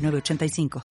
906985. 0.00 0.82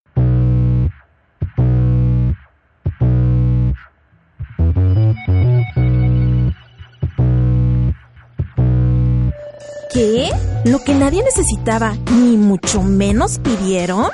¿Qué? 9.91 10.29
¿Lo 10.65 10.79
que 10.79 10.93
nadie 10.93 11.23
necesitaba, 11.23 11.95
ni 12.11 12.37
mucho 12.37 12.83
menos 12.83 13.39
pidieron? 13.39 14.05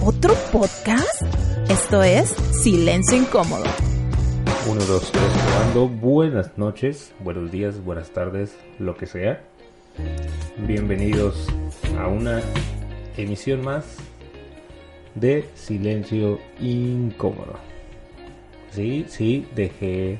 ¿Otro 0.00 0.34
podcast? 0.52 1.22
Esto 1.68 2.02
es 2.02 2.30
Silencio 2.62 3.16
Incómodo. 3.16 3.64
1, 4.70 4.84
2, 4.84 5.12
3, 5.12 5.24
probando. 5.46 5.88
Buenas 5.88 6.56
noches, 6.56 7.12
buenos 7.20 7.50
días, 7.50 7.82
buenas 7.84 8.10
tardes, 8.10 8.56
lo 8.78 8.96
que 8.96 9.06
sea. 9.06 9.42
Bienvenidos 10.58 11.48
a 11.98 12.06
una 12.08 12.40
emisión 13.16 13.62
más 13.62 13.84
de 15.14 15.48
Silencio 15.54 16.40
Incómodo. 16.60 17.58
Sí, 18.70 19.06
sí, 19.08 19.46
dejé... 19.54 20.18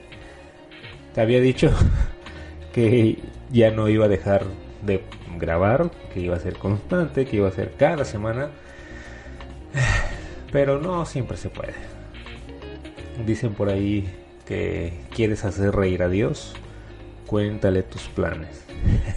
Te 1.15 1.21
había 1.21 1.41
dicho 1.41 1.73
que 2.73 3.19
ya 3.53 3.71
no 3.71 3.89
iba 3.89 4.07
a 4.07 4.09
dejar 4.09 4.45
de 4.83 5.03
grabar, 5.39 5.91
que 6.13 6.21
iba 6.21 6.37
a 6.37 6.41
ser 6.41 6.57
constante, 6.57 7.27
que 7.27 7.37
iba 7.37 7.49
a 7.49 7.53
ser 7.53 7.73
cada 7.77 8.05
semana. 8.05 8.51
Pero 10.53 10.81
no 10.81 11.05
siempre 11.05 11.37
se 11.37 11.51
puede. 11.51 11.75
Dicen 13.27 13.55
por 13.55 13.69
ahí 13.69 14.09
que 14.47 15.01
quieres 15.15 15.45
hacer 15.45 15.75
reír 15.75 16.03
a 16.03 16.09
Dios, 16.09 16.55
cuéntale 17.27 17.83
tus 17.83 18.03
planes. 18.09 18.65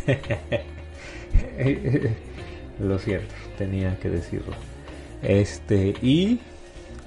Lo 2.80 3.00
siento, 3.00 3.34
tenía 3.58 3.98
que 4.00 4.10
decirlo. 4.10 4.54
Este, 5.22 5.96
y 6.02 6.40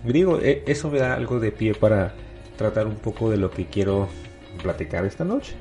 digo, 0.05 0.39
e- 0.41 0.63
eso 0.67 0.91
me 0.91 0.99
da 0.99 1.15
algo 1.15 1.41
de 1.41 1.53
pie 1.53 1.75
para 1.75 2.15
tratar 2.57 2.87
un 2.87 2.97
poco 2.97 3.31
de 3.31 3.37
lo 3.37 3.51
que 3.51 3.67
quiero 3.67 4.09
platicar 4.63 5.05
esta 5.05 5.25
noche. 5.25 5.55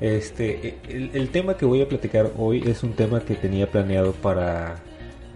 Este, 0.00 0.78
el, 0.88 1.10
el 1.14 1.28
tema 1.30 1.56
que 1.56 1.64
voy 1.64 1.80
a 1.82 1.88
platicar 1.88 2.30
hoy 2.36 2.62
es 2.66 2.82
un 2.82 2.94
tema 2.94 3.20
que 3.20 3.34
tenía 3.34 3.70
planeado 3.70 4.12
para 4.12 4.76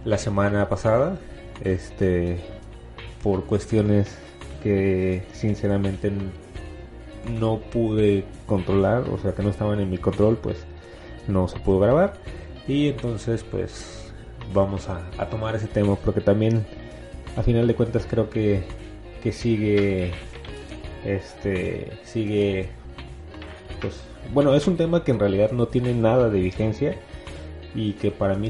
la 0.05 0.17
semana 0.17 0.67
pasada. 0.69 1.17
Este, 1.63 2.37
por 3.23 3.45
cuestiones 3.45 4.17
que 4.63 5.23
sinceramente 5.33 6.11
no 7.39 7.59
pude 7.59 8.23
controlar, 8.45 9.03
o 9.09 9.17
sea 9.17 9.33
que 9.33 9.43
no 9.43 9.49
estaban 9.49 9.79
en 9.79 9.89
mi 9.89 9.97
control, 9.97 10.37
pues 10.37 10.57
no 11.27 11.47
se 11.47 11.59
pudo 11.59 11.79
grabar. 11.79 12.13
Y 12.67 12.87
entonces 12.89 13.43
pues 13.43 14.08
vamos 14.53 14.87
a, 14.89 15.01
tomar 15.29 15.55
ese 15.55 15.67
tema 15.67 15.95
porque 15.95 16.21
también 16.21 16.65
a 17.35 17.43
final 17.43 17.67
de 17.67 17.75
cuentas 17.75 18.05
creo 18.09 18.29
que, 18.29 18.63
que 19.21 19.31
sigue 19.31 20.11
este 21.05 21.91
sigue 22.03 22.69
pues 23.79 24.01
bueno 24.33 24.53
es 24.55 24.67
un 24.67 24.75
tema 24.75 25.03
que 25.03 25.11
en 25.11 25.19
realidad 25.19 25.51
no 25.51 25.67
tiene 25.67 25.93
nada 25.93 26.29
de 26.29 26.39
vigencia 26.39 26.97
y 27.75 27.93
que 27.93 28.11
para 28.11 28.35
mí 28.35 28.49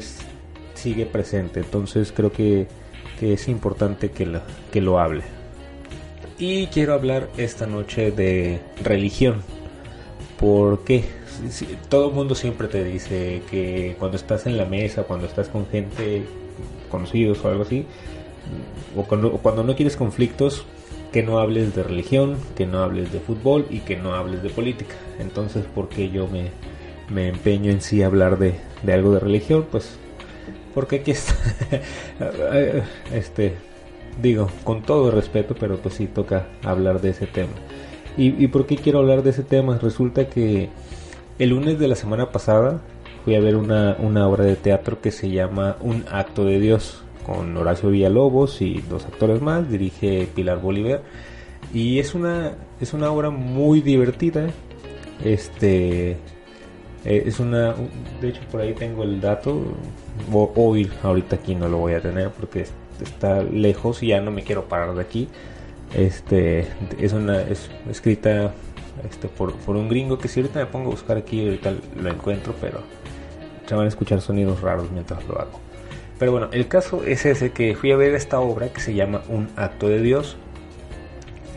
sigue 0.80 1.06
presente. 1.06 1.60
Entonces 1.60 2.12
creo 2.12 2.32
que, 2.32 2.68
que 3.20 3.34
es 3.34 3.48
importante 3.48 4.12
que 4.12 4.26
lo, 4.26 4.42
que 4.72 4.82
lo 4.82 5.00
hable. 5.00 5.24
Y 6.38 6.68
quiero 6.68 6.94
hablar 6.94 7.30
esta 7.38 7.68
noche 7.68 8.12
de 8.12 8.62
religión. 8.84 9.44
¿Por 10.40 10.84
qué? 10.86 11.04
Todo 11.90 12.10
el 12.10 12.16
mundo 12.16 12.36
siempre 12.36 12.68
te 12.68 12.84
dice 12.84 13.42
que 13.50 13.96
cuando 14.00 14.18
estás 14.18 14.46
en 14.46 14.58
la 14.58 14.66
mesa, 14.66 15.04
cuando 15.04 15.26
estás 15.26 15.50
con 15.50 15.68
gente 15.68 16.24
conocidos 16.90 17.44
o 17.44 17.50
algo 17.50 17.64
así, 17.64 17.86
o 18.96 19.04
cuando, 19.04 19.64
no 19.64 19.76
quieres 19.76 19.96
conflictos, 19.96 20.66
que 21.12 21.24
no 21.24 21.40
hables 21.40 21.76
de 21.76 21.84
religión, 21.84 22.36
que 22.56 22.66
no 22.66 22.84
hables 22.84 23.12
de 23.12 23.20
fútbol 23.20 23.66
y 23.70 23.80
que 23.80 23.96
no 23.96 24.14
hables 24.14 24.44
de 24.44 24.50
política. 24.50 24.96
Entonces, 25.20 25.66
¿por 25.66 25.90
qué 25.90 26.10
yo 26.10 26.28
me, 26.28 26.52
me 27.10 27.30
empeño 27.30 27.72
en 27.72 27.82
sí 27.82 28.04
hablar 28.04 28.38
de, 28.38 28.56
de 28.84 28.94
algo 28.94 29.12
de 29.14 29.20
religión? 29.20 29.66
Pues 29.72 29.98
porque 30.74 30.98
aquí 30.98 31.12
está. 31.12 31.36
este, 33.14 33.56
digo, 34.22 34.50
con 34.64 34.84
todo 34.84 35.12
respeto, 35.12 35.56
pero 35.60 35.78
pues 35.78 35.96
sí 35.96 36.08
toca 36.08 36.48
hablar 36.64 37.02
de 37.02 37.10
ese 37.10 37.28
tema. 37.28 37.54
¿Y, 38.18 38.44
¿Y 38.44 38.48
por 38.48 38.66
qué 38.66 38.76
quiero 38.76 39.00
hablar 39.00 39.24
de 39.24 39.32
ese 39.32 39.44
tema? 39.44 39.80
Resulta 39.80 40.28
que 40.28 40.70
el 41.40 41.50
lunes 41.50 41.80
de 41.80 41.88
la 41.88 41.96
semana 41.96 42.32
pasada 42.32 42.80
fui 43.26 43.36
a 43.36 43.40
ver 43.40 43.56
una, 43.56 43.96
una 44.00 44.28
obra 44.28 44.44
de 44.46 44.56
teatro 44.56 45.02
que 45.02 45.12
se 45.12 45.30
llama 45.30 45.78
Un 45.82 46.06
acto 46.12 46.46
de 46.46 46.60
Dios 46.60 47.04
con 47.26 47.56
Horacio 47.58 47.90
Villalobos 47.90 48.62
y 48.62 48.82
dos 48.90 49.06
actores 49.06 49.42
más, 49.42 49.70
dirige 49.70 50.28
Pilar 50.36 50.60
Bolívar 50.62 51.02
y 51.74 52.00
es 52.00 52.16
una 52.16 52.54
es 52.82 52.94
una 52.94 53.12
obra 53.12 53.30
muy 53.30 53.82
divertida. 53.82 54.48
Este 55.24 56.12
eh, 57.06 57.24
es 57.26 57.40
una 57.40 57.76
de 58.22 58.30
hecho 58.30 58.42
por 58.52 58.62
ahí 58.62 58.74
tengo 58.74 59.04
el 59.04 59.20
dato 59.22 59.62
o- 60.32 60.52
hoy 60.56 60.90
ahorita 61.04 61.36
aquí 61.38 61.56
no 61.56 61.68
lo 61.68 61.78
voy 61.78 61.94
a 61.94 62.02
tener 62.02 62.30
porque 62.32 62.62
es- 62.62 62.74
está 63.02 63.44
lejos 63.44 64.02
y 64.04 64.08
ya 64.08 64.22
no 64.22 64.32
me 64.32 64.44
quiero 64.44 64.66
parar 64.66 64.94
de 64.96 65.02
aquí. 65.02 65.28
Este 65.96 66.68
es 67.00 67.14
una 67.14 67.42
es 67.42 67.70
escrita 67.90 68.54
este 69.08 69.28
por, 69.28 69.56
por 69.56 69.76
un 69.76 69.90
gringo 69.90 70.18
que 70.18 70.28
si 70.28 70.40
ahorita 70.40 70.60
me 70.60 70.66
pongo 70.66 70.88
a 70.88 70.92
buscar 70.92 71.18
aquí 71.18 71.46
ahorita 71.46 71.74
lo 72.02 72.10
encuentro, 72.10 72.56
pero 72.60 72.82
se 73.68 73.76
van 73.76 73.86
a 73.86 73.88
escuchar 73.88 74.22
sonidos 74.22 74.62
raros 74.62 74.92
mientras 74.92 75.26
lo 75.28 75.40
hago. 75.40 75.60
Pero 76.18 76.32
bueno, 76.32 76.50
el 76.52 76.68
caso 76.68 77.04
es 77.06 77.26
ese 77.26 77.52
que 77.52 77.76
fui 77.76 77.92
a 77.92 77.96
ver 77.96 78.14
esta 78.14 78.40
obra 78.40 78.70
que 78.70 78.82
se 78.82 78.94
llama 78.94 79.22
Un 79.30 79.50
acto 79.56 79.88
de 79.88 80.02
Dios. 80.02 80.38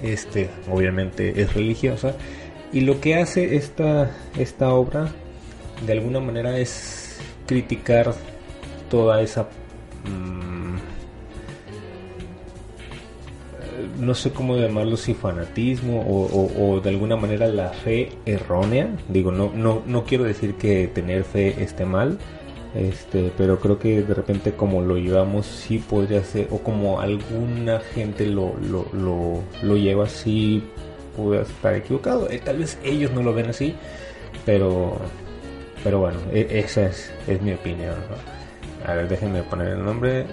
Este, 0.02 0.50
obviamente 0.70 1.40
es 1.40 1.54
religiosa 1.54 2.14
y 2.72 2.80
lo 2.80 3.00
que 3.00 3.16
hace 3.16 3.54
esta 3.54 4.10
esta 4.36 4.70
obra 4.74 5.08
de 5.86 5.92
alguna 5.92 6.18
manera 6.18 6.58
es 6.58 7.18
criticar 7.46 8.12
toda 8.90 9.22
esa 9.22 9.48
mm, 10.04 10.41
no 14.02 14.14
sé 14.14 14.32
cómo 14.32 14.56
llamarlo 14.56 14.96
si 14.96 15.14
fanatismo 15.14 16.04
o, 16.06 16.80
de 16.80 16.90
alguna 16.90 17.16
manera 17.16 17.46
la 17.46 17.68
fe 17.70 18.10
errónea. 18.26 18.88
Digo 19.08 19.30
no 19.30 19.52
no 19.54 19.82
no 19.86 20.04
quiero 20.04 20.24
decir 20.24 20.54
que 20.54 20.88
tener 20.88 21.24
fe 21.24 21.62
esté 21.62 21.84
mal 21.84 22.18
este 22.74 23.30
pero 23.36 23.58
creo 23.60 23.78
que 23.78 24.02
de 24.02 24.14
repente 24.14 24.52
como 24.52 24.80
lo 24.82 24.96
llevamos 24.96 25.46
sí 25.46 25.78
podría 25.78 26.24
ser 26.24 26.48
o 26.50 26.58
como 26.58 27.00
alguna 27.00 27.80
gente 27.80 28.26
lo 28.26 28.54
lo, 28.70 28.86
lo, 28.92 29.40
lo 29.62 29.76
lleva 29.76 30.08
sí 30.08 30.62
puede 31.16 31.42
estar 31.42 31.74
equivocado. 31.74 32.28
Eh, 32.30 32.40
tal 32.44 32.58
vez 32.58 32.78
ellos 32.82 33.12
no 33.12 33.22
lo 33.22 33.32
ven 33.34 33.50
así 33.50 33.74
pero 34.46 34.96
pero 35.84 36.00
bueno 36.00 36.18
e- 36.32 36.48
esa 36.64 36.86
es, 36.86 37.12
es 37.28 37.40
mi 37.42 37.52
opinión 37.52 37.94
¿no? 38.10 38.90
a 38.90 38.94
ver 38.94 39.08
déjenme 39.08 39.42
poner 39.42 39.68
el 39.68 39.84
nombre 39.84 40.24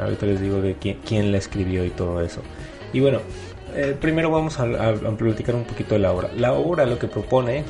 Ahorita 0.00 0.26
les 0.26 0.40
digo 0.40 0.60
de 0.60 0.76
quién, 0.76 1.32
la 1.32 1.38
escribió 1.38 1.84
y 1.84 1.90
todo 1.90 2.20
eso. 2.20 2.42
Y 2.92 3.00
bueno, 3.00 3.20
eh, 3.74 3.96
primero 4.00 4.30
vamos 4.30 4.58
a, 4.58 4.66
platicar 5.16 5.54
un 5.54 5.64
poquito 5.64 5.94
de 5.94 6.00
la 6.00 6.12
obra. 6.12 6.30
La 6.36 6.52
obra 6.52 6.86
lo 6.86 6.98
que 6.98 7.06
propone 7.06 7.64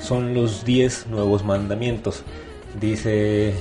son 0.00 0.34
los 0.34 0.64
10 0.64 1.08
nuevos 1.08 1.44
mandamientos. 1.44 2.22
Dice, 2.80 3.54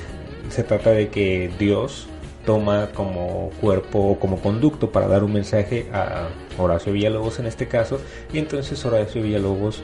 se 0.50 0.63
trata 0.63 0.92
de 0.92 1.10
que 1.10 1.50
Dios 1.57 2.07
toma 2.45 2.89
como 2.94 3.51
cuerpo 3.62 4.00
o 4.00 4.19
como 4.19 4.39
conducto 4.39 4.92
para 4.92 5.07
dar 5.07 5.24
un 5.24 5.33
mensaje 5.33 5.88
a 5.94 6.30
Horacio 6.57 6.94
Villalobos 6.94 7.39
en 7.39 7.45
este 7.45 7.68
caso. 7.68 8.00
Y 8.33 8.39
entonces 8.39 8.83
Horacio 8.86 9.21
Villalobos 9.21 9.81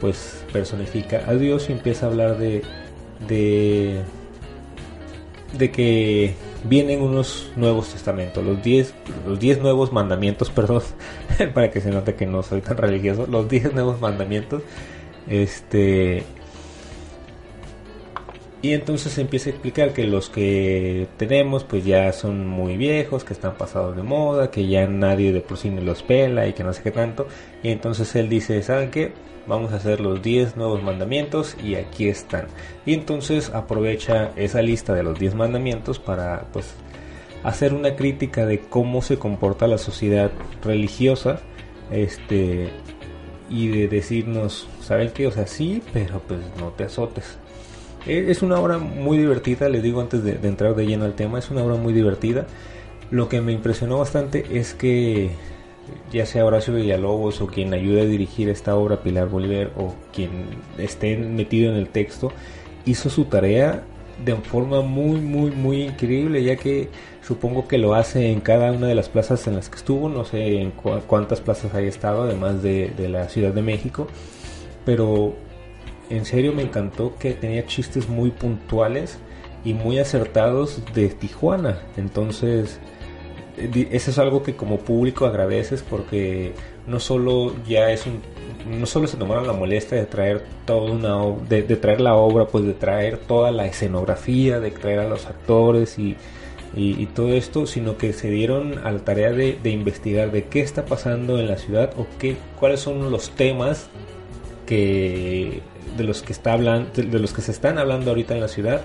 pues 0.00 0.44
personifica 0.52 1.24
a 1.26 1.34
Dios 1.34 1.68
y 1.68 1.72
empieza 1.72 2.06
a 2.06 2.10
hablar 2.10 2.38
de 2.38 2.62
de 5.56 5.70
que 5.70 6.34
vienen 6.64 7.02
unos 7.02 7.50
nuevos 7.56 7.88
testamentos, 7.90 8.44
los 8.44 8.62
10 8.62 8.94
los 9.26 9.38
10 9.38 9.60
nuevos 9.60 9.92
mandamientos, 9.92 10.50
perdón, 10.54 10.82
para 11.54 11.70
que 11.70 11.80
se 11.80 11.90
note 11.90 12.14
que 12.14 12.26
no 12.26 12.42
soy 12.42 12.60
tan 12.60 12.76
religioso, 12.76 13.26
los 13.26 13.48
10 13.48 13.74
nuevos 13.74 14.00
mandamientos 14.00 14.62
este 15.28 16.24
Y 18.62 18.72
entonces 18.72 19.16
empieza 19.18 19.50
a 19.50 19.52
explicar 19.52 19.92
que 19.92 20.04
los 20.04 20.30
que 20.30 21.06
tenemos 21.16 21.64
pues 21.64 21.84
ya 21.84 22.12
son 22.12 22.46
muy 22.46 22.76
viejos, 22.76 23.24
que 23.24 23.32
están 23.32 23.56
pasados 23.56 23.96
de 23.96 24.02
moda, 24.02 24.50
que 24.50 24.66
ya 24.66 24.86
nadie 24.86 25.32
de 25.32 25.40
por 25.40 25.58
sí 25.58 25.70
ni 25.70 25.80
los 25.80 26.02
pela 26.02 26.46
y 26.48 26.54
que 26.54 26.64
no 26.64 26.72
sé 26.72 26.82
qué 26.82 26.90
tanto. 26.90 27.28
Y 27.62 27.70
entonces 27.70 28.14
él 28.16 28.28
dice, 28.28 28.62
¿saben 28.62 28.90
qué? 28.90 29.12
Vamos 29.48 29.72
a 29.72 29.76
hacer 29.76 30.00
los 30.00 30.22
10 30.22 30.56
nuevos 30.56 30.82
mandamientos 30.82 31.56
y 31.62 31.74
aquí 31.74 32.08
están. 32.08 32.46
Y 32.86 32.94
entonces 32.94 33.50
aprovecha 33.50 34.30
esa 34.36 34.62
lista 34.62 34.94
de 34.94 35.02
los 35.02 35.18
10 35.18 35.34
mandamientos 35.34 35.98
para 35.98 36.44
pues 36.52 36.74
hacer 37.42 37.72
una 37.74 37.96
crítica 37.96 38.46
de 38.46 38.60
cómo 38.60 39.02
se 39.02 39.18
comporta 39.18 39.66
la 39.66 39.78
sociedad 39.78 40.30
religiosa 40.62 41.40
este 41.90 42.70
y 43.48 43.68
de 43.68 43.88
decirnos, 43.88 44.68
¿saben 44.82 45.10
qué? 45.10 45.26
O 45.26 45.30
sea, 45.30 45.46
sí, 45.46 45.82
pero 45.92 46.20
pues 46.28 46.40
no 46.60 46.68
te 46.68 46.84
azotes 46.84 47.38
e, 48.06 48.30
es 48.30 48.42
una 48.42 48.58
obra 48.58 48.78
muy 48.78 49.18
divertida, 49.18 49.68
les 49.68 49.82
digo 49.82 50.00
antes 50.00 50.22
de, 50.24 50.38
entrar 50.42 50.74
de 50.74 50.86
lleno 50.86 51.04
al 51.04 51.14
tema, 51.14 51.38
es 51.38 51.50
una 51.50 51.62
obra 51.62 51.76
muy 51.76 51.92
divertida. 51.92 52.46
Lo 53.10 53.28
que 53.28 53.40
me 53.40 53.52
impresionó 53.52 53.98
bastante 53.98 54.44
es 54.58 54.74
que 54.74 55.30
ya 56.12 56.26
sea 56.26 56.44
Horacio 56.44 56.74
Villalobos 56.74 57.40
o 57.40 57.46
quien 57.46 57.74
ayude 57.74 58.02
a 58.02 58.04
dirigir 58.04 58.48
esta 58.48 58.76
obra, 58.76 59.02
Pilar 59.02 59.28
Bolívar, 59.28 59.70
o 59.76 59.94
quien 60.12 60.30
esté 60.78 61.16
metido 61.16 61.70
en 61.70 61.78
el 61.78 61.88
texto, 61.88 62.32
hizo 62.84 63.10
su 63.10 63.24
tarea 63.24 63.82
de 64.24 64.34
forma 64.36 64.80
muy, 64.80 65.20
muy, 65.20 65.50
muy 65.50 65.82
increíble, 65.82 66.42
ya 66.42 66.56
que 66.56 66.88
supongo 67.22 67.68
que 67.68 67.78
lo 67.78 67.94
hace 67.94 68.32
en 68.32 68.40
cada 68.40 68.72
una 68.72 68.86
de 68.86 68.94
las 68.94 69.08
plazas 69.08 69.46
en 69.46 69.54
las 69.54 69.68
que 69.68 69.76
estuvo, 69.76 70.08
no 70.08 70.24
sé 70.24 70.60
en 70.60 70.72
cuántas 70.72 71.40
plazas 71.40 71.74
haya 71.74 71.88
estado, 71.88 72.22
además 72.22 72.62
de, 72.62 72.92
la 73.08 73.28
Ciudad 73.28 73.52
de 73.52 73.62
México, 73.62 74.08
pero 74.84 75.34
en 76.10 76.24
serio 76.24 76.52
me 76.52 76.62
encantó 76.62 77.14
que 77.18 77.32
tenía 77.32 77.66
chistes 77.66 78.08
muy 78.08 78.30
puntuales 78.30 79.18
y 79.64 79.74
muy 79.74 79.98
acertados 79.98 80.82
de 80.94 81.08
Tijuana. 81.08 81.78
Entonces, 81.96 82.80
eso 83.90 84.10
es 84.10 84.18
algo 84.18 84.42
que 84.42 84.54
como 84.54 84.78
público 84.78 85.26
agradeces 85.26 85.82
porque 85.82 86.52
no 86.86 87.00
solo 87.00 87.54
ya 87.66 87.90
es 87.92 88.06
un 88.06 88.20
no 88.78 88.86
solo 88.86 89.06
se 89.06 89.16
tomaron 89.16 89.46
la 89.46 89.52
molestia 89.52 89.98
de 89.98 90.06
traer 90.06 90.44
toda 90.64 90.90
una 90.92 91.16
de, 91.48 91.62
de, 91.62 91.76
traer 91.76 92.00
la 92.00 92.14
obra 92.14 92.46
pues 92.46 92.64
de 92.64 92.74
traer 92.74 93.18
toda 93.18 93.50
la 93.50 93.66
escenografía 93.66 94.60
de 94.60 94.70
traer 94.70 95.00
a 95.00 95.08
los 95.08 95.26
actores 95.26 95.98
y, 95.98 96.16
y, 96.74 97.06
todo 97.06 97.32
esto 97.32 97.66
sino 97.66 97.96
que 97.96 98.12
se 98.12 98.30
dieron 98.30 98.78
a 98.86 98.92
la 98.92 99.00
tarea 99.00 99.32
de, 99.32 99.58
de, 99.62 99.70
investigar 99.70 100.30
de 100.30 100.44
qué 100.44 100.60
está 100.60 100.84
pasando 100.84 101.38
en 101.38 101.48
la 101.48 101.56
ciudad 101.56 101.92
o 101.96 102.06
qué 102.18 102.36
cuáles 102.58 102.80
son 102.80 103.10
los 103.10 103.30
temas 103.30 103.88
que 104.66 105.62
de 105.96 106.04
los 106.04 106.22
que 106.22 106.32
está 106.32 106.52
hablando, 106.52 106.90
de, 106.94 107.18
los 107.18 107.32
que 107.32 107.42
se 107.42 107.52
están 107.52 107.78
hablando 107.78 108.10
ahorita 108.10 108.34
en 108.34 108.40
la 108.40 108.48
ciudad 108.48 108.82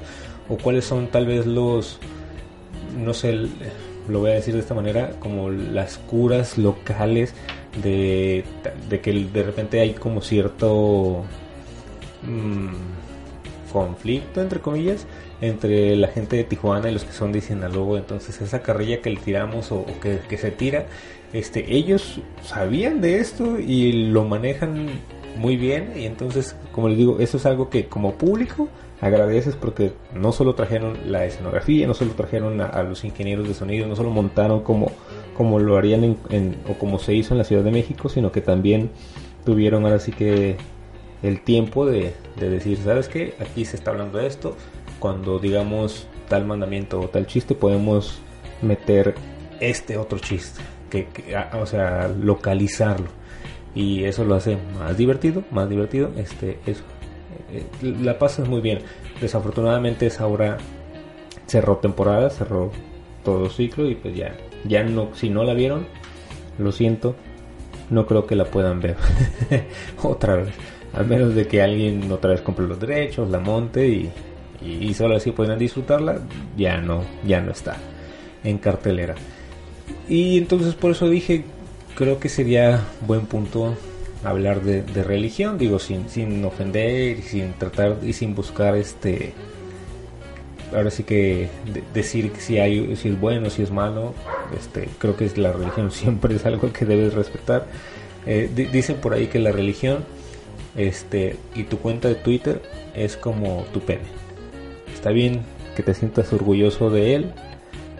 o 0.49 0.57
cuáles 0.57 0.85
son 0.85 1.07
tal 1.07 1.25
vez 1.25 1.45
los 1.45 1.99
no 2.97 3.13
sé, 3.13 3.47
lo 4.07 4.19
voy 4.19 4.31
a 4.31 4.33
decir 4.35 4.53
de 4.53 4.59
esta 4.59 4.73
manera, 4.73 5.11
como 5.19 5.49
las 5.49 5.97
curas 5.97 6.57
locales 6.57 7.33
de, 7.81 8.43
de 8.89 8.99
que 9.01 9.13
de 9.13 9.43
repente 9.43 9.79
hay 9.79 9.93
como 9.93 10.21
cierto 10.21 11.23
mm, 12.23 13.71
conflicto, 13.71 14.41
entre 14.41 14.59
comillas, 14.59 15.05
entre 15.41 15.95
la 15.95 16.07
gente 16.07 16.35
de 16.35 16.43
Tijuana 16.43 16.89
y 16.89 16.93
los 16.93 17.03
que 17.03 17.13
son 17.13 17.31
de 17.31 17.41
Sinaloa. 17.41 17.99
Entonces 17.99 18.41
esa 18.41 18.61
carrilla 18.61 19.01
que 19.01 19.09
le 19.09 19.17
tiramos 19.17 19.71
o, 19.71 19.85
que, 20.01 20.19
que, 20.29 20.37
se 20.37 20.51
tira, 20.51 20.85
este, 21.33 21.75
ellos 21.75 22.21
sabían 22.43 23.01
de 23.01 23.19
esto 23.19 23.59
y 23.59 23.91
lo 24.09 24.23
manejan 24.23 24.89
muy 25.35 25.57
bien 25.57 25.93
y 25.95 26.05
entonces 26.05 26.55
como 26.71 26.89
les 26.89 26.97
digo 26.97 27.19
eso 27.19 27.37
es 27.37 27.45
algo 27.47 27.69
que 27.69 27.87
como 27.87 28.13
público 28.13 28.69
agradeces 29.03 29.55
porque 29.55 29.93
no 30.13 30.31
solo 30.31 30.55
trajeron 30.55 31.11
la 31.11 31.25
escenografía 31.25 31.85
no 31.87 31.93
solo 31.93 32.11
trajeron 32.11 32.61
a, 32.61 32.83
los 32.83 33.03
ingenieros 33.03 33.47
de 33.47 33.53
sonido 33.53 33.87
no 33.87 33.95
solo 33.95 34.09
montaron 34.09 34.61
como 34.61 34.91
como 35.35 35.59
lo 35.59 35.77
harían 35.77 36.17
o 36.69 36.73
como 36.75 36.99
se 36.99 37.13
hizo 37.13 37.33
en 37.33 37.39
la 37.39 37.43
Ciudad 37.43 37.63
de 37.63 37.71
México 37.71 38.09
sino 38.09 38.31
que 38.31 38.41
también 38.41 38.91
tuvieron 39.45 39.85
ahora 39.85 39.99
sí 39.99 40.11
que 40.11 40.57
el 41.23 41.39
tiempo 41.41 41.85
de, 41.85 42.13
decir 42.35 42.77
sabes 42.77 43.07
qué 43.07 43.33
aquí 43.39 43.65
se 43.65 43.77
está 43.77 43.91
hablando 43.91 44.19
de 44.19 44.27
esto. 44.27 44.55
Cuando 44.99 45.39
digamos 45.39 46.07
tal 46.29 46.45
mandamiento 46.45 46.99
o 46.99 47.07
tal 47.07 47.25
chiste 47.25 47.55
podemos 47.55 48.19
meter 48.61 49.15
este 49.59 49.97
otro 49.97 50.19
chiste 50.19 50.61
que, 50.89 51.07
o 51.53 51.65
sea 51.65 52.07
localizarlo. 52.09 53.07
Y 53.73 54.03
eso 54.03 54.23
lo 54.23 54.35
hace 54.35 54.57
más 54.77 54.97
divertido, 54.97 55.43
más 55.49 55.67
divertido, 55.67 56.11
este, 56.17 56.59
eso, 56.67 56.83
la 57.81 58.17
pasas 58.19 58.47
muy 58.47 58.61
bien. 58.61 58.79
Desafortunadamente 59.21 60.07
esa 60.07 60.27
obra 60.27 60.57
cerró 61.47 61.77
temporada, 61.77 62.29
cerró 62.29 62.71
todo 63.23 63.49
ciclo 63.49 63.89
y 63.89 63.95
pues 63.95 64.15
ya, 64.15 64.35
ya 64.65 64.83
no, 64.83 65.09
si 65.15 65.29
no 65.29 65.43
la 65.43 65.53
vieron, 65.53 65.85
lo 66.57 66.71
siento, 66.71 67.15
no 67.89 68.05
creo 68.05 68.25
que 68.25 68.35
la 68.35 68.45
puedan 68.45 68.81
ver 68.81 68.95
otra 70.03 70.35
vez, 70.35 70.49
a 70.93 71.03
menos 71.03 71.35
de 71.35 71.47
que 71.47 71.61
alguien 71.61 72.11
otra 72.11 72.31
vez 72.31 72.41
compre 72.41 72.67
los 72.67 72.79
derechos, 72.79 73.29
la 73.29 73.39
monte 73.39 73.87
y, 73.87 74.11
y, 74.61 74.93
solo 74.93 75.15
así 75.15 75.31
puedan 75.31 75.59
disfrutarla, 75.59 76.19
ya 76.57 76.77
no, 76.77 77.03
ya 77.25 77.41
no 77.41 77.51
está 77.51 77.77
en 78.43 78.57
cartelera. 78.57 79.15
Y 80.07 80.37
entonces 80.37 80.75
por 80.75 80.91
eso 80.91 81.09
dije 81.09 81.45
creo 81.95 82.19
que 82.19 82.29
sería 82.29 82.81
buen 83.05 83.25
punto 83.25 83.75
hablar 84.23 84.61
de, 84.61 85.03
religión, 85.03 85.57
digo, 85.57 85.79
sin, 85.79 86.09
sin 86.09 86.43
ofender 86.45 87.21
sin 87.21 87.53
tratar 87.53 87.97
y 88.03 88.13
sin 88.13 88.35
buscar 88.35 88.75
este 88.75 89.33
ahora 90.73 90.89
sí 90.89 91.03
que 91.03 91.49
decir 91.93 92.31
si 92.37 92.57
hay 92.57 92.95
si 92.95 93.09
es 93.09 93.19
bueno 93.19 93.51
si 93.51 93.61
es 93.61 93.69
malo 93.69 94.15
este 94.57 94.89
creo 94.97 95.15
que 95.15 95.25
es 95.25 95.37
la 95.37 95.51
religión 95.51 95.91
siempre 95.91 96.35
es 96.35 96.45
algo 96.45 96.71
que 96.71 96.85
debes 96.85 97.13
respetar. 97.13 97.67
Eh, 98.25 98.49
dicen 98.71 98.97
por 98.97 99.13
ahí 99.13 99.27
que 99.27 99.39
la 99.39 99.51
religión 99.51 100.05
este 100.75 101.35
y 101.55 101.63
tu 101.63 101.77
cuenta 101.79 102.07
de 102.07 102.15
Twitter 102.15 102.61
es 102.95 103.17
como 103.17 103.65
tu 103.73 103.81
pene. 103.81 104.03
Está 104.93 105.09
bien 105.09 105.41
que 105.75 105.83
te 105.83 105.93
sientas 105.93 106.31
orgulloso 106.31 106.89
de 106.89 107.15
él 107.15 107.33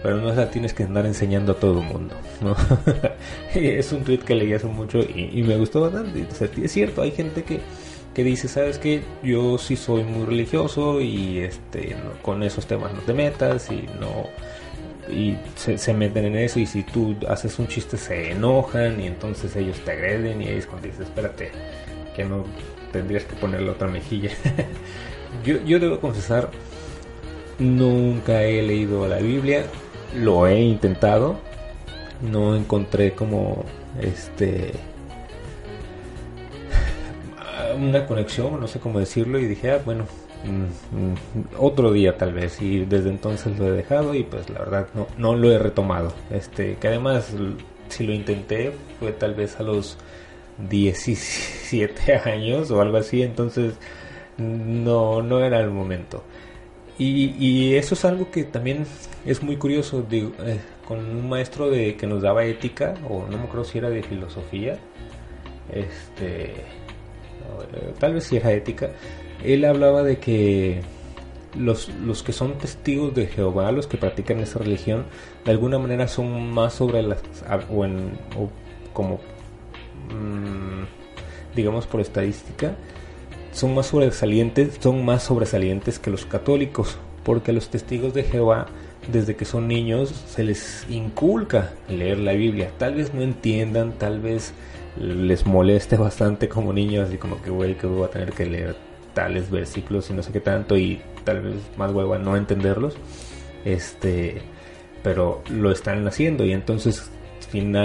pero 0.03 0.17
no 0.17 0.33
la 0.33 0.51
tienes 0.51 0.73
que 0.73 0.83
andar 0.83 1.05
enseñando 1.05 1.53
a 1.53 1.55
todo 1.55 1.79
el 1.79 1.87
mundo. 1.87 2.13
es 3.55 3.91
un 3.93 4.03
tweet 4.03 4.19
que 4.19 4.35
leí 4.35 4.53
hace 4.53 4.67
mucho 4.67 4.99
y, 4.99 5.41
me 5.43 5.55
gustó 5.55 5.81
bastante. 5.81 6.27
es 6.61 6.71
cierto, 6.71 7.01
hay 7.01 7.11
gente 7.11 7.43
que, 7.43 7.61
que 8.13 8.23
dice, 8.25 8.49
sabes 8.49 8.77
que 8.77 9.01
yo 9.23 9.57
sí 9.57 9.77
soy 9.77 10.03
muy 10.03 10.25
religioso 10.25 10.99
y 10.99 11.39
este 11.39 11.95
con 12.21 12.43
esos 12.43 12.67
temas 12.67 12.93
no 12.93 12.99
te 12.99 13.13
metas 13.13 13.71
y 13.71 13.85
no 13.99 14.27
y 15.09 15.37
se, 15.55 15.93
meten 15.93 16.25
en 16.25 16.35
eso 16.37 16.59
y 16.59 16.65
si 16.65 16.83
tú 16.83 17.15
haces 17.27 17.57
un 17.59 17.67
chiste 17.67 17.97
se 17.97 18.31
enojan 18.31 19.01
y 19.01 19.07
entonces 19.07 19.55
ellos 19.55 19.77
te 19.83 19.91
agreden 19.91 20.41
y 20.41 20.47
ahí 20.47 20.57
es 20.57 20.65
cuando 20.65 20.87
dices 20.87 21.01
espérate 21.01 21.51
que 22.15 22.23
no 22.23 22.45
tendrías 22.93 23.25
que 23.25 23.35
ponerle 23.35 23.69
otra 23.69 23.89
mejilla 23.89 24.29
yo, 25.45 25.61
yo 25.65 25.77
debo 25.77 25.99
confesar 25.99 26.51
nunca 27.59 28.43
he 28.43 28.61
leído 28.61 29.05
la 29.07 29.17
Biblia 29.17 29.65
lo 30.15 30.47
he 30.47 30.61
intentado, 30.61 31.37
no 32.21 32.55
encontré 32.55 33.13
como 33.13 33.65
este 34.01 34.71
una 37.77 38.05
conexión, 38.05 38.59
no 38.59 38.67
sé 38.67 38.79
cómo 38.79 38.99
decirlo, 38.99 39.39
y 39.39 39.45
dije, 39.45 39.71
ah, 39.71 39.81
bueno, 39.83 40.05
mm, 40.45 41.09
mm, 41.09 41.15
otro 41.59 41.91
día 41.91 42.17
tal 42.17 42.33
vez, 42.33 42.61
y 42.61 42.85
desde 42.85 43.09
entonces 43.09 43.57
lo 43.57 43.67
he 43.67 43.71
dejado 43.71 44.13
y 44.13 44.23
pues 44.23 44.49
la 44.49 44.59
verdad 44.59 44.87
no, 44.93 45.07
no 45.17 45.35
lo 45.35 45.51
he 45.51 45.57
retomado. 45.57 46.13
Este, 46.31 46.75
que 46.75 46.87
además 46.87 47.33
si 47.89 48.05
lo 48.05 48.13
intenté 48.13 48.73
fue 48.99 49.11
tal 49.11 49.35
vez 49.35 49.59
a 49.59 49.63
los 49.63 49.97
17 50.69 52.15
años 52.25 52.71
o 52.71 52.81
algo 52.81 52.97
así, 52.97 53.21
entonces 53.21 53.75
no, 54.37 55.21
no 55.21 55.43
era 55.43 55.59
el 55.59 55.69
momento. 55.69 56.23
Y, 56.97 57.35
y 57.39 57.75
eso 57.75 57.95
es 57.95 58.05
algo 58.05 58.29
que 58.29 58.43
también 58.43 58.85
es 59.25 59.41
muy 59.41 59.57
curioso, 59.57 60.05
digo, 60.07 60.31
eh, 60.45 60.59
con 60.87 60.99
un 60.99 61.27
maestro 61.27 61.69
de 61.69 61.95
que 61.95 62.05
nos 62.05 62.21
daba 62.21 62.45
ética, 62.45 62.93
o 63.09 63.25
no 63.29 63.37
me 63.37 63.43
acuerdo 63.43 63.63
si 63.63 63.77
era 63.79 63.89
de 63.89 64.03
filosofía, 64.03 64.77
este, 65.71 66.53
tal 67.99 68.13
vez 68.13 68.25
si 68.25 68.37
era 68.37 68.51
ética, 68.51 68.91
él 69.43 69.65
hablaba 69.65 70.03
de 70.03 70.17
que 70.17 70.81
los, 71.57 71.89
los 71.89 72.23
que 72.23 72.31
son 72.31 72.57
testigos 72.57 73.13
de 73.13 73.27
Jehová, 73.27 73.71
los 73.71 73.87
que 73.87 73.97
practican 73.97 74.39
esa 74.39 74.59
religión, 74.59 75.05
de 75.45 75.51
alguna 75.51 75.79
manera 75.79 76.07
son 76.07 76.51
más 76.51 76.73
sobre 76.73 77.01
las, 77.01 77.19
o, 77.69 77.85
en, 77.85 78.17
o 78.37 78.49
como, 78.93 79.15
mm, 80.09 81.55
digamos 81.55 81.87
por 81.87 82.01
estadística, 82.01 82.75
son 83.53 83.73
más 83.73 83.87
sobresalientes, 83.87 84.77
son 84.79 85.05
más 85.05 85.23
sobresalientes 85.23 85.99
que 85.99 86.11
los 86.11 86.25
católicos, 86.25 86.97
porque 87.23 87.53
los 87.53 87.69
testigos 87.69 88.13
de 88.13 88.23
Jehová 88.23 88.67
desde 89.11 89.35
que 89.35 89.45
son 89.45 89.67
niños 89.67 90.09
se 90.27 90.43
les 90.43 90.85
inculca 90.89 91.73
leer 91.89 92.19
la 92.19 92.33
Biblia. 92.33 92.71
Tal 92.77 92.95
vez 92.95 93.13
no 93.13 93.21
entiendan, 93.21 93.93
tal 93.93 94.19
vez 94.19 94.53
les 94.99 95.45
moleste 95.45 95.97
bastante 95.97 96.47
como 96.47 96.73
niños, 96.73 97.07
así 97.07 97.17
como 97.17 97.41
que, 97.41 97.49
güey, 97.49 97.77
que 97.77 97.87
voy 97.87 98.03
a 98.03 98.09
tener 98.09 98.33
que 98.33 98.45
leer 98.45 98.75
tales 99.13 99.49
versículos 99.49 100.09
y 100.09 100.13
no 100.13 100.23
sé 100.23 100.31
qué 100.31 100.39
tanto. 100.39 100.77
Y 100.77 101.01
tal 101.23 101.41
vez 101.41 101.55
más 101.77 101.91
hueva 101.91 102.17
no 102.17 102.37
entenderlos. 102.37 102.95
Este, 103.65 104.41
pero 105.03 105.41
lo 105.49 105.71
están 105.71 106.07
haciendo 106.07 106.45
y 106.45 106.53
entonces 106.53 107.09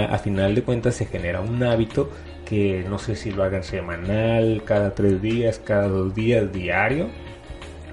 a 0.09 0.17
final 0.17 0.55
de 0.55 0.63
cuentas 0.63 0.95
se 0.95 1.05
genera 1.05 1.41
un 1.41 1.61
hábito 1.61 2.09
que 2.49 2.83
no 2.89 2.97
sé 2.97 3.15
si 3.15 3.31
lo 3.31 3.43
hagan 3.43 3.63
semanal, 3.63 4.63
cada 4.65 4.95
tres 4.95 5.21
días, 5.21 5.61
cada 5.63 5.87
dos 5.87 6.15
días, 6.15 6.51
diario. 6.51 7.07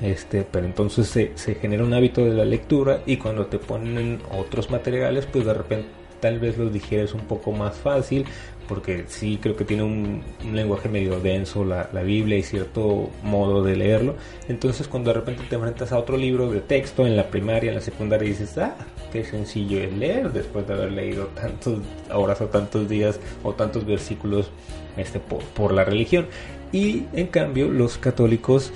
Este, 0.01 0.47
pero 0.51 0.67
entonces 0.67 1.09
se, 1.09 1.33
se 1.37 1.55
genera 1.55 1.85
un 1.85 1.93
hábito 1.95 2.25
de 2.25 2.33
la 2.33 2.45
lectura 2.45 3.01
y 3.07 3.17
cuando 3.17 3.47
te 3.47 3.59
ponen 3.59 4.21
otros 4.31 4.71
materiales, 4.71 5.27
pues 5.27 5.45
de 5.45 5.55
repente 5.55 5.89
tal 6.21 6.39
vez 6.39 6.57
los 6.57 6.73
digieres 6.73 7.13
un 7.15 7.21
poco 7.23 7.53
más 7.53 7.77
fácil 7.77 8.25
porque 8.69 9.05
sí 9.09 9.39
creo 9.41 9.57
que 9.57 9.65
tiene 9.65 9.83
un, 9.83 10.23
lenguaje 10.53 10.89
medio 10.89 11.21
denso 11.21 11.65
la, 11.65 11.89
la, 11.93 12.03
Biblia 12.03 12.39
y 12.39 12.43
cierto 12.43 13.11
modo 13.23 13.63
de 13.63 13.77
leerlo. 13.77 14.17
Entonces 14.49 14.89
cuando 14.89 15.13
de 15.13 15.21
repente 15.21 15.45
te 15.49 15.55
enfrentas 15.55 15.93
a 15.93 15.99
otro 15.99 16.17
libro 16.17 16.51
de 16.51 16.61
texto 16.61 17.07
en 17.07 17.17
la 17.17 17.29
primaria, 17.29 17.71
en 17.71 17.77
la 17.77 17.81
secundaria, 17.81 18.29
dices, 18.29 18.57
ah, 18.59 18.77
qué 19.13 19.25
sencillo 19.25 19.81
es 19.81 19.93
leer 19.93 20.33
después 20.33 20.67
de 20.67 20.75
haber 20.75 20.93
leído 20.93 21.27
tantas 21.29 21.75
horas 22.13 22.41
o 22.41 22.47
tantos 22.47 22.89
días 22.89 23.21
o 23.43 23.53
tantos 23.53 23.87
versículos 23.87 24.51
este, 24.97 25.21
por, 25.21 25.43
por 25.43 25.73
la 25.73 25.85
religión. 25.85 26.27
Y 26.73 27.05
en 27.13 27.29
cambio 27.29 27.69
los 27.69 27.99
católicos 27.99 28.73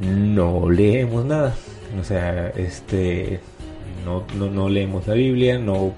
no 0.00 0.70
leemos 0.70 1.24
nada. 1.24 1.54
O 2.00 2.04
sea, 2.04 2.48
este... 2.50 3.40
No, 4.04 4.24
no, 4.38 4.50
no 4.50 4.70
leemos 4.70 5.06
la 5.06 5.12
Biblia, 5.12 5.58
no 5.58 5.92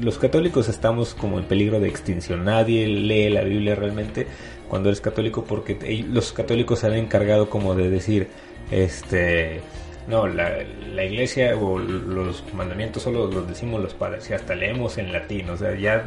los 0.00 0.18
católicos 0.18 0.68
estamos 0.68 1.14
como 1.14 1.38
en 1.38 1.44
peligro 1.44 1.80
de 1.80 1.88
extinción. 1.88 2.44
Nadie 2.44 2.86
lee 2.86 3.30
la 3.30 3.42
Biblia 3.42 3.74
realmente 3.74 4.26
cuando 4.68 4.88
eres 4.88 5.00
católico 5.00 5.44
porque 5.44 6.04
los 6.10 6.32
católicos 6.32 6.80
se 6.80 6.88
han 6.88 6.94
encargado 6.94 7.48
como 7.50 7.74
de 7.74 7.90
decir, 7.90 8.28
este, 8.70 9.60
no, 10.08 10.26
la, 10.26 10.62
iglesia 11.04 11.56
o 11.56 11.78
los 11.78 12.42
mandamientos 12.54 13.02
solo 13.02 13.30
los 13.30 13.48
decimos 13.48 13.80
los 13.82 13.94
padres 13.94 14.28
y 14.30 14.34
hasta 14.34 14.54
leemos 14.54 14.98
en 14.98 15.12
latín, 15.12 15.50
o 15.50 15.56
sea, 15.56 15.74
ya 15.76 16.04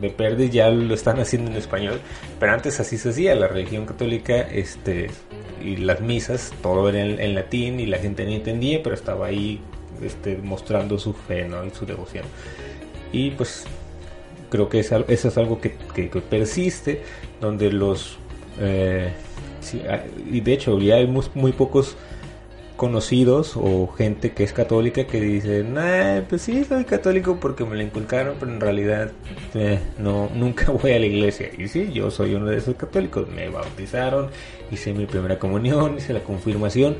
de 0.00 0.10
perder 0.10 0.50
ya 0.50 0.68
lo 0.68 0.94
están 0.94 1.20
haciendo 1.20 1.50
en 1.50 1.56
español, 1.56 2.00
pero 2.38 2.52
antes 2.52 2.80
así 2.80 2.98
se 2.98 3.10
hacía, 3.10 3.34
la 3.34 3.48
religión 3.48 3.86
católica, 3.86 4.40
este, 4.40 5.10
y 5.62 5.76
las 5.76 6.00
misas, 6.00 6.52
todo 6.62 6.88
era 6.88 7.00
en, 7.00 7.20
en 7.20 7.34
latín 7.34 7.80
y 7.80 7.86
la 7.86 7.98
gente 7.98 8.24
no 8.24 8.30
entendía, 8.32 8.82
pero 8.82 8.94
estaba 8.94 9.26
ahí 9.26 9.60
este, 10.02 10.36
mostrando 10.38 10.98
su 10.98 11.12
fe 11.12 11.48
¿no? 11.48 11.64
y 11.64 11.70
su 11.70 11.86
devoción. 11.86 12.24
Y 13.12 13.30
pues 13.30 13.64
creo 14.48 14.68
que 14.68 14.80
eso 14.80 15.04
es 15.06 15.38
algo 15.38 15.60
que, 15.60 15.70
persiste, 16.28 17.02
donde 17.40 17.72
los... 17.72 18.18
Eh, 18.58 19.12
y 20.30 20.40
de 20.40 20.52
hecho 20.52 20.78
ya 20.78 20.96
hay 20.96 21.06
muy, 21.06 21.52
pocos 21.52 21.96
conocidos 22.76 23.56
o 23.56 23.88
gente 23.88 24.32
que 24.32 24.44
es 24.44 24.52
católica 24.52 25.06
que 25.06 25.20
dice, 25.20 25.64
nah, 25.64 26.20
pues 26.28 26.42
sí, 26.42 26.62
soy 26.64 26.84
católico 26.84 27.38
porque 27.40 27.64
me 27.64 27.74
lo 27.74 27.82
inculcaron, 27.82 28.36
pero 28.38 28.52
en 28.52 28.60
realidad 28.60 29.10
eh, 29.54 29.80
no, 29.98 30.30
nunca 30.34 30.70
voy 30.82 30.92
a 30.92 30.98
la 30.98 31.06
iglesia. 31.06 31.50
Y 31.56 31.68
sí, 31.68 31.90
yo 31.92 32.10
soy 32.10 32.34
uno 32.34 32.46
de 32.46 32.58
esos 32.58 32.76
católicos, 32.76 33.26
me 33.28 33.48
bautizaron, 33.48 34.28
hice 34.70 34.92
mi 34.92 35.06
primera 35.06 35.38
comunión, 35.38 35.96
hice 35.96 36.12
la 36.12 36.22
confirmación, 36.22 36.96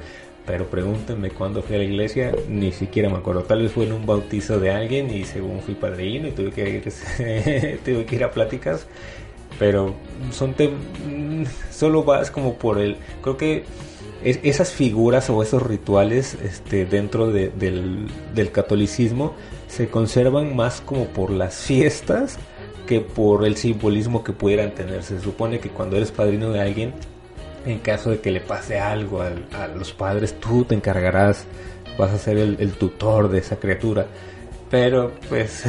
pero 0.47 0.67
pregúntenme 0.67 1.31
cuándo 1.31 1.61
fui 1.63 1.75
a 1.75 1.79
la 1.79 1.85
iglesia, 1.85 2.33
ni 2.49 2.71
siquiera 2.73 3.09
me 3.09 3.17
acuerdo. 3.17 3.43
Tal 3.43 3.63
vez 3.63 3.73
fue 3.73 3.85
en 3.85 3.93
un 3.93 4.07
bautizo 4.07 4.61
de 4.61 4.71
alguien 4.71 5.11
y 5.11 5.25
según 5.25 5.61
fui 5.61 5.75
padrino 5.75 6.29
y 6.29 6.31
tuve 6.31 6.53
que 6.53 6.71
ir, 6.71 7.81
tuve 7.85 8.07
que 8.07 8.15
ir 8.15 8.25
a 8.25 8.31
pláticas. 8.31 8.87
Pero 9.59 9.95
son 10.31 10.55
solo 11.73 12.05
vas 12.05 12.31
como 12.31 12.55
por 12.55 12.79
el. 12.79 12.97
Creo 13.23 13.37
que 13.37 13.65
esas 14.23 14.71
figuras 14.71 15.29
o 15.31 15.43
esos 15.43 15.63
rituales 15.63 16.37
este, 16.43 16.85
dentro 16.85 17.31
del, 17.31 18.07
del 18.35 18.53
catolicismo 18.53 19.35
se 19.69 19.89
conservan 19.89 20.55
más 20.55 20.81
como 20.81 21.07
por 21.07 21.31
las 21.31 21.57
fiestas 21.57 22.39
que 22.87 23.01
por 23.01 23.45
el 23.45 23.57
simbolismo 23.57 24.23
que 24.23 24.33
pudieran 24.33 24.75
tener. 24.75 25.03
Se 25.03 25.21
supone 25.21 25.59
que 25.59 25.71
cuando 25.71 25.97
eres 25.97 26.13
padrino 26.13 26.51
de 26.51 26.61
alguien 26.61 26.93
en 27.67 27.81
caso 27.81 28.11
de 28.11 28.21
que 28.21 28.31
le 28.31 28.41
pase 28.41 28.79
algo 28.79 29.23
a, 29.23 29.67
los 29.69 29.93
padres, 29.93 30.39
tú 30.41 30.65
te 30.65 30.75
encargarás, 30.75 31.47
vas 31.99 32.13
a 32.13 32.19
ser 32.19 32.39
el, 32.39 32.73
tutor 32.75 33.29
de 33.29 33.39
esa 33.39 33.57
criatura. 33.57 34.07
Pero, 34.71 35.13
pues, 35.29 35.65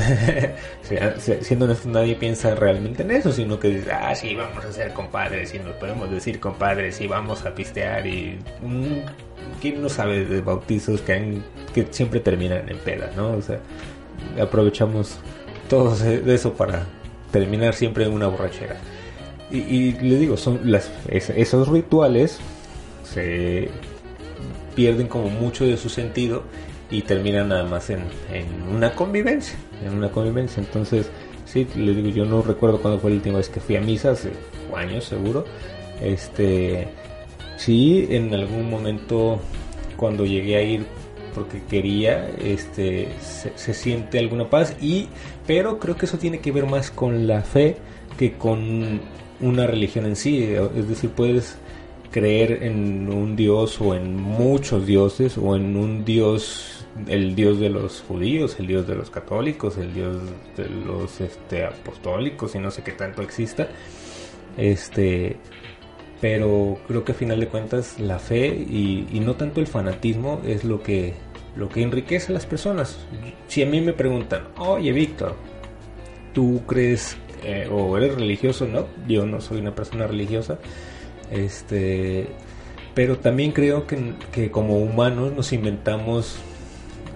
siendo 1.42 1.66
honesto, 1.66 1.90
nadie 1.90 2.16
piensa 2.16 2.56
realmente 2.56 3.04
en 3.04 3.12
eso, 3.12 3.32
sino 3.32 3.60
que 3.60 3.70
dice, 3.70 3.92
ah, 3.92 4.16
sí, 4.16 4.34
vamos 4.36 4.64
a 4.66 4.72
ser 4.72 4.94
compadres 4.94 5.54
y 5.54 5.60
nos 5.60 5.76
podemos 5.76 6.10
decir 6.10 6.40
compadres 6.40 7.02
y 7.02 7.08
vamos 7.08 7.46
a 7.46 7.54
pistear 7.54 8.06
y... 8.08 8.40
Mm, 8.62 9.02
¿Quién 9.62 9.82
no 9.82 9.88
sabe 9.90 10.26
de 10.26 10.42
bautizos 10.42 11.02
que, 11.02 11.42
que 11.74 11.88
siempre 11.92 12.20
terminan 12.20 12.70
en 12.70 12.78
peda, 12.80 13.10
no? 13.16 13.32
O 13.32 13.42
sea, 13.42 13.60
aprovechamos 14.42 15.18
todo 15.70 15.96
eso 16.06 16.54
para 16.54 16.86
terminar 17.32 17.74
siempre 17.74 18.06
en 18.06 18.14
una 18.14 18.28
borrachera. 18.28 18.78
Y, 19.50 19.94
le 19.94 20.18
digo, 20.18 20.36
son 20.36 20.60
las, 20.70 20.92
esos 21.08 21.70
rituales 21.70 22.40
se 23.04 23.70
pierden 24.76 25.08
como 25.08 25.30
mucho 25.30 25.66
de 25.66 25.78
su 25.78 25.88
sentido 25.88 26.44
y 26.92 27.02
terminan 27.02 27.50
nada 27.50 27.64
más 27.64 27.90
en, 27.90 28.04
una 28.74 28.94
convivencia, 28.94 29.58
en 29.86 29.94
una 29.94 30.12
convivencia. 30.12 30.62
Entonces, 30.62 31.10
sí, 31.46 31.66
le 31.76 31.94
digo, 31.94 32.10
yo 32.10 32.26
no 32.26 32.42
recuerdo 32.42 32.82
cuándo 32.82 33.00
fue 33.00 33.12
la 33.12 33.18
última 33.18 33.38
vez 33.38 33.48
que 33.48 33.60
fui 33.62 33.78
a 33.78 33.82
misa, 33.82 34.12
hace 34.12 34.32
años 34.76 35.06
seguro. 35.06 35.46
Este, 36.02 36.90
sí, 37.56 38.08
en 38.10 38.34
algún 38.34 38.70
momento 38.70 39.40
cuando 39.96 40.26
llegué 40.26 40.58
a 40.58 40.62
ir 40.62 40.86
porque 41.34 41.62
quería, 41.64 42.30
este, 42.40 43.10
se, 43.22 43.52
se, 43.56 43.74
siente 43.74 44.18
alguna 44.20 44.50
paz 44.50 44.76
y, 44.82 45.08
pero 45.46 45.80
creo 45.80 45.96
que 45.96 46.06
eso 46.06 46.18
tiene 46.18 46.40
que 46.40 46.52
ver 46.52 46.66
más 46.66 46.90
con 46.90 47.28
la 47.28 47.42
fe 47.44 47.78
que 48.18 48.34
con 48.34 49.02
una 49.40 49.68
religión 49.68 50.06
en 50.06 50.16
sí, 50.16 50.44
es 50.44 50.88
decir, 50.88 51.10
puedes 51.12 51.58
creer 52.12 52.64
en 52.64 53.10
un 53.12 53.36
dios 53.36 53.80
o 53.82 53.94
en 53.94 54.16
muchos 54.16 54.86
dioses 54.86 55.38
o 55.38 55.56
en 55.56 55.76
un 55.76 56.06
dios 56.06 56.86
el 57.08 57.36
dios 57.36 57.60
de 57.60 57.70
los 57.70 58.02
judíos, 58.08 58.56
el 58.60 58.68
dios 58.68 58.88
de 58.88 58.96
los 58.96 59.10
católicos, 59.12 59.78
el 59.78 59.94
dios 59.94 60.18
de 60.56 60.68
los 60.70 61.22
este, 61.22 61.64
apostólicos 61.64 62.56
y 62.56 62.60
no 62.60 62.72
sé 62.72 62.82
qué 62.82 62.92
tanto 62.92 63.22
exista. 63.22 63.68
Este, 64.58 65.38
pero 66.20 66.80
creo 66.88 67.04
que 67.04 67.12
a 67.12 67.16
final 67.16 67.40
de 67.40 67.48
cuentas 67.48 68.00
la 68.00 68.18
fe 68.18 68.48
y, 68.48 69.08
y, 69.12 69.20
no 69.20 69.36
tanto 69.36 69.60
el 69.60 69.68
fanatismo 69.68 70.42
es 70.44 70.64
lo 70.64 70.82
que 70.82 71.14
lo 71.56 71.70
que 71.70 71.82
enriquece 71.82 72.32
a 72.32 72.34
las 72.34 72.46
personas. 72.46 72.98
Si 73.48 73.64
a 73.64 73.66
mí 73.66 73.82
me 73.82 73.94
preguntan, 73.94 74.48
oye 74.58 74.92
Víctor, 74.92 75.36
¿tú 76.34 76.62
crees 76.68 77.18
eh, 77.44 77.68
o 77.72 77.98
eres 77.98 78.16
religioso, 78.16 78.68
¿no? 78.68 78.88
Yo 79.08 79.26
no 79.26 79.42
soy 79.42 79.60
una 79.60 79.76
persona 79.76 80.08
religiosa, 80.08 80.60
este, 81.32 82.28
pero 82.94 83.18
también 83.18 83.52
creo 83.52 83.86
que, 83.86 84.50
como 84.52 84.78
humanos 84.78 85.34
nos 85.34 85.54
inventamos 85.54 86.38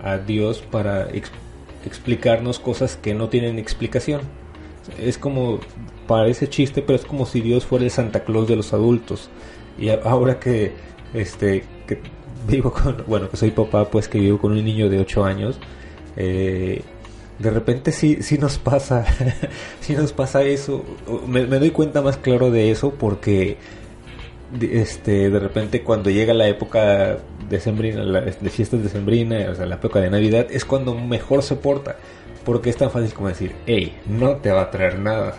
a 0.03 0.17
Dios 0.17 0.61
para 0.61 1.07
explicarnos 1.85 2.59
cosas 2.59 2.95
que 2.95 3.13
no 3.13 3.29
tienen 3.29 3.57
explicación. 3.57 4.21
Es 4.99 5.17
como, 5.17 5.59
parece 6.07 6.49
chiste, 6.49 6.81
pero 6.81 6.97
es 6.97 7.05
como 7.05 7.25
si 7.25 7.41
Dios 7.41 7.65
fuera 7.65 7.85
el 7.85 7.91
Santa 7.91 8.23
Claus 8.23 8.47
de 8.47 8.55
los 8.55 8.73
adultos. 8.73 9.29
Y 9.79 9.89
ahora 9.89 10.39
que, 10.39 10.73
este, 11.13 11.63
que 11.87 11.99
vivo 12.47 12.71
con, 12.71 13.03
bueno, 13.07 13.29
que 13.29 13.37
soy 13.37 13.51
papá, 13.51 13.89
pues 13.89 14.07
que 14.07 14.19
vivo 14.19 14.37
con 14.37 14.51
un 14.51 14.63
niño 14.63 14.89
de 14.89 14.99
8 14.99 15.25
años, 15.25 15.59
eh, 16.15 16.81
de 17.39 17.49
repente 17.49 17.91
sí, 17.91 18.19
sí 18.21 18.37
nos 18.37 18.57
pasa, 18.57 19.05
sí 19.81 19.93
nos 19.93 20.13
pasa 20.13 20.43
eso. 20.43 20.83
Me, 21.27 21.45
doy 21.45 21.71
cuenta 21.71 22.01
más 22.01 22.17
claro 22.17 22.51
de 22.51 22.71
eso 22.71 22.91
porque 22.91 23.57
este, 24.59 25.29
de 25.29 25.39
repente 25.39 25.83
cuando 25.83 26.09
llega 26.09 26.33
la 26.33 26.47
época 26.47 27.17
de 27.49 27.59
sembrina, 27.59 28.03
de 28.03 28.49
fiestas 28.49 28.79
o 28.81 29.55
sea, 29.55 29.65
la 29.65 29.75
época 29.75 29.99
de 29.99 30.09
Navidad, 30.09 30.47
es 30.49 30.65
cuando 30.65 30.95
mejor 30.95 31.43
se 31.43 31.55
porta. 31.55 31.97
Porque 32.43 32.71
es 32.71 32.77
tan 32.77 32.89
fácil 32.89 33.13
como 33.13 33.27
decir, 33.27 33.53
hey, 33.67 33.95
no 34.07 34.37
te 34.37 34.51
va 34.51 34.61
a 34.61 34.71
traer 34.71 34.97
nada 34.97 35.37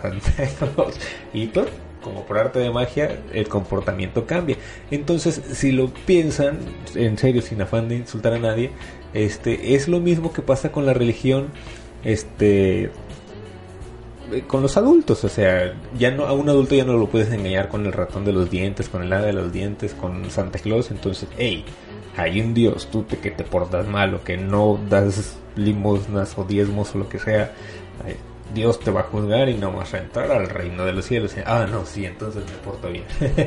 Y 1.33 1.47
pues, 1.47 1.67
como 2.01 2.25
por 2.25 2.37
arte 2.37 2.59
de 2.59 2.69
magia, 2.69 3.19
el 3.33 3.49
comportamiento 3.49 4.25
cambia. 4.25 4.57
Entonces, 4.89 5.41
si 5.51 5.71
lo 5.73 5.87
piensan, 6.05 6.59
en 6.95 7.17
serio, 7.17 7.41
sin 7.41 7.61
afán 7.61 7.89
de 7.89 7.97
insultar 7.97 8.33
a 8.33 8.39
nadie, 8.39 8.71
este, 9.13 9.75
es 9.75 9.87
lo 9.87 9.99
mismo 9.99 10.31
que 10.31 10.41
pasa 10.41 10.71
con 10.71 10.85
la 10.85 10.93
religión 10.93 11.47
este 12.03 12.91
con 14.47 14.63
los 14.63 14.77
adultos, 14.77 15.23
o 15.23 15.29
sea, 15.29 15.73
ya 15.97 16.09
no 16.09 16.25
a 16.25 16.33
un 16.33 16.49
adulto 16.49 16.73
ya 16.73 16.85
no 16.85 16.93
lo 16.93 17.07
puedes 17.07 17.31
engañar 17.31 17.69
con 17.69 17.85
el 17.85 17.93
ratón 17.93 18.25
de 18.25 18.33
los 18.33 18.49
dientes, 18.49 18.89
con 18.89 19.03
el 19.03 19.13
hada 19.13 19.27
de 19.27 19.33
los 19.33 19.53
dientes, 19.53 19.93
con 19.93 20.29
Santa 20.31 20.57
Claus, 20.57 20.89
entonces, 20.89 21.29
hey, 21.37 21.63
hay 22.17 22.41
un 22.41 22.53
Dios, 22.53 22.87
tú 22.91 23.03
te, 23.03 23.17
que 23.17 23.29
te 23.29 23.43
portas 23.43 23.87
mal 23.87 24.15
o 24.15 24.23
que 24.23 24.37
no 24.37 24.79
das 24.89 25.37
limosnas 25.55 26.35
o 26.37 26.45
diezmos 26.45 26.95
o 26.95 26.99
lo 26.99 27.09
que 27.09 27.19
sea, 27.19 27.53
Dios 28.53 28.79
te 28.79 28.91
va 28.91 29.01
a 29.01 29.03
juzgar 29.03 29.49
y 29.49 29.55
no 29.55 29.71
vas 29.71 29.93
a 29.93 29.99
entrar 29.99 30.31
al 30.31 30.47
reino 30.47 30.85
de 30.85 30.93
los 30.93 31.05
cielos. 31.05 31.35
Ah, 31.45 31.65
no, 31.69 31.85
sí, 31.85 32.05
entonces 32.05 32.43
me 32.45 32.57
porto 32.63 32.89
bien. 32.89 33.05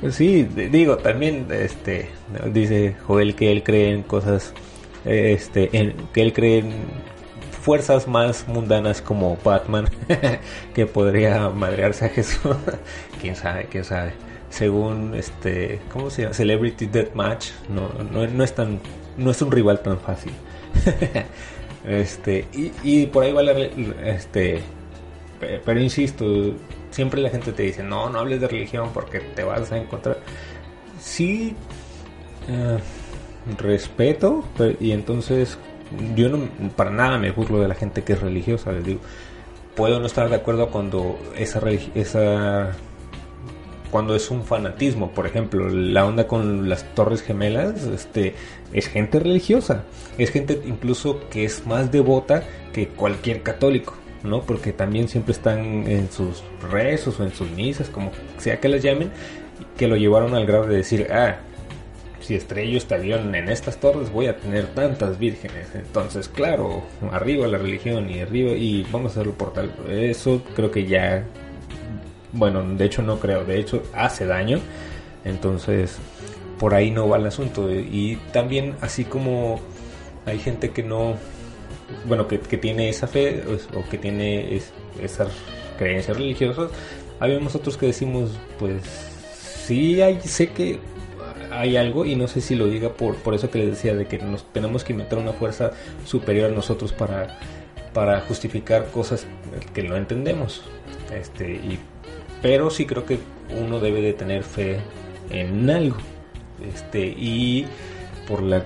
Pues 0.00 0.14
sí, 0.14 0.44
digo, 0.44 0.98
también 0.98 1.48
este 1.50 2.10
dice 2.52 2.94
Joel 3.04 3.34
que 3.34 3.50
él 3.50 3.64
cree 3.64 3.90
en 3.90 4.04
cosas, 4.04 4.54
este, 5.04 5.76
en, 5.76 5.94
que 6.12 6.22
él 6.22 6.32
cree 6.32 6.58
en 6.58 6.72
fuerzas 7.68 8.08
más 8.08 8.48
mundanas 8.48 9.02
como 9.02 9.36
Batman, 9.44 9.90
que 10.74 10.86
podría 10.86 11.50
madrearse 11.50 12.06
a 12.06 12.08
Jesús. 12.08 12.56
quién 13.20 13.36
sabe, 13.36 13.66
quién 13.70 13.84
sabe. 13.84 14.14
Según 14.48 15.14
este, 15.14 15.78
¿cómo 15.92 16.08
se 16.08 16.22
llama? 16.22 16.32
Celebrity 16.32 16.86
Deathmatch, 16.86 17.50
no, 17.68 17.90
no, 18.10 18.26
no 18.26 18.42
es 18.42 18.54
tan, 18.54 18.80
no 19.18 19.30
es 19.30 19.42
un 19.42 19.52
rival 19.52 19.80
tan 19.80 19.98
fácil. 20.00 20.32
Este, 21.86 22.46
y, 22.82 23.06
por 23.06 23.24
ahí 23.24 23.32
va 23.32 23.42
la, 23.42 23.52
este, 23.52 24.60
pero 25.64 25.80
insisto, 25.80 26.26
siempre 26.90 27.22
la 27.22 27.30
gente 27.30 27.52
te 27.52 27.62
dice, 27.62 27.82
no, 27.82 28.10
no 28.10 28.18
hables 28.18 28.40
de 28.42 28.48
religión 28.48 28.90
porque 28.92 29.20
te 29.20 29.42
vas 29.42 29.72
a 29.72 29.78
encontrar. 29.78 30.18
Sí, 31.00 31.54
eh, 32.48 32.78
respeto, 33.58 34.44
y 34.80 34.92
entonces 34.92 35.56
yo 36.14 36.28
no, 36.28 36.48
para 36.76 36.90
nada 36.90 37.18
me 37.18 37.30
burlo 37.30 37.60
de 37.60 37.68
la 37.68 37.74
gente 37.74 38.02
que 38.02 38.14
es 38.14 38.20
religiosa, 38.20 38.72
les 38.72 38.84
digo, 38.84 39.00
puedo 39.76 40.00
no 40.00 40.06
estar 40.06 40.28
de 40.28 40.36
acuerdo 40.36 40.70
cuando 40.70 41.18
esa, 41.36 41.60
esa 41.94 42.76
cuando 43.90 44.14
es 44.14 44.30
un 44.30 44.44
fanatismo, 44.44 45.12
por 45.12 45.26
ejemplo, 45.26 45.68
la 45.68 46.04
onda 46.04 46.26
con 46.26 46.68
las 46.68 46.84
torres 46.94 47.22
gemelas, 47.22 47.84
este, 47.84 48.34
es 48.72 48.88
gente 48.88 49.18
religiosa, 49.18 49.84
es 50.18 50.30
gente 50.30 50.60
incluso 50.66 51.20
que 51.30 51.44
es 51.44 51.66
más 51.66 51.90
devota 51.90 52.42
que 52.72 52.88
cualquier 52.88 53.42
católico, 53.42 53.94
¿no? 54.24 54.42
Porque 54.42 54.72
también 54.72 55.08
siempre 55.08 55.32
están 55.32 55.86
en 55.86 56.10
sus 56.10 56.42
rezos 56.70 57.18
o 57.20 57.24
en 57.24 57.32
sus 57.32 57.50
misas, 57.50 57.88
como 57.88 58.12
sea 58.36 58.60
que 58.60 58.68
las 58.68 58.82
llamen, 58.82 59.10
que 59.76 59.88
lo 59.88 59.96
llevaron 59.96 60.34
al 60.34 60.44
grado 60.44 60.66
de 60.66 60.76
decir, 60.76 61.08
ah, 61.10 61.36
si 62.28 62.34
estrello 62.34 62.76
este 62.76 62.94
avión 62.94 63.34
en 63.34 63.48
estas 63.48 63.78
torres 63.78 64.12
voy 64.12 64.26
a 64.26 64.36
tener 64.36 64.66
tantas 64.74 65.18
vírgenes. 65.18 65.74
Entonces, 65.74 66.28
claro, 66.28 66.82
arriba 67.10 67.46
la 67.46 67.56
religión 67.56 68.10
y 68.10 68.20
arriba 68.20 68.50
y 68.50 68.86
vamos 68.92 69.12
a 69.12 69.20
hacerlo 69.20 69.32
por 69.32 69.54
tal. 69.54 69.72
Eso 69.88 70.42
creo 70.54 70.70
que 70.70 70.84
ya 70.84 71.24
bueno, 72.32 72.62
de 72.62 72.84
hecho 72.84 73.00
no 73.00 73.18
creo, 73.18 73.46
de 73.46 73.58
hecho 73.58 73.82
hace 73.94 74.26
daño. 74.26 74.60
Entonces, 75.24 75.96
por 76.58 76.74
ahí 76.74 76.90
no 76.90 77.08
va 77.08 77.16
el 77.16 77.26
asunto. 77.26 77.70
Y 77.72 78.16
también, 78.30 78.74
así 78.82 79.04
como 79.04 79.58
hay 80.26 80.38
gente 80.38 80.68
que 80.68 80.82
no, 80.82 81.14
bueno, 82.06 82.28
que, 82.28 82.38
tiene 82.38 82.90
esa 82.90 83.06
fe 83.06 83.42
o 83.74 83.88
que 83.88 83.96
tiene 83.96 84.60
esas 85.00 85.32
creencias 85.78 86.14
religiosas, 86.14 86.70
habemos 87.20 87.54
otros 87.54 87.78
que 87.78 87.86
decimos, 87.86 88.38
pues, 88.58 88.82
sí, 89.64 90.02
hay, 90.02 90.20
sé 90.20 90.50
que 90.50 90.78
hay 91.58 91.76
algo 91.76 92.04
y 92.04 92.14
no 92.14 92.28
sé 92.28 92.40
si 92.40 92.54
lo 92.54 92.66
diga 92.68 92.90
por, 92.90 93.16
por 93.16 93.34
eso 93.34 93.50
que 93.50 93.58
les 93.58 93.70
decía 93.70 93.96
de 93.96 94.06
que 94.06 94.18
nos 94.18 94.44
tenemos 94.52 94.84
que 94.84 94.92
inventar 94.92 95.18
una 95.18 95.32
fuerza 95.32 95.72
superior 96.06 96.52
a 96.52 96.54
nosotros 96.54 96.92
para, 96.92 97.36
para 97.92 98.20
justificar 98.20 98.86
cosas 98.92 99.26
que 99.74 99.82
no 99.82 99.96
entendemos. 99.96 100.62
Este, 101.12 101.50
y 101.50 101.80
pero 102.42 102.70
sí 102.70 102.86
creo 102.86 103.04
que 103.04 103.18
uno 103.60 103.80
debe 103.80 104.00
de 104.00 104.12
tener 104.12 104.44
fe 104.44 104.78
en 105.30 105.68
algo. 105.68 105.96
Este, 106.72 107.06
y 107.06 107.66
por 108.28 108.42
la, 108.42 108.64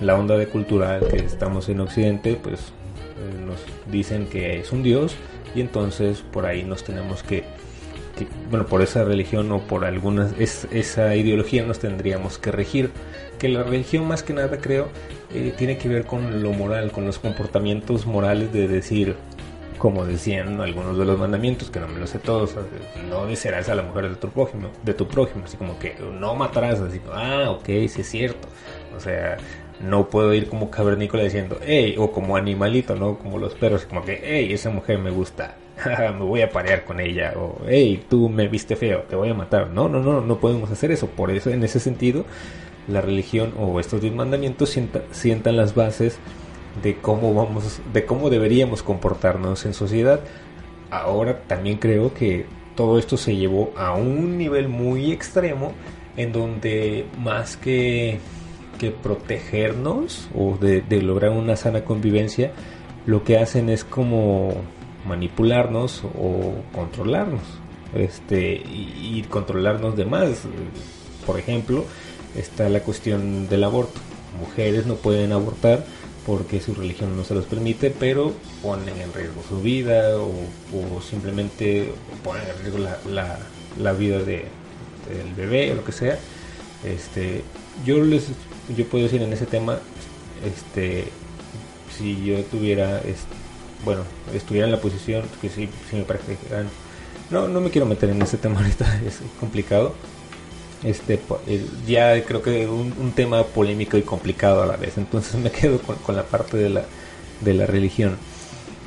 la 0.00 0.14
onda 0.14 0.36
de 0.36 0.48
cultural 0.48 1.08
que 1.08 1.16
estamos 1.16 1.70
en 1.70 1.80
Occidente, 1.80 2.38
pues 2.42 2.60
eh, 2.60 3.40
nos 3.46 3.56
dicen 3.90 4.26
que 4.26 4.60
es 4.60 4.70
un 4.70 4.82
Dios 4.82 5.14
y 5.54 5.62
entonces 5.62 6.22
por 6.30 6.44
ahí 6.44 6.62
nos 6.62 6.84
tenemos 6.84 7.22
que, 7.22 7.44
bueno, 8.50 8.66
por 8.66 8.82
esa 8.82 9.04
religión 9.04 9.50
o 9.52 9.60
por 9.60 9.84
algunas, 9.84 10.32
esa 10.38 11.16
ideología 11.16 11.64
nos 11.64 11.78
tendríamos 11.78 12.38
que 12.38 12.52
regir. 12.52 12.90
Que 13.38 13.48
la 13.48 13.62
religión 13.64 14.06
más 14.06 14.22
que 14.22 14.32
nada 14.32 14.58
creo 14.58 14.88
eh, 15.34 15.52
tiene 15.56 15.76
que 15.76 15.88
ver 15.88 16.04
con 16.04 16.42
lo 16.42 16.52
moral, 16.52 16.92
con 16.92 17.06
los 17.06 17.18
comportamientos 17.18 18.06
morales 18.06 18.52
de 18.52 18.68
decir, 18.68 19.16
como 19.78 20.06
decían 20.06 20.60
algunos 20.60 20.96
de 20.96 21.04
los 21.04 21.18
mandamientos, 21.18 21.68
que 21.68 21.80
no 21.80 21.88
me 21.88 21.98
lo 21.98 22.06
sé 22.06 22.20
todos, 22.20 22.54
no 23.08 23.26
desearás 23.26 23.68
a 23.68 23.74
la 23.74 23.82
mujer 23.82 24.10
de 24.10 24.14
tu 24.14 24.28
prójimo, 24.28 24.68
de 24.84 24.94
tu 24.94 25.08
prójimo, 25.08 25.44
así 25.44 25.56
como 25.56 25.76
que 25.80 25.96
no 26.20 26.36
matarás, 26.36 26.80
así, 26.80 27.00
ah, 27.12 27.50
ok, 27.50 27.64
sí 27.88 28.02
es 28.02 28.08
cierto, 28.08 28.46
o 28.96 29.00
sea, 29.00 29.38
no 29.80 30.08
puedo 30.08 30.32
ir 30.34 30.48
como 30.48 30.70
cavernícola 30.70 31.24
diciendo, 31.24 31.58
hey, 31.62 31.96
o 31.98 32.12
como 32.12 32.36
animalito, 32.36 32.94
¿no? 32.94 33.18
Como 33.18 33.38
los 33.38 33.54
perros, 33.54 33.84
como 33.84 34.04
que, 34.04 34.20
hey, 34.22 34.52
esa 34.52 34.70
mujer 34.70 34.98
me 34.98 35.10
gusta, 35.10 35.56
me 36.18 36.24
voy 36.24 36.42
a 36.42 36.50
parear 36.50 36.84
con 36.84 37.00
ella, 37.00 37.34
o 37.36 37.60
hey, 37.66 38.04
tú 38.08 38.28
me 38.28 38.48
viste 38.48 38.76
feo, 38.76 39.02
te 39.02 39.16
voy 39.16 39.28
a 39.28 39.34
matar, 39.34 39.70
no, 39.70 39.88
no, 39.88 40.00
no, 40.00 40.20
no 40.20 40.38
podemos 40.38 40.70
hacer 40.70 40.90
eso, 40.90 41.08
por 41.08 41.30
eso 41.30 41.50
en 41.50 41.62
ese 41.62 41.80
sentido, 41.80 42.24
la 42.88 43.00
religión 43.00 43.52
o 43.58 43.78
estos 43.80 44.00
diez 44.00 44.14
mandamientos 44.14 44.76
sientan 45.12 45.56
las 45.56 45.74
bases 45.74 46.18
de 46.82 46.96
cómo 46.96 47.34
vamos, 47.34 47.80
de 47.92 48.04
cómo 48.04 48.30
deberíamos 48.30 48.82
comportarnos 48.82 49.66
en 49.66 49.74
sociedad. 49.74 50.20
Ahora 50.90 51.42
también 51.42 51.78
creo 51.78 52.14
que 52.14 52.46
todo 52.76 52.98
esto 52.98 53.16
se 53.16 53.36
llevó 53.36 53.72
a 53.76 53.94
un 53.94 54.38
nivel 54.38 54.68
muy 54.68 55.12
extremo 55.12 55.72
en 56.16 56.32
donde 56.32 57.06
más 57.18 57.56
que, 57.56 58.18
que 58.78 58.90
protegernos 58.90 60.28
o 60.34 60.56
de, 60.58 60.82
lograr 61.02 61.30
una 61.30 61.56
sana 61.56 61.84
convivencia, 61.84 62.52
lo 63.06 63.24
que 63.24 63.38
hacen 63.38 63.68
es 63.68 63.84
como 63.84 64.54
manipularnos 65.06 66.02
o 66.04 66.54
controlarnos. 66.72 67.42
Este, 67.94 68.54
y, 68.54 69.24
controlarnos 69.28 69.96
de 69.96 70.04
más. 70.04 70.30
Por 71.26 71.38
ejemplo, 71.38 71.84
está 72.36 72.68
la 72.68 72.80
cuestión 72.80 73.48
del 73.48 73.64
aborto. 73.64 74.00
Mujeres 74.40 74.86
no 74.86 74.94
pueden 74.94 75.32
abortar 75.32 75.84
porque 76.26 76.60
su 76.60 76.74
religión 76.74 77.16
no 77.16 77.24
se 77.24 77.34
los 77.34 77.44
permite, 77.44 77.90
pero 77.90 78.32
ponen 78.62 78.98
en 79.00 79.12
riesgo 79.12 79.42
su 79.48 79.60
vida 79.60 80.16
o, 80.16 81.00
simplemente 81.02 81.92
ponen 82.24 82.44
en 82.48 82.58
riesgo 82.62 82.78
la, 82.78 83.38
la, 83.78 83.92
vida 83.92 84.18
de, 84.20 84.46
del 85.08 85.34
bebé 85.36 85.72
o 85.72 85.74
lo 85.76 85.84
que 85.84 85.92
sea. 85.92 86.18
Este, 86.84 87.42
yo 87.84 88.02
les 88.02 88.28
yo 88.76 88.86
puedo 88.86 89.04
decir 89.04 89.22
en 89.22 89.32
ese 89.32 89.46
tema, 89.46 89.78
este, 90.44 91.04
si 91.96 92.24
yo 92.24 92.42
tuviera, 92.44 93.00
bueno, 93.84 94.02
estuviera 94.34 94.66
en 94.66 94.72
la 94.72 94.80
posición 94.80 95.24
que 95.40 95.48
si, 95.48 95.68
si 95.90 95.96
me 95.96 96.02
parece 96.02 96.36
no, 97.32 97.48
no 97.48 97.62
me 97.62 97.70
quiero 97.70 97.86
meter 97.86 98.10
en 98.10 98.20
ese 98.20 98.36
tema 98.36 98.60
ahorita, 98.60 99.00
es 99.06 99.20
complicado. 99.40 99.94
Este 100.84 101.18
ya 101.86 102.22
creo 102.24 102.42
que 102.42 102.66
un, 102.66 102.92
un, 102.98 103.12
tema 103.12 103.44
polémico 103.44 103.96
y 103.96 104.02
complicado 104.02 104.62
a 104.62 104.66
la 104.66 104.76
vez 104.76 104.98
entonces 104.98 105.36
me 105.36 105.50
quedo 105.52 105.78
con, 105.80 106.16
la 106.16 106.24
parte 106.24 106.56
de 106.56 106.70
la 106.70 106.84
de 107.40 107.54
la 107.54 107.66
religión. 107.66 108.16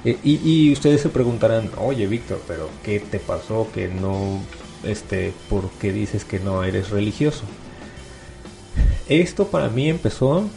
Eh, 0.04 0.18
y, 0.24 0.42
y, 0.44 0.74
ustedes 0.74 1.02
se 1.02 1.10
preguntarán 1.10 1.72
oye 1.78 2.06
Víctor 2.06 2.42
pero 2.48 2.70
qué 2.84 3.00
te 3.00 3.18
pasó 3.20 3.70
que 3.74 3.88
no 3.88 4.42
este 4.84 5.34
por 5.50 5.70
qué 5.80 5.94
dices 5.94 6.26
que 6.26 6.40
no 6.40 6.64
eres 6.64 6.90
religioso 6.90 7.44
esto 9.08 9.48
para 9.48 9.70
mí 9.70 9.90
empezó 9.90 10.48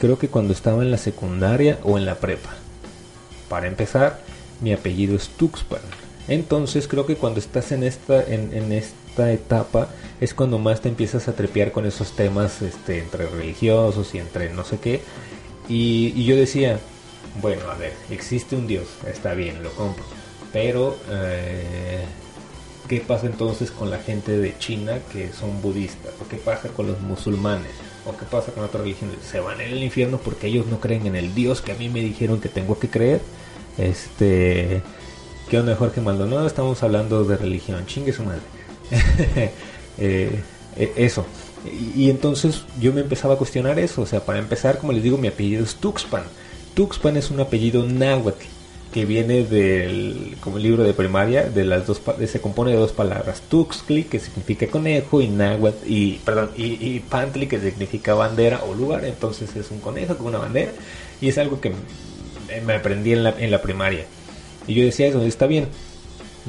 creo 0.00 0.18
que 0.18 0.28
cuando 0.28 0.52
estaba 0.52 0.82
en 0.82 0.90
la 0.90 0.98
secundaria 0.98 1.78
o 1.84 1.96
en 1.96 2.04
la 2.04 2.16
prepa 2.16 2.56
para 3.48 3.66
empezar 3.66 4.20
mi 4.60 4.72
apellido 4.72 5.16
es 5.16 5.28
Tuxpan 5.28 5.80
entonces 6.28 6.86
creo 6.86 7.06
que 7.06 7.16
cuando 7.16 7.40
estás 7.40 7.72
en 7.72 7.82
esta 7.82 8.22
en, 8.22 8.70
esta 8.72 9.32
etapa 9.32 9.88
es 10.20 10.34
cuando 10.34 10.58
más 10.58 10.82
te 10.82 10.88
empiezas 10.90 11.26
a 11.26 11.32
trepear 11.32 11.72
con 11.72 11.86
esos 11.86 12.14
temas 12.14 12.60
este, 12.60 12.98
entre 12.98 13.26
religiosos 13.26 14.14
y 14.14 14.18
entre 14.18 14.52
no 14.52 14.64
sé 14.64 14.78
qué. 14.78 15.00
Y, 15.68 16.24
yo 16.24 16.36
decía, 16.36 16.78
bueno, 17.40 17.70
a 17.70 17.74
ver, 17.74 17.92
existe 18.10 18.56
un 18.56 18.66
Dios, 18.66 18.86
está 19.06 19.34
bien, 19.34 19.62
lo 19.62 19.70
compro. 19.72 20.04
Pero, 20.52 20.96
eh, 21.10 22.04
¿qué 22.88 23.00
pasa 23.00 23.26
entonces 23.26 23.70
con 23.70 23.90
la 23.90 23.98
gente 23.98 24.38
de 24.38 24.56
China 24.58 24.98
que 25.12 25.32
son 25.32 25.60
budistas? 25.60 26.12
¿O 26.20 26.28
qué 26.28 26.36
pasa 26.36 26.68
con 26.68 26.86
los 26.86 27.00
musulmanes? 27.00 27.72
¿O 28.08 28.16
qué 28.16 28.24
pasa 28.24 28.52
con 28.52 28.64
otras 28.64 28.82
religiones? 28.82 29.18
¿Se 29.22 29.38
van 29.38 29.60
en 29.60 29.70
el 29.70 29.82
infierno 29.82 30.18
porque 30.18 30.46
ellos 30.46 30.66
no 30.66 30.80
creen 30.80 31.06
en 31.06 31.14
el 31.14 31.34
Dios 31.34 31.60
que 31.60 31.72
a 31.72 31.74
mí 31.74 31.90
me 31.90 32.00
dijeron 32.00 32.40
que 32.40 32.48
tengo 32.48 32.78
que 32.78 32.88
creer? 32.88 33.20
Este... 33.76 34.82
¿Qué 35.50 35.58
onda 35.58 35.76
Jorge 35.76 36.00
Maldonado? 36.00 36.46
Estamos 36.46 36.82
hablando 36.82 37.24
de 37.24 37.36
religión, 37.36 37.86
chingue 37.86 38.12
su 38.12 38.24
madre. 38.24 38.42
Eh, 40.00 40.30
eh, 40.76 40.92
eso. 40.94 41.26
Y, 41.96 42.08
entonces 42.08 42.62
yo 42.78 42.92
me 42.92 43.00
empezaba 43.00 43.34
a 43.34 43.36
cuestionar 43.36 43.80
eso. 43.80 44.02
O 44.02 44.06
sea, 44.06 44.24
para 44.24 44.38
empezar, 44.38 44.78
como 44.78 44.92
les 44.92 45.02
digo, 45.02 45.18
mi 45.18 45.26
apellido 45.26 45.64
es 45.64 45.74
Tuxpan. 45.74 46.22
Tuxpan 46.74 47.16
es 47.16 47.32
un 47.32 47.40
apellido 47.40 47.82
náhuatl 47.84 48.46
que 48.92 49.04
viene 49.04 49.44
del, 49.44 50.36
como 50.40 50.56
el 50.56 50.62
libro 50.62 50.82
de 50.82 50.94
primaria, 50.94 51.44
de 51.44 51.64
las 51.64 51.86
dos, 51.86 52.00
se 52.26 52.40
compone 52.40 52.72
de 52.72 52.78
dos 52.78 52.92
palabras, 52.92 53.42
Tuxtli, 53.48 54.04
que 54.04 54.18
significa 54.18 54.66
conejo, 54.68 55.20
y 55.20 55.28
náhuatl, 55.28 55.86
y, 55.86 56.20
perdón, 56.24 56.50
y, 56.56 57.00
Pantli, 57.00 57.46
que 57.46 57.60
significa 57.60 58.14
bandera 58.14 58.62
o 58.64 58.74
lugar, 58.74 59.04
entonces 59.04 59.54
es 59.56 59.70
un 59.70 59.80
conejo 59.80 60.16
con 60.16 60.28
una 60.28 60.38
bandera, 60.38 60.72
y 61.20 61.28
es 61.28 61.36
algo 61.36 61.60
que 61.60 61.72
me 62.64 62.74
aprendí 62.74 63.12
en 63.12 63.24
la, 63.24 63.34
en 63.38 63.50
la 63.50 63.60
primaria. 63.60 64.06
Y 64.66 64.74
yo 64.74 64.84
decía 64.84 65.08
eso, 65.08 65.22
está 65.22 65.46
bien. 65.46 65.68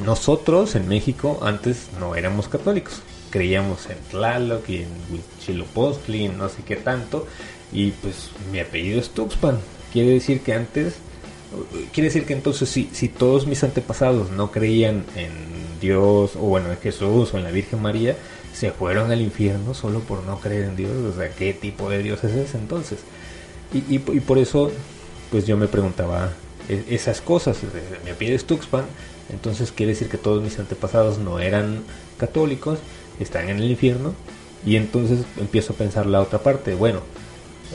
Nosotros 0.06 0.76
en 0.76 0.88
México 0.88 1.40
antes 1.42 1.88
no 2.00 2.16
éramos 2.16 2.48
católicos. 2.48 3.02
Creíamos 3.32 3.90
en 3.90 3.98
Tlaloc 4.12 4.68
y 4.70 4.78
en 4.78 4.90
Huitzilopochtli, 5.12 6.30
no 6.30 6.50
sé 6.50 6.64
qué 6.66 6.76
tanto. 6.76 7.28
Y 7.72 7.92
pues 7.92 8.30
mi 8.52 8.60
apellido 8.60 9.00
es 9.00 9.10
Tuxpan. 9.10 9.60
Quiere 9.94 10.12
decir 10.12 10.42
que 10.42 10.54
antes, 10.54 10.96
quiere 11.94 12.10
decir 12.10 12.26
que 12.26 12.34
entonces 12.34 12.70
si, 12.70 12.90
si 12.92 13.08
todos 13.08 13.48
mis 13.48 13.64
antepasados 13.64 14.32
no 14.32 14.52
creían 14.52 15.06
en 15.16 15.32
Dios, 15.80 16.36
o 16.36 16.42
bueno, 16.42 16.72
en 16.72 16.78
Jesús 16.78 17.34
o 17.34 17.38
en 17.38 17.44
la 17.44 17.52
Virgen 17.52 17.82
María, 17.82 18.16
se 18.54 18.72
fueron 18.72 19.12
al 19.12 19.22
infierno 19.22 19.74
solo 19.74 20.00
por 20.00 20.24
no 20.24 20.40
creer 20.40 20.66
en 20.66 20.76
Dios. 20.76 20.92
O 20.92 21.16
sea, 21.18 21.30
¿qué 21.30 21.54
tipo 21.54 21.90
de 21.90 22.04
Dios 22.04 22.24
es 22.24 22.34
ese 22.34 22.58
entonces? 22.58 23.00
Y, 23.74 23.96
y, 23.96 24.00
por 24.00 24.38
eso, 24.38 24.72
pues 25.32 25.46
yo 25.46 25.56
me 25.56 25.68
preguntaba 25.68 26.32
e, 26.68 26.84
esas 26.90 27.22
cosas. 27.22 27.58
Mi 28.04 28.12
apellido 28.12 28.36
es 28.36 28.46
Tuxpan, 28.46 28.86
entonces 29.32 29.72
quiere 29.72 29.94
decir 29.94 30.10
que 30.10 30.18
todos 30.18 30.42
mis 30.44 30.58
antepasados 30.60 31.20
no 31.20 31.40
eran 31.40 31.84
católicos, 32.18 32.80
están 33.20 33.50
en 33.50 33.58
el 33.58 33.70
infierno. 33.70 34.14
Y 34.66 34.76
entonces 34.76 35.20
empiezo 35.38 35.74
a 35.74 35.78
pensar 35.78 36.06
la 36.06 36.20
otra 36.20 36.40
parte. 36.40 36.74
Bueno, 36.76 37.02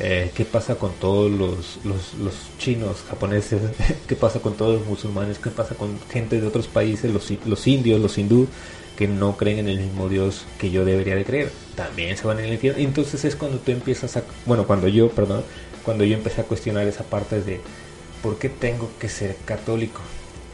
eh, 0.00 0.32
qué 0.34 0.44
pasa 0.44 0.74
con 0.74 0.92
todos 0.94 1.30
los, 1.30 1.78
los, 1.84 2.34
chinos, 2.58 3.04
japoneses, 3.08 3.62
qué 4.08 4.16
pasa 4.16 4.40
con 4.40 4.54
todos 4.54 4.80
los 4.80 4.86
musulmanes, 4.86 5.38
qué 5.38 5.50
pasa 5.50 5.74
con 5.74 5.98
gente 6.10 6.40
de 6.40 6.46
otros 6.46 6.66
países, 6.66 7.12
los, 7.12 7.30
los 7.46 7.66
indios, 7.66 8.00
los 8.00 8.18
hindú, 8.18 8.48
que 8.96 9.08
no 9.08 9.36
creen 9.36 9.60
en 9.60 9.68
el 9.68 9.78
mismo 9.78 10.08
Dios 10.08 10.46
que 10.58 10.70
yo 10.70 10.84
debería 10.84 11.14
de 11.16 11.24
creer, 11.24 11.52
también 11.76 12.16
se 12.16 12.26
van 12.26 12.38
en 12.38 12.46
el 12.46 12.52
infierno. 12.54 12.82
Entonces 12.82 13.24
es 13.24 13.36
cuando 13.36 13.58
tú 13.58 13.72
empiezas 13.72 14.16
a, 14.16 14.24
bueno, 14.46 14.66
cuando 14.66 14.88
yo, 14.88 15.10
perdón, 15.10 15.44
cuando 15.84 16.04
yo 16.04 16.16
empecé 16.16 16.40
a 16.40 16.44
cuestionar 16.44 16.86
esa 16.86 17.04
parte 17.04 17.40
de 17.40 17.60
por 18.22 18.38
qué 18.38 18.48
tengo 18.48 18.90
que 18.98 19.08
ser 19.08 19.36
católico. 19.44 20.00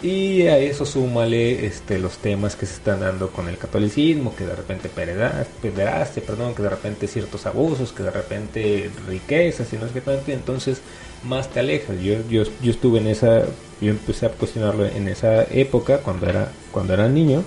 Y 0.03 0.47
a 0.47 0.57
eso 0.57 0.87
súmale 0.87 1.67
este, 1.67 1.99
los 1.99 2.17
temas 2.19 2.57
que 2.57 2.65
se 2.65 2.73
están 2.75 3.01
dando 3.01 3.29
con 3.29 3.49
el 3.49 3.59
catolicismo, 3.59 4.35
que 4.35 4.47
de 4.47 4.57
repente 4.57 4.89
pederaste, 4.89 6.23
perdón, 6.23 6.55
que 6.55 6.63
de 6.63 6.71
repente 6.71 7.07
ciertos 7.07 7.45
abusos, 7.45 7.93
que 7.93 8.05
de 8.05 8.11
repente 8.11 8.91
riquezas 9.07 9.71
y 9.75 9.77
no 9.77 9.87
sé 9.87 9.93
qué 9.93 10.01
tanto, 10.01 10.31
y 10.31 10.35
entonces 10.35 10.81
más 11.23 11.51
te 11.51 11.61
alejas. 11.61 12.01
Yo, 12.01 12.15
yo, 12.31 12.45
yo 12.63 12.71
estuve 12.71 13.01
en 13.01 13.09
esa, 13.09 13.43
yo 13.83 13.91
empecé 13.91 14.25
a 14.25 14.31
cuestionarlo 14.31 14.87
en 14.87 15.07
esa 15.07 15.43
época 15.45 15.99
cuando 15.99 16.27
era, 16.27 16.51
cuando 16.73 16.95
era 16.95 17.07
niño, 17.07 17.45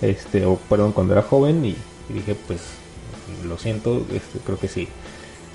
este, 0.00 0.44
o 0.44 0.56
perdón, 0.56 0.90
cuando 0.92 1.12
era 1.12 1.22
joven, 1.22 1.64
y, 1.64 1.76
dije, 2.12 2.34
pues, 2.48 2.62
lo 3.44 3.56
siento, 3.58 4.04
este, 4.12 4.40
creo 4.44 4.58
que 4.58 4.66
sí. 4.66 4.88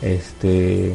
Este. 0.02 0.94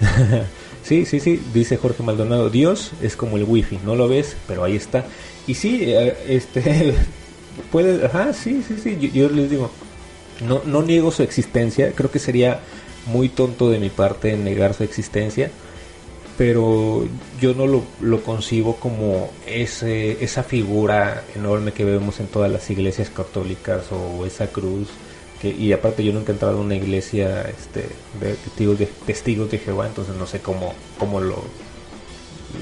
Sí, 0.88 1.04
sí, 1.04 1.20
sí, 1.20 1.38
dice 1.52 1.76
Jorge 1.76 2.02
Maldonado, 2.02 2.48
Dios 2.48 2.92
es 3.02 3.14
como 3.14 3.36
el 3.36 3.44
wifi, 3.44 3.78
no 3.84 3.94
lo 3.94 4.08
ves, 4.08 4.38
pero 4.46 4.64
ahí 4.64 4.74
está. 4.74 5.04
Y 5.46 5.52
sí, 5.52 5.82
eh, 5.82 6.16
este, 6.28 6.94
puede, 7.70 8.06
ajá, 8.06 8.32
sí, 8.32 8.64
sí, 8.66 8.76
sí, 8.82 9.10
yo, 9.12 9.28
les 9.28 9.50
digo, 9.50 9.70
no, 10.46 10.62
no 10.64 10.80
niego 10.80 11.10
su 11.10 11.22
existencia, 11.22 11.92
creo 11.94 12.10
que 12.10 12.18
sería 12.18 12.60
muy 13.04 13.28
tonto 13.28 13.68
de 13.68 13.78
mi 13.78 13.90
parte 13.90 14.34
negar 14.38 14.72
su 14.72 14.82
existencia, 14.82 15.50
pero 16.38 17.06
yo 17.38 17.52
no 17.52 17.66
lo, 17.66 17.82
lo 18.00 18.22
concibo 18.22 18.76
como 18.76 19.30
ese, 19.46 20.24
esa 20.24 20.42
figura 20.42 21.22
enorme 21.36 21.72
que 21.72 21.84
vemos 21.84 22.18
en 22.18 22.28
todas 22.28 22.50
las 22.50 22.70
iglesias 22.70 23.10
católicas 23.10 23.92
o 23.92 24.24
esa 24.24 24.46
cruz 24.46 24.88
y 25.42 25.72
aparte 25.72 26.04
yo 26.04 26.12
nunca 26.12 26.32
he 26.32 26.34
entrado 26.34 26.58
a 26.58 26.60
una 26.60 26.74
iglesia 26.74 27.42
este, 27.48 27.88
de 28.20 28.34
testigos 28.34 28.78
de, 28.78 28.86
testigos 28.86 29.50
de 29.50 29.58
Jehová, 29.58 29.86
entonces 29.86 30.16
no 30.16 30.26
sé 30.26 30.40
cómo, 30.40 30.74
cómo 30.98 31.20
lo, 31.20 31.44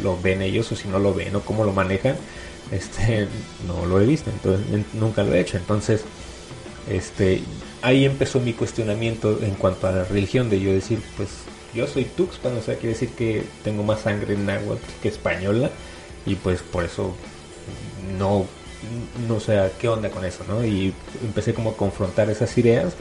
lo 0.02 0.20
ven 0.20 0.42
ellos 0.42 0.70
o 0.72 0.76
si 0.76 0.88
no 0.88 0.98
lo 0.98 1.14
ven 1.14 1.34
o 1.36 1.40
cómo 1.40 1.64
lo 1.64 1.72
manejan. 1.72 2.16
Este, 2.70 3.28
no 3.66 3.86
lo 3.86 4.00
he 4.00 4.06
visto, 4.06 4.30
entonces 4.30 4.84
nunca 4.92 5.22
lo 5.22 5.34
he 5.34 5.40
hecho. 5.40 5.56
Entonces, 5.56 6.04
este, 6.90 7.42
ahí 7.82 8.04
empezó 8.04 8.40
mi 8.40 8.52
cuestionamiento 8.52 9.38
en 9.42 9.54
cuanto 9.54 9.86
a 9.86 9.92
la 9.92 10.04
religión, 10.04 10.50
de 10.50 10.60
yo 10.60 10.72
decir, 10.72 11.00
pues 11.16 11.30
yo 11.74 11.86
soy 11.86 12.04
Tuxpan, 12.04 12.56
o 12.56 12.62
sea, 12.62 12.74
quiere 12.74 12.94
decir 12.94 13.10
que 13.10 13.44
tengo 13.64 13.82
más 13.82 14.00
sangre 14.00 14.34
en 14.34 14.46
náhuatl 14.46 14.84
que 15.02 15.08
española, 15.08 15.70
y 16.24 16.34
pues 16.34 16.62
por 16.62 16.84
eso 16.84 17.14
no 18.18 18.46
no 19.29 19.40
sé 19.40 19.61
qué 19.79 19.88
onda 19.88 20.11
con 20.11 20.25
eso, 20.25 20.44
¿no? 20.49 20.64
Y 20.64 20.94
empecé 21.22 21.55
como 21.55 21.70
a 21.70 21.77
confrontar 21.77 22.31
esas 22.31 22.57
ideas. 22.59 22.94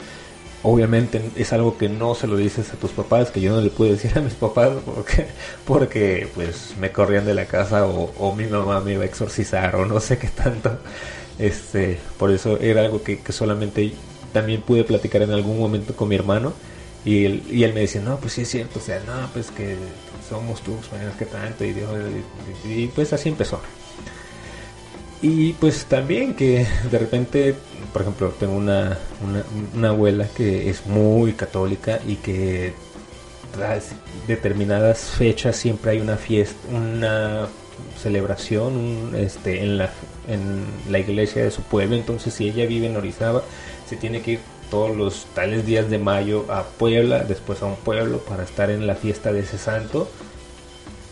Obviamente 0.62 1.22
es 1.36 1.52
algo 1.52 1.78
que 1.78 1.88
no 1.88 2.14
se 2.14 2.26
lo 2.26 2.36
dices 2.36 2.72
a 2.72 2.76
tus 2.76 2.90
papás, 2.90 3.30
que 3.30 3.40
yo 3.40 3.52
no 3.52 3.60
le 3.60 3.70
pude 3.70 3.90
decir 3.90 4.12
a 4.16 4.20
mis 4.20 4.34
papás 4.34 4.70
porque, 4.84 5.26
porque 5.64 6.28
pues 6.34 6.74
me 6.80 6.90
corrían 6.90 7.24
de 7.24 7.34
la 7.34 7.46
casa 7.46 7.86
o, 7.86 8.34
mi 8.34 8.46
mamá 8.46 8.80
me 8.80 8.94
iba 8.94 9.02
a 9.02 9.06
exorcizar 9.06 9.76
o 9.76 9.86
no 9.86 10.00
sé 10.00 10.18
qué 10.18 10.28
tanto. 10.28 10.78
Este, 11.38 11.98
por 12.18 12.30
eso 12.30 12.58
era 12.58 12.82
algo 12.82 13.02
que, 13.02 13.20
solamente 13.30 13.92
también 14.32 14.62
pude 14.62 14.84
platicar 14.84 15.22
en 15.22 15.32
algún 15.32 15.58
momento 15.58 15.94
con 15.94 16.08
mi 16.08 16.16
hermano. 16.16 16.52
Y 17.04 17.24
él, 17.24 17.42
y 17.48 17.62
él 17.62 17.72
me 17.72 17.80
decía, 17.80 18.00
no, 18.00 18.16
pues 18.16 18.32
sí 18.32 18.42
es 18.42 18.48
cierto, 18.50 18.80
o 18.80 18.82
sea, 18.82 18.98
no, 19.06 19.28
pues 19.32 19.52
que 19.52 19.76
somos 20.28 20.60
tus, 20.62 20.88
que 21.16 21.24
tanto, 21.24 21.64
y, 21.64 21.72
y 22.64 22.86
pues 22.88 23.12
así 23.12 23.28
empezó. 23.28 23.60
Y 25.22 25.54
pues 25.54 25.86
también 25.86 26.34
que 26.34 26.66
de 26.90 26.98
repente, 26.98 27.54
por 27.92 28.02
ejemplo, 28.02 28.34
tengo 28.38 28.54
una, 28.54 28.98
una, 29.74 29.88
abuela 29.88 30.28
que 30.36 30.68
es 30.68 30.86
muy 30.86 31.32
católica 31.32 32.00
y 32.06 32.16
que 32.16 32.74
tras 33.52 33.92
determinadas 34.26 34.98
fechas 35.00 35.56
siempre 35.56 35.92
hay 35.92 36.00
una 36.00 36.16
fiesta, 36.16 36.56
una 36.70 37.48
celebración 38.00 39.12
este, 39.16 39.62
en, 39.62 39.78
la, 39.78 39.90
en 40.28 40.64
la 40.90 40.98
iglesia 40.98 41.42
de 41.42 41.50
su 41.50 41.62
pueblo. 41.62 41.96
Entonces, 41.96 42.34
si 42.34 42.48
ella 42.48 42.66
vive 42.66 42.86
en 42.86 42.96
Orizaba, 42.96 43.42
se 43.88 43.96
tiene 43.96 44.20
que 44.20 44.32
ir 44.32 44.40
todos 44.70 44.94
los 44.94 45.26
tales 45.34 45.64
días 45.64 45.88
de 45.88 45.98
mayo 45.98 46.44
a 46.50 46.64
Puebla, 46.64 47.20
después 47.20 47.62
a 47.62 47.66
un 47.66 47.76
pueblo 47.76 48.18
para 48.18 48.42
estar 48.42 48.68
en 48.68 48.86
la 48.86 48.96
fiesta 48.96 49.32
de 49.32 49.40
ese 49.40 49.58
santo 49.58 50.10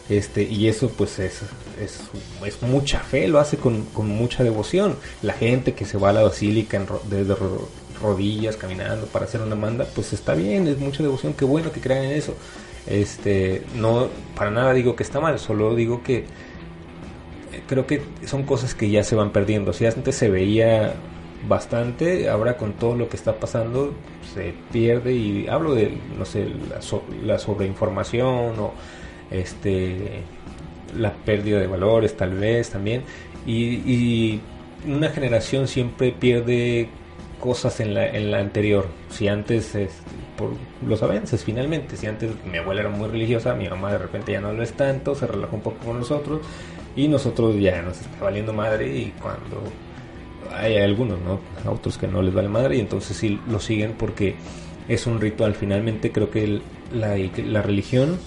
este, 0.09 0.43
y 0.43 0.69
eso 0.69 0.91
pues 0.91 1.19
es, 1.19 1.41
es, 1.81 2.01
es 2.45 2.63
mucha 2.63 3.01
fe, 3.01 3.27
lo 3.27 3.39
hace 3.39 3.57
con, 3.57 3.85
con, 3.87 4.09
mucha 4.09 4.45
devoción. 4.45 4.97
La 5.23 5.33
gente 5.33 5.73
que 5.73 5.87
se 5.87 5.97
va 5.97 6.11
a 6.11 6.13
la 6.13 6.23
basílica 6.23 6.77
en 6.77 6.87
de, 7.09 7.37
rodillas 8.03 8.57
caminando 8.57 9.07
para 9.07 9.25
hacer 9.25 9.41
una 9.41 9.55
manda, 9.55 9.87
pues 9.95 10.13
está 10.13 10.35
bien, 10.35 10.69
es 10.69 10.79
mucha 10.79 11.03
devoción, 11.03 11.33
qué 11.33 11.45
bueno 11.47 11.73
que 11.73 11.81
crean 11.81 12.05
en 12.05 12.13
eso. 12.13 12.35
Este, 12.87 13.63
no, 13.77 14.09
para 14.37 14.51
nada 14.51 14.75
digo 14.75 14.95
que 14.95 15.03
está 15.03 15.21
mal, 15.21 15.39
solo 15.39 15.75
digo 15.75 16.03
que 16.03 16.19
eh, 16.19 16.25
creo 17.67 17.87
que 17.87 18.03
son 18.27 18.43
cosas 18.43 18.75
que 18.75 18.91
ya 18.91 19.03
se 19.05 19.15
van 19.15 19.33
perdiendo. 19.33 19.73
Si 19.73 19.87
antes 19.87 20.17
se 20.17 20.29
veía 20.29 20.95
bastante, 21.49 22.29
ahora 22.29 22.59
con 22.59 22.75
todo 22.75 22.95
lo 22.95 23.09
que 23.09 23.17
está 23.17 23.37
pasando 23.37 23.95
se 24.35 24.55
pierde 24.71 25.15
y 25.15 25.47
hablo 25.49 25.75
de, 25.75 25.97
no 26.19 26.27
sé, 26.27 26.47
la, 26.69 26.81
la 27.25 27.39
sobreinformación 27.39 28.59
o 28.59 28.75
este 29.31 30.23
la 30.97 31.13
pérdida 31.13 31.59
de 31.59 31.67
valores 31.67 32.17
tal 32.17 32.35
vez 32.35 32.71
también. 32.71 33.03
Y, 33.47 34.41
una 34.87 35.09
generación 35.09 35.67
siempre 35.67 36.13
pierde 36.13 36.89
cosas 37.41 37.81
en 37.81 37.95
la, 37.95 38.07
en 38.07 38.31
la 38.31 38.39
anterior. 38.39 38.87
Si 39.09 39.29
antes 39.29 39.75
por 40.37 40.51
los 40.87 41.03
avances 41.03 41.45
finalmente. 41.45 41.97
Si 41.97 42.07
antes 42.07 42.31
mi 42.45 42.59
abuela 42.59 42.83
era 42.83 42.91
muy 42.91 43.09
religiosa 43.09 43.55
mi 43.55 43.69
mamá 43.69 43.93
de 43.93 43.99
repente 43.99 44.33
ya 44.33 44.41
no 44.41 44.53
lo 44.53 44.63
es 44.63 44.73
tanto 44.73 45.15
se 45.15 45.27
relajó 45.27 45.57
un 45.57 45.63
poco 45.63 45.85
con 45.85 45.99
nosotros 45.99 46.41
y 46.97 47.09
nosotros 47.09 47.57
ya 47.59 47.83
nos 47.83 48.01
está 48.01 48.25
valiendo 48.25 48.53
madre 48.53 48.87
y 48.87 49.13
cuando 49.21 49.63
hay 50.53 50.77
algunos 50.77 51.19
no 51.21 51.41
otros 51.71 51.99
que 51.99 52.07
no 52.07 52.23
les 52.23 52.35
vale 52.35 52.49
madre 52.49 52.77
y 52.77 52.81
entonces 52.81 53.17
sí 53.17 53.41
lo 53.49 53.61
siguen 53.61 53.95
porque 53.99 54.37
es 54.89 55.07
un 55.07 55.21
ritual. 55.21 55.55
Finalmente 55.55 56.13
creo 56.13 56.31
que 56.31 56.61
la, 56.93 57.17
la 57.17 57.63
religión 57.63 58.19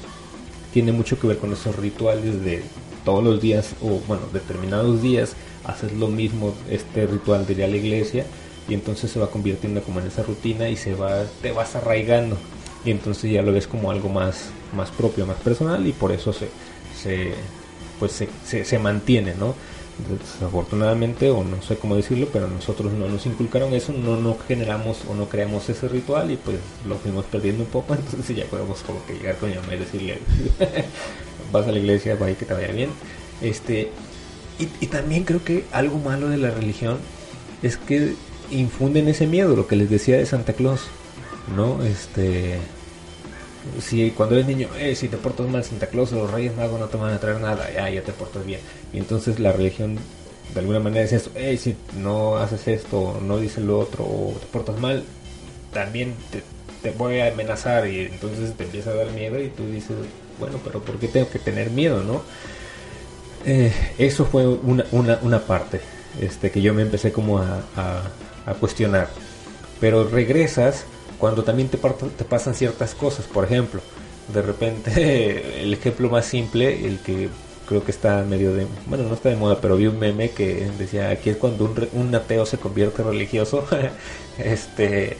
tiene 0.78 0.92
mucho 0.92 1.20
que 1.20 1.26
ver 1.26 1.40
con 1.40 1.52
esos 1.52 1.76
rituales 1.76 2.44
de 2.44 2.62
todos 3.04 3.24
los 3.24 3.42
días 3.42 3.74
o 3.82 4.00
bueno, 4.08 4.22
determinados 4.32 5.02
días 5.02 5.34
haces 5.64 5.92
lo 5.94 6.08
mismo, 6.08 6.54
este 6.70 7.08
ritual 7.08 7.48
de 7.48 7.54
ir 7.54 7.64
a 7.64 7.68
la 7.68 7.78
iglesia 7.78 8.28
y 8.70 8.76
entonces 8.76 9.10
se 9.10 9.20
va 9.20 9.32
convirtiendo 9.32 9.82
como 9.82 10.02
en 10.02 10.06
esa 10.06 10.22
rutina 10.22 10.70
y 10.70 10.76
se 10.76 10.94
va, 10.94 11.24
te 11.42 11.52
vas 11.52 11.76
arraigando 11.76 12.38
y 12.86 12.92
entonces 12.92 13.32
ya 13.32 13.42
lo 13.42 13.54
ves 13.54 13.66
como 13.66 13.90
algo 13.90 14.10
más, 14.10 14.50
más 14.72 14.92
propio, 14.92 15.26
más 15.26 15.38
personal 15.38 15.88
y 15.88 15.94
por 15.94 16.12
eso 16.12 16.32
se, 16.32 16.48
se 16.96 17.34
pues 17.98 18.24
se, 18.46 18.64
se 18.64 18.78
mantiene, 18.78 19.34
¿no? 19.34 19.56
Desafortunadamente 20.10 21.30
o 21.32 21.44
no 21.44 21.62
sé 21.62 21.78
cómo 21.78 21.96
decirlo 21.96 22.28
pero 22.32 22.48
nosotros 22.48 22.94
no 22.94 23.08
nos 23.08 23.26
inculcaron 23.26 23.74
eso 23.74 23.94
no 23.94 24.18
no 24.18 24.38
generamos 24.48 25.00
o 25.10 25.16
no 25.16 25.28
creamos 25.28 25.68
ese 25.70 25.88
ritual 25.88 26.32
y 26.32 26.38
pues 26.38 26.58
lo 26.88 26.98
fuimos 26.98 27.26
perdiendo 27.26 27.64
un 27.64 27.70
poco. 27.70 27.96
Entonces 27.96 28.36
ya 28.36 28.46
podemos 28.46 28.82
como 28.82 29.06
que 29.06 29.14
llegar 29.14 29.38
con 29.38 29.50
mi 29.50 29.56
mamá 29.56 29.76
y 29.76 29.80
decirle 29.80 30.20
vas 31.52 31.68
a 31.68 31.72
la 31.72 31.80
iglesia 31.80 32.16
va 32.16 32.30
y 32.30 32.36
que 32.36 32.46
te 32.46 32.54
vaya 32.54 32.72
bien 32.72 32.90
este 33.42 33.92
y, 34.60 34.68
y 34.80 34.88
también 34.88 35.24
creo 35.24 35.44
que 35.44 35.66
algo 35.72 36.00
malo 36.00 36.30
de 36.30 36.38
la 36.38 36.52
religión 36.52 36.98
es 37.62 37.78
que 37.78 38.14
infunden 38.52 39.08
ese 39.08 39.28
miedo 39.28 39.56
lo 39.56 39.68
que 39.68 39.76
les 39.76 39.90
decía 39.90 40.18
de 40.18 40.26
Santa 40.26 40.54
Claus 40.54 40.82
no 41.56 41.84
este 41.84 42.60
si 43.82 44.12
cuando 44.12 44.36
eres 44.36 44.48
niño, 44.48 44.70
eh, 44.78 44.96
si 44.96 45.08
te 45.08 45.18
portas 45.18 45.48
mal, 45.48 45.64
Santa 45.64 45.88
Claus 45.88 46.12
o 46.14 46.18
los 46.18 46.32
Reyes 46.32 46.56
Magos 46.56 46.80
no 46.80 46.88
te 46.88 46.98
van 46.98 47.14
a 47.14 47.20
traer 47.20 47.40
nada, 47.40 47.72
ya, 47.74 47.90
ya 47.90 48.02
te 48.02 48.12
portas 48.12 48.46
bien. 48.46 48.60
Y 48.94 48.98
entonces 48.98 49.40
la 49.40 49.52
religión 49.52 49.98
de 50.54 50.60
alguna 50.60 50.80
manera 50.80 51.04
es 51.04 51.14
eso, 51.14 51.32
eh, 51.36 51.58
si 51.58 51.76
no 51.98 52.38
haces 52.38 52.68
esto, 52.68 53.20
no 53.22 53.40
dices 53.40 53.64
lo 53.64 53.80
otro, 53.80 54.04
o 54.04 54.36
te 54.40 54.46
portas 54.48 54.80
mal, 54.80 55.04
también 55.74 56.16
te, 56.32 56.44
voy 56.98 57.20
a 57.20 57.28
amenazar 57.28 57.86
y 57.88 58.00
entonces 58.00 58.54
te 58.56 58.64
empieza 58.64 58.92
a 58.92 58.94
dar 58.94 59.12
miedo 59.12 59.42
y 59.42 59.50
tú 59.50 59.70
dices, 59.70 59.98
bueno, 60.40 60.58
pero 60.64 60.80
¿por 60.82 60.98
qué 60.98 61.10
tengo 61.10 61.30
que 61.30 61.40
tener 61.40 61.70
miedo, 61.70 62.02
no? 62.02 62.22
Eh, 63.46 63.74
eso 63.98 64.26
fue 64.26 64.48
una, 64.48 64.86
una, 64.92 65.20
una, 65.22 65.40
parte 65.40 65.82
este, 66.22 66.50
que 66.50 66.62
yo 66.62 66.74
me 66.74 66.82
empecé 66.82 67.12
como 67.12 67.40
a, 67.40 67.62
a, 68.46 68.54
cuestionar. 68.54 69.10
Pero 69.80 70.08
regresas 70.08 70.86
cuando 71.18 71.44
también 71.44 71.70
te, 71.70 71.78
pasan 71.78 72.56
ciertas 72.56 72.96
cosas. 72.96 73.26
Por 73.26 73.46
ejemplo, 73.46 73.82
de 74.34 74.42
repente, 74.42 75.62
el 75.64 75.74
ejemplo 75.74 76.10
más 76.10 76.26
simple, 76.26 76.88
el 76.88 77.00
que 77.00 77.30
creo 77.68 77.84
que 77.84 77.92
está 77.92 78.24
medio 78.24 78.54
de, 78.54 78.66
bueno, 78.86 79.04
no 79.06 79.14
está 79.14 79.30
de 79.30 79.36
moda, 79.36 79.60
pero 79.62 79.76
vi 79.76 79.88
un 79.88 80.00
meme 80.00 80.32
que 80.32 80.70
decía, 80.78 81.10
aquí 81.10 81.30
es 81.30 81.38
cuando 81.38 81.66
un, 81.66 81.88
un 81.94 82.16
ateo 82.16 82.46
se 82.46 82.58
convierte 82.58 83.04
religioso. 83.04 83.66
este, 84.38 85.18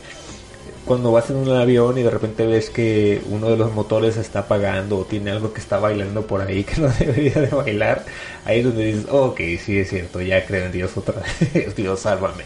cuando 0.88 1.12
vas 1.12 1.30
en 1.30 1.36
un 1.36 1.50
avión 1.50 1.98
y 1.98 2.02
de 2.02 2.10
repente 2.10 2.48
ves 2.48 2.70
que 2.70 3.22
uno 3.30 3.50
de 3.50 3.58
los 3.58 3.74
motores 3.74 4.16
está 4.16 4.40
apagando 4.40 4.98
o 4.98 5.06
tiene 5.06 5.32
algo 5.32 5.52
que 5.52 5.60
está 5.60 5.80
bailando 5.80 6.26
por 6.26 6.42
ahí 6.42 6.64
que 6.64 6.80
no 6.80 6.88
debería 6.88 7.34
de 7.34 7.50
bailar, 7.50 8.06
ahí 8.46 8.60
es 8.60 8.66
donde 8.66 8.86
dices, 8.86 9.06
ok, 9.12 9.42
sí 9.64 9.78
es 9.78 9.90
cierto, 9.90 10.22
ya 10.22 10.46
creo 10.46 10.66
en 10.66 10.72
Dios 10.72 10.96
otra 10.96 11.22
vez, 11.54 11.76
Dios 11.76 12.00
sálvame. 12.00 12.46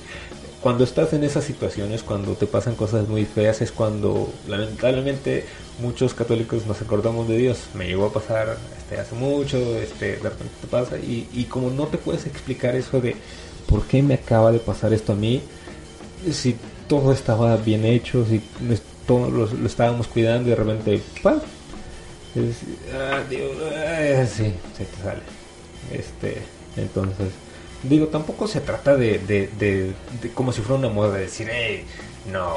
Cuando 0.61 0.83
estás 0.83 1.11
en 1.13 1.23
esas 1.23 1.43
situaciones, 1.43 2.03
cuando 2.03 2.33
te 2.35 2.45
pasan 2.45 2.75
cosas 2.75 3.07
muy 3.07 3.25
feas, 3.25 3.61
es 3.61 3.71
cuando 3.71 4.31
lamentablemente 4.47 5.45
muchos 5.79 6.13
católicos 6.13 6.67
nos 6.67 6.79
acordamos 6.81 7.27
de 7.27 7.37
Dios. 7.37 7.57
Me 7.73 7.87
llegó 7.87 8.05
a 8.05 8.13
pasar 8.13 8.57
este, 8.77 8.99
hace 8.99 9.15
mucho, 9.15 9.57
este, 9.77 10.17
de 10.17 10.29
repente 10.29 10.53
te 10.61 10.67
pasa, 10.67 10.97
y, 10.99 11.27
y 11.33 11.45
como 11.45 11.71
no 11.71 11.87
te 11.87 11.97
puedes 11.97 12.27
explicar 12.27 12.75
eso 12.75 13.01
de 13.01 13.15
por 13.67 13.83
qué 13.85 14.03
me 14.03 14.13
acaba 14.13 14.51
de 14.51 14.59
pasar 14.59 14.93
esto 14.93 15.13
a 15.13 15.15
mí, 15.15 15.41
si 16.31 16.55
todo 16.87 17.11
estaba 17.11 17.57
bien 17.57 17.85
hecho, 17.85 18.25
si 18.25 18.41
todo 19.07 19.29
lo, 19.31 19.65
estábamos 19.65 20.07
cuidando 20.07 20.47
y 20.47 20.51
de 20.51 20.55
repente, 20.55 21.01
¡pam! 21.23 21.39
ah, 22.93 23.19
Dios, 23.29 23.51
ah, 23.75 24.25
sí, 24.25 24.53
se 24.77 24.85
te 24.85 25.03
sale. 25.03 25.21
Este, 25.91 26.41
entonces, 26.77 27.29
digo, 27.83 28.07
tampoco 28.07 28.47
se 28.47 28.61
trata 28.61 28.95
de, 28.95 29.19
de, 29.19 29.47
de, 29.57 29.93
como 30.33 30.51
si 30.51 30.61
fuera 30.61 30.79
una 30.79 30.93
moda 30.93 31.15
de 31.15 31.21
decir, 31.21 31.47
hey, 31.51 31.85
no, 32.31 32.55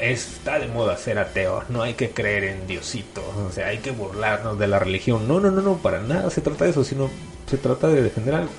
está 0.00 0.58
de 0.58 0.68
moda 0.68 0.96
ser 0.96 1.18
ateo, 1.18 1.64
no 1.68 1.82
hay 1.82 1.94
que 1.94 2.10
creer 2.10 2.44
en 2.44 2.66
Diosito, 2.66 3.22
o 3.48 3.52
sea, 3.52 3.68
hay 3.68 3.78
que 3.78 3.90
burlarnos 3.90 4.58
de 4.58 4.66
la 4.66 4.78
religión. 4.78 5.26
No, 5.26 5.40
no, 5.40 5.50
no, 5.50 5.62
no, 5.62 5.76
para 5.78 6.00
nada 6.00 6.30
se 6.30 6.40
trata 6.40 6.64
de 6.64 6.70
eso, 6.70 6.84
sino 6.84 7.10
se 7.46 7.56
trata 7.56 7.88
de 7.88 8.02
defender 8.02 8.34
algo. 8.34 8.50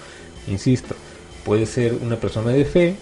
Insisto, 0.47 0.95
puede 1.43 1.65
ser 1.65 1.93
una 1.93 2.15
persona 2.15 2.51
de 2.51 2.65
fe 2.65 2.95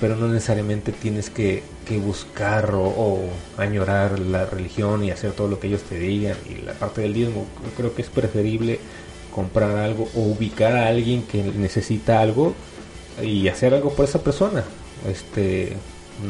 pero 0.00 0.16
no 0.16 0.28
necesariamente 0.28 0.92
tienes 0.92 1.30
que, 1.30 1.62
buscar 2.04 2.72
o, 2.74 3.20
añorar 3.56 4.18
la 4.18 4.46
religión 4.46 5.04
y 5.04 5.10
hacer 5.10 5.32
todo 5.32 5.48
lo 5.48 5.60
que 5.60 5.68
ellos 5.68 5.82
te 5.82 5.98
digan. 5.98 6.36
Y 6.48 6.62
la 6.62 6.72
parte 6.72 7.02
del 7.02 7.14
diezmo, 7.14 7.46
creo 7.76 7.94
que 7.94 8.02
es 8.02 8.08
preferible 8.08 8.80
comprar 9.34 9.76
algo 9.76 10.08
o 10.14 10.20
ubicar 10.20 10.76
a 10.76 10.88
alguien 10.88 11.22
que 11.22 11.42
necesita 11.42 12.20
algo 12.20 12.54
y 13.22 13.48
hacer 13.48 13.74
algo 13.74 13.94
por 13.94 14.04
esa 14.04 14.22
persona. 14.22 14.64
Este, 15.08 15.76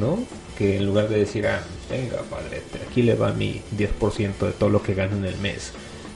¿no? 0.00 0.18
Que 0.56 0.78
en 0.78 0.86
lugar 0.86 1.08
de 1.08 1.18
decir, 1.18 1.46
ah, 1.46 1.62
venga, 1.90 2.18
padre, 2.30 2.62
aquí 2.88 3.02
le 3.02 3.14
va 3.14 3.32
mi 3.32 3.60
10% 3.76 4.38
de 4.38 4.52
todo 4.52 4.70
lo 4.70 4.82
que 4.82 4.94
gano 4.94 5.16
en 5.16 5.24
el 5.24 5.36
mes 5.38 5.72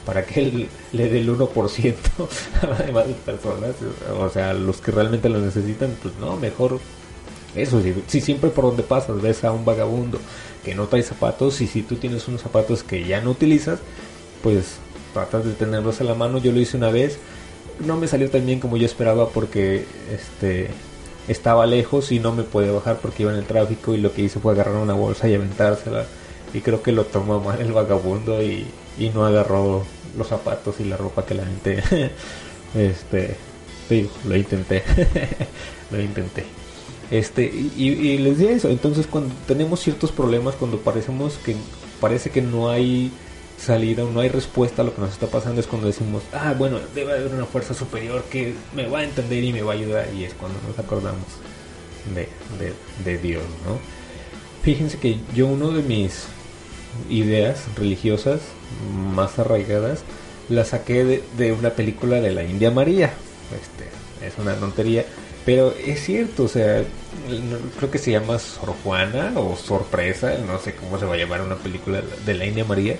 para 0.09 0.24
que 0.24 0.40
él 0.40 0.68
le 0.92 1.11
dé 1.11 1.18
el 1.18 1.29
1% 1.29 1.94
a 2.62 2.66
las 2.66 2.87
demás 2.87 3.05
personas, 3.27 3.74
o 4.18 4.31
sea, 4.31 4.55
los 4.55 4.81
que 4.81 4.90
realmente 4.90 5.29
lo 5.29 5.38
necesitan, 5.38 5.94
pues 6.03 6.14
no, 6.18 6.38
mejor 6.38 6.81
eso, 7.55 7.83
si, 7.83 7.94
si 8.07 8.22
siempre 8.22 8.48
por 8.48 8.64
donde 8.64 8.83
pasas 8.83 9.20
ves 9.20 9.44
a 9.44 9.53
un 9.53 9.66
vagabundo 9.66 10.18
que 10.64 10.74
no 10.74 10.87
trae 10.87 11.03
zapatos 11.03 11.61
y 11.61 11.66
si 11.66 11.83
tú 11.83 11.96
tienes 11.96 12.27
unos 12.27 12.40
zapatos 12.40 12.83
que 12.83 13.07
ya 13.07 13.20
no 13.20 13.33
utilizas, 13.33 13.81
pues 14.42 14.79
tratas 15.12 15.44
de 15.44 15.53
tenerlos 15.53 16.01
a 16.01 16.05
la 16.05 16.14
mano. 16.14 16.38
Yo 16.38 16.53
lo 16.53 16.61
hice 16.61 16.77
una 16.77 16.90
vez, 16.90 17.18
no 17.81 17.97
me 17.97 18.09
salió 18.09 18.31
tan 18.31 18.47
bien 18.47 18.61
como 18.61 18.77
yo 18.77 18.87
esperaba 18.87 19.29
porque 19.29 19.85
este 20.12 20.71
estaba 21.29 21.66
lejos 21.66 22.11
y 22.11 22.21
no 22.21 22.33
me 22.33 22.42
podía 22.42 22.73
bajar 22.73 22.99
porque 23.03 23.25
iba 23.25 23.33
en 23.33 23.38
el 23.38 23.44
tráfico 23.44 23.94
y 23.94 23.99
lo 23.99 24.12
que 24.12 24.23
hice 24.23 24.40
fue 24.40 24.53
agarrar 24.53 24.77
una 24.77 24.94
bolsa 24.94 25.29
y 25.29 25.35
aventársela. 25.35 26.07
Y 26.55 26.61
creo 26.61 26.83
que 26.83 26.92
lo 26.92 27.05
tomó 27.05 27.40
mal 27.40 27.61
el 27.61 27.73
vagabundo 27.73 28.42
y, 28.42 28.66
y 28.99 29.11
no 29.11 29.27
agarró 29.27 29.85
los 30.16 30.29
zapatos 30.29 30.81
y 30.81 30.85
la 30.85 30.97
ropa 30.97 31.27
que 31.27 31.35
la 31.35 31.44
gente 31.44 31.83
este 32.75 33.37
sí, 33.88 34.09
lo 34.27 34.37
intenté. 34.37 34.83
Lo 35.90 36.01
intenté. 36.01 36.44
Este, 37.11 37.44
y, 37.44 38.18
les 38.18 38.38
di 38.38 38.47
eso. 38.47 38.68
Entonces, 38.68 39.07
cuando 39.07 39.35
tenemos 39.47 39.81
ciertos 39.81 40.12
problemas, 40.12 40.55
cuando 40.55 40.79
parecemos 40.79 41.38
que 41.38 41.57
parece 41.99 42.29
que 42.29 42.42
no 42.42 42.68
hay 42.68 43.11
salida 43.59 44.05
o 44.05 44.11
no 44.11 44.21
hay 44.21 44.29
respuesta 44.29 44.83
a 44.83 44.85
lo 44.85 44.94
que 44.94 45.01
nos 45.01 45.12
está 45.12 45.27
pasando, 45.27 45.61
es 45.61 45.66
cuando 45.66 45.87
decimos, 45.87 46.23
ah, 46.33 46.55
bueno, 46.57 46.79
debe 46.94 47.12
haber 47.12 47.33
una 47.33 47.47
fuerza 47.47 47.75
superior 47.75 48.25
que 48.31 48.55
me 48.75 48.88
va 48.88 49.01
a 49.01 49.05
entender 49.05 49.42
y 49.44 49.53
me 49.53 49.62
va 49.62 49.73
a 49.73 49.77
ayudar. 49.77 50.09
Y 50.14 50.25
es 50.25 50.35
cuando 50.35 50.59
nos 50.66 50.79
acordamos 50.79 51.27
de, 52.14 52.29
de, 53.05 53.18
Dios, 53.18 53.42
¿no? 53.66 53.79
Fíjense 54.62 54.99
que 54.99 55.18
yo, 55.35 55.47
uno 55.47 55.71
de 55.71 55.83
mis 55.83 56.25
ideas 57.11 57.64
religiosas 57.77 58.40
más 58.92 59.38
arraigadas, 59.38 60.01
la 60.49 60.64
saqué 60.64 61.05
de, 61.05 61.23
de 61.37 61.53
una 61.53 61.71
película 61.71 62.21
de 62.21 62.33
la 62.33 62.44
India 62.44 62.71
María. 62.71 63.12
Este, 63.53 64.27
es 64.27 64.38
una 64.38 64.55
tontería 64.55 65.05
pero 65.49 65.73
es 65.83 66.05
cierto, 66.05 66.44
o 66.44 66.49
sea, 66.49 66.85
creo 67.79 67.90
que 67.90 67.97
se 67.97 68.11
llama 68.11 68.38
Sor 68.38 68.75
Juana 68.85 69.33
o 69.37 69.57
Sorpresa, 69.57 70.35
no 70.47 70.59
sé 70.59 70.75
cómo 70.75 70.99
se 70.99 71.07
va 71.07 71.14
a 71.14 71.16
llamar 71.16 71.40
una 71.40 71.57
película 71.57 72.03
de 72.27 72.35
la 72.35 72.44
India 72.44 72.66
María. 72.66 72.99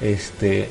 Este 0.00 0.68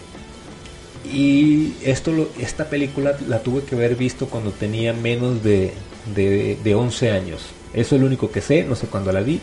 y 1.12 1.74
esto 1.84 2.30
esta 2.40 2.70
película 2.70 3.18
la 3.28 3.40
tuve 3.40 3.64
que 3.64 3.76
haber 3.76 3.96
visto 3.96 4.28
cuando 4.28 4.52
tenía 4.52 4.92
menos 4.94 5.44
de, 5.44 5.74
de, 6.16 6.58
de 6.64 6.76
11 6.76 7.12
años. 7.12 7.46
Eso 7.74 7.96
es 7.96 8.02
lo 8.02 8.08
único 8.08 8.32
que 8.32 8.42
sé, 8.42 8.64
no 8.64 8.76
sé 8.76 8.88
cuándo 8.88 9.12
la 9.12 9.22
vi, 9.22 9.40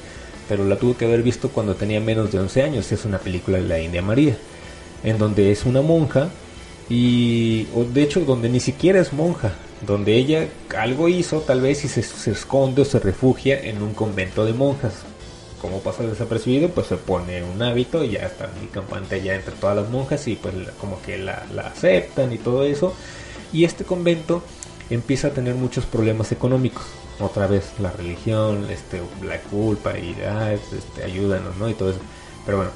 pero 0.49 0.65
la 0.65 0.77
tuve 0.77 0.95
que 0.95 1.05
haber 1.05 1.23
visto 1.23 1.51
cuando 1.51 1.75
tenía 1.75 2.01
menos 2.01 2.33
de 2.33 2.39
11 2.39 2.63
años. 2.63 2.91
Es 2.93 3.05
una 3.05 3.19
película 3.19 3.59
de 3.59 3.65
la 3.65 3.81
India 3.81 4.03
María, 4.03 4.37
en 5.05 5.19
donde 5.19 5.53
es 5.53 5.65
una 5.65 5.83
monja 5.83 6.31
y 6.89 7.65
de 7.95 8.03
hecho 8.03 8.21
donde 8.21 8.49
ni 8.49 8.61
siquiera 8.61 9.01
es 9.01 9.13
monja, 9.13 9.53
donde 9.87 10.15
ella 10.15 10.47
algo 10.77 11.09
hizo 11.09 11.41
tal 11.41 11.61
vez 11.61 11.85
y 11.85 11.89
se, 11.89 12.31
esconde 12.31 12.83
o 12.83 12.85
se 12.85 12.99
refugia 12.99 13.61
en 13.61 13.83
un 13.83 13.95
convento 13.95 14.45
de 14.45 14.53
monjas. 14.53 14.93
Como 15.63 15.79
pasa 15.79 16.03
desapercibido, 16.03 16.69
pues 16.71 16.89
se 16.89 16.97
pone 16.97 17.45
un 17.45 17.63
hábito 17.63 18.03
y 18.03 18.11
ya 18.11 18.27
está 18.27 18.51
muy 18.59 18.67
campante 18.67 19.23
ya 19.23 19.35
entre 19.35 19.55
todas 19.55 19.77
las 19.77 19.89
monjas 19.89 20.27
y 20.27 20.35
pues 20.35 20.55
como 20.81 21.01
que 21.01 21.17
la, 21.19 21.47
aceptan 21.65 22.33
y 22.33 22.39
todo 22.39 22.65
eso. 22.65 22.93
Y 23.53 23.65
este 23.65 23.85
convento 23.85 24.43
empieza 24.91 25.29
a 25.29 25.31
tener 25.31 25.55
muchos 25.55 25.87
problemas 25.87 26.33
económicos. 26.33 26.85
Otra 27.21 27.47
vez 27.47 27.75
la 27.79 27.93
religión, 27.93 28.67
este, 28.71 29.01
la 29.25 29.39
culpa 29.39 29.97
y 29.97 30.17
ah, 30.27 30.53
este, 30.53 31.05
ayúdanos, 31.05 31.57
¿no? 31.57 31.71
Y 31.71 31.75
todo 31.75 31.91
eso. 31.91 32.01
Pero 32.45 32.57
bueno, 32.59 32.73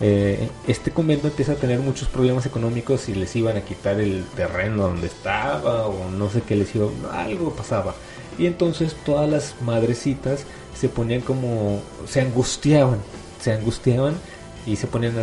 eh, 0.00 0.48
este 0.66 0.90
convento 0.90 1.28
empieza 1.28 1.52
a 1.52 1.56
tener 1.56 1.78
muchos 1.78 2.08
problemas 2.08 2.46
económicos 2.46 3.08
y 3.08 3.14
les 3.14 3.34
iban 3.36 3.56
a 3.56 3.60
quitar 3.60 4.00
el 4.00 4.24
terreno 4.34 4.88
donde 4.88 5.06
estaba 5.06 5.86
o 5.86 6.10
no 6.10 6.28
sé 6.30 6.42
qué 6.42 6.56
les 6.56 6.74
iba, 6.74 6.88
algo 7.12 7.52
pasaba. 7.52 7.94
Y 8.36 8.46
entonces 8.46 8.96
todas 9.04 9.30
las 9.30 9.54
madrecitas 9.62 10.44
se 10.74 10.88
ponían 10.88 11.20
como, 11.20 11.80
se 12.06 12.20
angustiaban, 12.20 12.98
se 13.40 13.52
angustiaban 13.52 14.14
y 14.66 14.76
se 14.76 14.86
ponían 14.86 15.14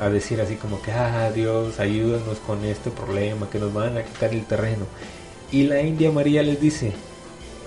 a, 0.00 0.08
decir 0.10 0.40
así 0.40 0.56
como 0.56 0.80
que, 0.82 0.92
ah 0.92 1.30
Dios, 1.34 1.80
ayúdanos 1.80 2.38
con 2.46 2.64
este 2.64 2.90
problema, 2.90 3.48
que 3.50 3.58
nos 3.58 3.72
van 3.72 3.96
a 3.96 4.04
quitar 4.04 4.32
el 4.32 4.44
terreno. 4.44 4.86
Y 5.50 5.64
la 5.64 5.80
India 5.80 6.10
María 6.10 6.42
les 6.42 6.60
dice, 6.60 6.92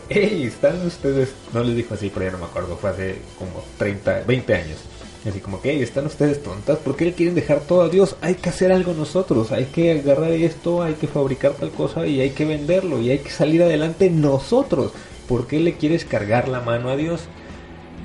hey, 0.09 0.43
están 0.45 0.85
ustedes, 0.85 1.29
no 1.53 1.63
les 1.63 1.75
dijo 1.75 1.93
así, 1.93 2.11
pero 2.13 2.25
ya 2.25 2.31
no 2.31 2.39
me 2.39 2.45
acuerdo, 2.45 2.77
fue 2.77 2.91
hace 2.91 3.15
como 3.37 3.63
30, 3.77 4.23
20 4.27 4.55
años 4.55 4.79
Así 5.27 5.39
como 5.39 5.61
que 5.61 5.81
están 5.81 6.05
ustedes 6.05 6.41
tontas, 6.41 6.77
¿por 6.77 6.95
qué 6.95 7.11
quieren 7.13 7.35
dejar 7.35 7.59
todo 7.61 7.81
a 7.81 7.89
Dios? 7.89 8.15
Hay 8.21 8.35
que 8.35 8.49
hacer 8.49 8.71
algo 8.71 8.93
nosotros, 8.93 9.51
hay 9.51 9.65
que 9.65 9.91
agarrar 9.91 10.31
esto, 10.31 10.83
hay 10.83 10.93
que 10.93 11.07
fabricar 11.07 11.53
tal 11.53 11.71
cosa 11.71 12.07
y 12.07 12.21
hay 12.21 12.29
que 12.29 12.45
venderlo 12.45 13.01
y 13.01 13.09
hay 13.09 13.19
que 13.19 13.29
salir 13.29 13.61
adelante 13.61 14.09
nosotros. 14.09 14.93
¿Por 15.27 15.47
qué 15.47 15.59
le 15.59 15.73
quieres 15.73 16.05
cargar 16.05 16.47
la 16.47 16.61
mano 16.61 16.89
a 16.89 16.95
Dios? 16.95 17.25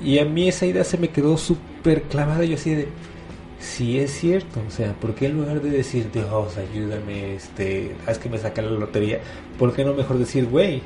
Y 0.03 0.19
a 0.19 0.25
mí 0.25 0.47
esa 0.47 0.65
idea 0.65 0.83
se 0.83 0.97
me 0.97 1.09
quedó 1.09 1.37
súper 1.37 2.03
clavada, 2.03 2.43
yo 2.43 2.55
así 2.55 2.75
de, 2.75 2.87
si 3.59 3.99
es 3.99 4.11
cierto, 4.11 4.59
o 4.67 4.71
sea, 4.71 4.93
¿por 4.93 5.15
qué 5.15 5.27
en 5.27 5.37
lugar 5.37 5.61
de 5.61 5.69
decir, 5.69 6.11
Dios, 6.11 6.57
ayúdame, 6.57 7.35
este, 7.35 7.95
haz 8.05 8.19
que 8.19 8.29
me 8.29 8.37
saque 8.37 8.61
la 8.61 8.71
lotería, 8.71 9.19
¿por 9.57 9.73
qué 9.73 9.85
no 9.85 9.93
mejor 9.93 10.17
decir, 10.17 10.47
güey, 10.47 10.81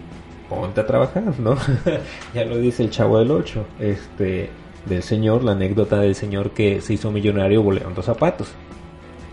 ponte 0.48 0.82
a 0.82 0.86
trabajar, 0.86 1.40
¿no? 1.40 1.58
ya 2.36 2.46
lo 2.46 2.58
dice 2.58 2.84
el 2.84 2.92
chavo 2.92 3.18
del 3.18 3.32
8, 3.32 3.66
este 3.80 4.50
del 4.86 5.04
señor, 5.04 5.44
la 5.44 5.52
anécdota 5.52 6.00
del 6.00 6.16
señor 6.16 6.52
que 6.52 6.82
se 6.82 6.94
hizo 6.94 7.12
millonario 7.12 7.62
boleando 7.62 8.02
zapatos. 8.02 8.50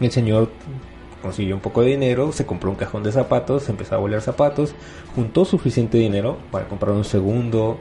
El 0.01 0.11
señor 0.11 0.51
consiguió 1.25 1.55
un 1.55 1.63
poco 1.63 1.81
de 1.81 1.89
dinero, 1.89 2.33
se 2.33 2.45
compró 2.45 2.69
un 2.69 2.77
cajón 2.77 3.03
de 3.03 3.11
zapatos, 3.11 3.71
empezó 3.71 3.95
a 3.95 3.99
bolear 3.99 4.21
zapatos, 4.21 4.75
juntó 5.15 5.47
suficiente 5.47 5.97
dinero 5.97 6.37
para 6.51 6.69
comprar 6.69 6.93
un 6.93 7.03
segundo 7.03 7.79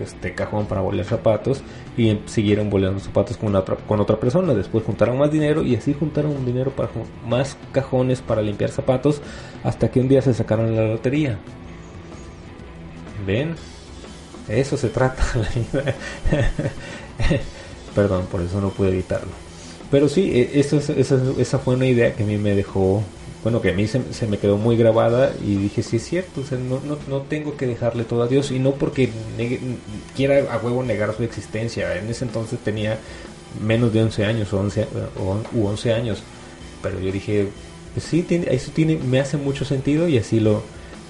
este 0.00 0.34
cajón 0.34 0.66
para 0.66 0.82
bolear 0.82 1.04
zapatos 1.04 1.62
y 1.96 2.20
siguieron 2.26 2.70
boleando 2.70 3.00
zapatos 3.00 3.38
con, 3.38 3.56
otra, 3.56 3.74
con 3.74 3.98
otra 3.98 4.20
persona. 4.20 4.54
Después 4.54 4.84
juntaron 4.84 5.18
más 5.18 5.32
dinero 5.32 5.64
y 5.64 5.74
así 5.74 5.94
juntaron 5.94 6.46
dinero 6.46 6.70
para 6.70 6.88
más 7.26 7.56
cajones 7.72 8.20
para 8.20 8.40
limpiar 8.40 8.70
zapatos 8.70 9.20
hasta 9.64 9.90
que 9.90 9.98
un 9.98 10.06
día 10.06 10.22
se 10.22 10.32
sacaron 10.32 10.76
la 10.76 10.86
lotería. 10.86 11.40
¿Ven? 13.26 13.56
Eso 14.46 14.76
se 14.76 14.90
trata 14.90 15.24
Perdón, 17.96 18.26
por 18.30 18.42
eso 18.42 18.60
no 18.60 18.68
pude 18.68 18.90
evitarlo. 18.90 19.45
Pero 19.90 20.08
sí, 20.08 20.30
e, 20.32 20.58
esa, 20.60 20.76
esa, 20.76 21.58
fue 21.58 21.74
una 21.74 21.86
idea 21.86 22.14
que 22.14 22.24
a 22.24 22.26
mí 22.26 22.36
me 22.36 22.54
dejó, 22.54 23.02
bueno, 23.42 23.60
que 23.60 23.70
a 23.70 23.72
mí 23.72 23.86
se, 23.86 24.00
me 24.26 24.38
quedó 24.38 24.56
muy 24.56 24.76
grabada 24.76 25.32
y 25.44 25.56
dije, 25.56 25.82
sí 25.82 25.96
es 25.96 26.04
cierto, 26.04 26.42
no, 26.68 26.80
no, 26.80 26.98
no, 27.08 27.22
tengo 27.22 27.56
que 27.56 27.66
dejarle 27.66 28.04
todo 28.04 28.22
a 28.22 28.28
Dios 28.28 28.50
y 28.50 28.58
no 28.58 28.72
porque 28.72 29.10
quiera 30.16 30.52
a 30.52 30.58
huevo 30.58 30.82
negar 30.82 31.14
su 31.16 31.22
existencia. 31.22 31.96
En 31.96 32.08
ese 32.08 32.24
entonces 32.24 32.58
tenía 32.58 32.98
menos 33.60 33.92
de 33.92 34.02
11 34.02 34.24
años 34.24 34.52
o 34.52 34.60
11, 34.60 34.86
o, 35.20 35.38
u 35.56 35.66
11 35.66 35.92
años. 35.92 36.22
Pero 36.82 37.00
yo 37.00 37.12
dije, 37.12 37.48
pues 37.94 38.04
sí, 38.06 38.22
tiene, 38.22 38.46
eso 38.50 38.70
tiene, 38.74 38.96
me 38.96 39.20
hace 39.20 39.36
mucho 39.36 39.64
sentido 39.64 40.08
y 40.08 40.18
así 40.18 40.40
lo... 40.40 40.62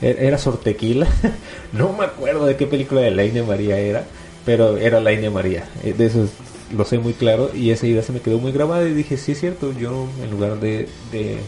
E, 0.02 0.16
era 0.20 0.36
Sortequila, 0.36 1.08
no 1.72 1.92
me 1.94 2.04
acuerdo 2.04 2.44
de 2.44 2.56
qué 2.56 2.66
película 2.66 3.00
de 3.00 3.10
la 3.10 3.24
India 3.24 3.42
María 3.42 3.78
era, 3.78 4.04
pero 4.44 4.76
era 4.76 5.00
la 5.00 5.12
India 5.12 5.30
María. 5.30 5.68
Eh, 5.82 5.94
de 5.96 6.06
eso 6.06 6.28
lo 6.74 6.84
sé 6.84 6.98
muy 6.98 7.12
claro 7.12 7.50
y 7.54 7.70
esa 7.70 7.86
idea 7.86 8.02
se 8.02 8.12
me 8.12 8.20
quedó 8.20 8.38
muy 8.38 8.52
grabada 8.52 8.88
y 8.88 8.94
dije, 8.94 9.16
sí 9.16 9.32
es 9.32 9.40
cierto, 9.40 9.72
yo 9.72 10.08
en 10.22 10.30
lugar 10.30 10.58
de, 10.60 10.88
de, 11.12 11.40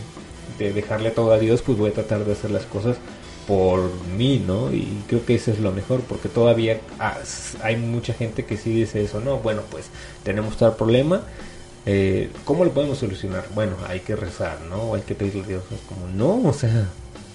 dejarle 0.72 1.11
todo 1.11 1.33
a 1.33 1.38
Dios, 1.38 1.62
pues 1.62 1.78
voy 1.78 1.90
a 1.90 1.94
tratar 1.94 2.24
de 2.24 2.33
hacer 2.33 2.50
las 2.50 2.64
cosas 2.64 2.96
por 3.46 3.90
mí, 4.16 4.42
¿no? 4.44 4.72
Y 4.72 5.02
creo 5.07 5.24
que 5.24 5.35
eso 5.35 5.50
es 5.50 5.61
lo 5.61 5.72
mejor, 5.72 6.00
porque 6.02 6.28
todavía 6.28 6.81
hay 7.62 7.76
mucha 7.76 8.12
gente 8.12 8.44
que 8.44 8.57
sí 8.57 8.70
dice 8.70 9.02
eso, 9.02 9.20
no, 9.20 9.38
bueno, 9.38 9.62
pues 9.70 9.87
tenemos 10.22 10.57
tal 10.57 10.76
problema, 10.76 11.22
eh, 11.87 12.31
¿cómo 12.44 12.64
lo 12.64 12.72
podemos 12.72 12.98
solucionar? 12.98 13.46
Bueno, 13.54 13.76
hay 13.88 14.00
que 14.00 14.14
rezar, 14.14 14.61
¿no? 14.68 14.94
Hay 14.94 15.02
que 15.02 15.14
pedirle 15.14 15.42
a 15.42 15.46
Dios, 15.46 15.62
como, 15.88 16.07
no, 16.09 16.48
o 16.48 16.52
sea, 16.52 16.88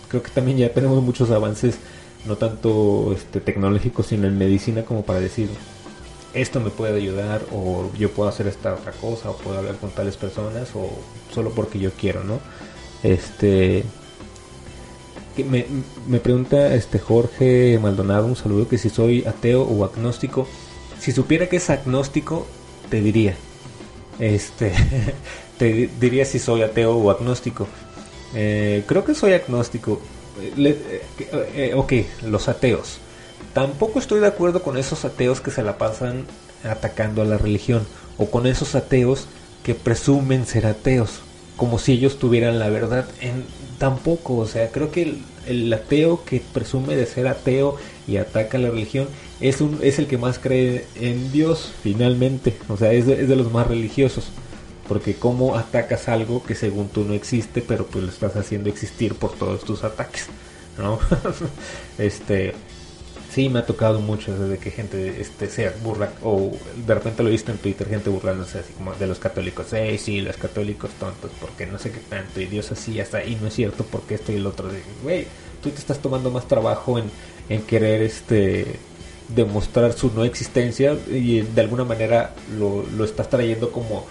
creo 0.10 0.22
que 0.22 0.30
también 0.30 0.58
ya 0.58 0.72
tenemos 0.72 1.02
muchos 1.02 1.32
avances, 1.32 1.78
no 2.26 2.36
tanto 2.36 3.14
este, 3.16 3.40
tecnológicos, 3.40 4.08
sino 4.08 4.28
en 4.28 4.38
medicina 4.38 4.84
como 4.84 5.04
para 5.04 5.20
decir, 5.20 5.50
esto 6.34 6.60
me 6.60 6.70
puede 6.70 6.98
ayudar 6.98 7.42
o 7.52 7.90
yo 7.98 8.12
puedo 8.12 8.30
hacer 8.30 8.48
esta 8.48 8.74
otra 8.74 8.92
cosa 8.94 9.30
o 9.30 9.38
puedo 9.38 9.58
hablar 9.58 9.76
con 9.76 9.92
tales 9.92 10.18
personas 10.18 10.70
o 10.76 10.90
solo 11.34 11.52
porque 11.52 11.80
yo 11.80 11.92
quiero, 11.92 12.24
¿no? 12.24 12.40
Este 13.04 13.84
me, 15.38 15.66
me 16.08 16.20
pregunta 16.20 16.76
este 16.76 17.00
Jorge 17.00 17.80
Maldonado, 17.82 18.28
un 18.28 18.36
saludo 18.36 18.68
que 18.68 18.78
si 18.78 18.90
soy 18.90 19.26
ateo 19.26 19.64
o 19.64 19.84
agnóstico. 19.84 20.48
Si 21.00 21.12
supiera 21.12 21.48
que 21.48 21.58
es 21.58 21.70
agnóstico, 21.70 22.46
te 22.90 23.02
diría. 23.02 23.36
Este 24.20 24.72
te 25.58 25.90
diría 26.00 26.26
si 26.26 26.40
soy 26.40 26.62
ateo 26.62 26.96
o 26.96 27.10
agnóstico. 27.10 27.68
Eh, 28.36 28.84
creo 28.88 29.04
que 29.04 29.16
soy 29.16 29.34
agnóstico. 29.34 30.00
Eh, 30.58 31.02
eh, 31.56 31.74
ok, 31.76 31.94
los 32.28 32.48
ateos. 32.48 33.00
Tampoco 33.54 34.00
estoy 34.00 34.20
de 34.20 34.28
acuerdo 34.28 34.64
con 34.64 34.78
esos 34.78 35.06
ateos 35.06 35.42
que 35.42 35.52
se 35.52 35.64
la 35.64 35.78
pasan 35.78 36.26
atacando 36.64 37.22
a 37.22 37.26
la 37.26 37.38
religión 37.38 37.86
o 38.18 38.28
con 38.28 38.48
esos 38.48 38.76
ateos 38.76 39.28
que 39.64 39.76
presumen 39.76 40.46
ser 40.46 40.66
ateos, 40.66 41.22
como 41.58 41.80
si 41.80 41.94
ellos 41.94 42.20
tuvieran 42.20 42.60
la 42.60 42.70
verdad. 42.70 43.06
En, 43.22 43.46
tampoco, 43.78 44.38
o 44.38 44.46
sea, 44.46 44.72
creo 44.72 44.92
que 44.92 45.18
el, 45.48 45.74
ateo 45.74 46.24
que 46.26 46.42
presume 46.54 46.96
de 46.96 47.06
ser 47.06 47.28
ateo 47.28 47.76
y 48.08 48.18
ataca 48.18 48.58
a 48.58 48.62
la 48.62 48.70
religión 48.70 49.08
es, 49.42 49.62
un, 49.62 49.80
es 49.82 50.00
el 50.00 50.08
que 50.08 50.18
más 50.18 50.40
cree 50.40 50.86
en 50.96 51.32
Dios, 51.32 51.72
finalmente, 51.82 52.56
o 52.70 52.78
sea, 52.78 52.94
es 52.94 53.06
de, 53.06 53.22
es 53.22 53.28
de 53.28 53.36
los 53.36 53.52
más 53.52 53.68
religiosos. 53.68 54.26
Porque 54.88 55.16
cómo 55.16 55.56
atacas 55.56 56.10
algo 56.10 56.44
que 56.44 56.56
según 56.56 56.90
tú 56.90 57.06
no 57.06 57.14
existe, 57.14 57.62
pero 57.62 57.86
pues 57.86 58.04
lo 58.04 58.10
estás 58.10 58.36
haciendo 58.36 58.70
existir 58.70 59.16
por 59.16 59.32
todos 59.34 59.64
tus 59.64 59.84
ataques, 59.86 60.28
¿no? 60.78 61.00
este, 61.98 62.54
sí 63.34 63.50
me 63.50 63.60
ha 63.60 63.66
tocado 63.66 64.00
mucho 64.00 64.38
desde 64.38 64.60
que 64.60 64.70
gente 64.70 65.20
este 65.20 65.50
sea 65.50 65.74
burla 65.84 66.12
o 66.22 66.52
de 66.86 66.94
repente 66.94 67.24
lo 67.24 67.30
he 67.30 67.32
visto 67.32 67.52
en 67.52 67.58
Twitter 67.58 67.90
gente 67.90 68.10
burlándose 68.10 68.60
así 68.60 68.74
como 68.74 68.94
de 68.94 69.08
los 69.08 69.18
católicos 69.18 69.68
hey 69.72 69.98
sí 69.98 70.22
los 70.22 70.38
católicos 70.38 70.92
tontos 71.00 71.32
porque 71.42 71.66
no 71.66 71.80
sé 71.80 71.92
qué 71.92 72.00
tanto 72.00 72.40
y 72.40 72.46
Dios 72.46 72.72
así 72.72 73.00
hasta 73.00 73.24
y 73.24 73.36
no 73.36 73.48
es 73.48 73.56
cierto 73.56 73.86
porque 73.90 74.16
esto 74.16 74.32
y 74.32 74.36
el 74.36 74.46
otro 74.46 74.70
güey 75.02 75.26
tú 75.64 75.70
te 75.72 75.80
estás 75.80 76.00
tomando 76.00 76.30
más 76.30 76.48
trabajo 76.48 77.00
en, 77.00 77.06
en 77.50 77.64
querer 77.64 78.04
este 78.04 78.76
demostrar 79.30 79.94
su 79.94 80.12
no 80.14 80.26
existencia 80.26 80.96
y 81.10 81.42
de 81.42 81.62
alguna 81.62 81.86
manera 81.86 82.36
lo, 82.60 82.86
lo 82.96 83.04
estás 83.04 83.30
trayendo 83.30 83.72
como 83.72 84.06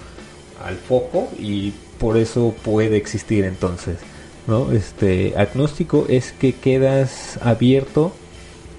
al 0.64 0.76
foco 0.76 1.28
y 1.38 1.72
por 1.98 2.16
eso 2.16 2.54
puede 2.64 2.96
existir 2.96 3.44
entonces 3.44 3.98
no 4.48 4.72
este 4.72 5.34
agnóstico 5.36 6.06
es 6.08 6.32
que 6.32 6.54
quedas 6.54 7.38
abierto 7.40 8.12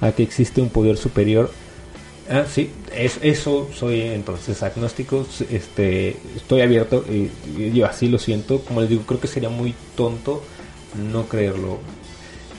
a 0.01 0.11
que 0.11 0.23
existe 0.23 0.61
un 0.61 0.69
poder 0.69 0.97
superior. 0.97 1.51
Ah, 2.29 2.45
sí, 2.49 2.69
es, 2.95 3.19
eso 3.21 3.69
soy 3.73 4.01
entonces 4.01 4.63
agnóstico, 4.63 5.27
este, 5.49 6.15
estoy 6.35 6.61
abierto 6.61 7.03
y, 7.09 7.29
yo 7.73 7.85
así 7.85 8.07
lo 8.07 8.17
siento, 8.17 8.61
como 8.61 8.81
les 8.81 8.89
digo, 8.89 9.03
creo 9.05 9.19
que 9.19 9.27
sería 9.27 9.49
muy 9.49 9.75
tonto 9.95 10.43
no 11.11 11.25
creerlo. 11.27 11.79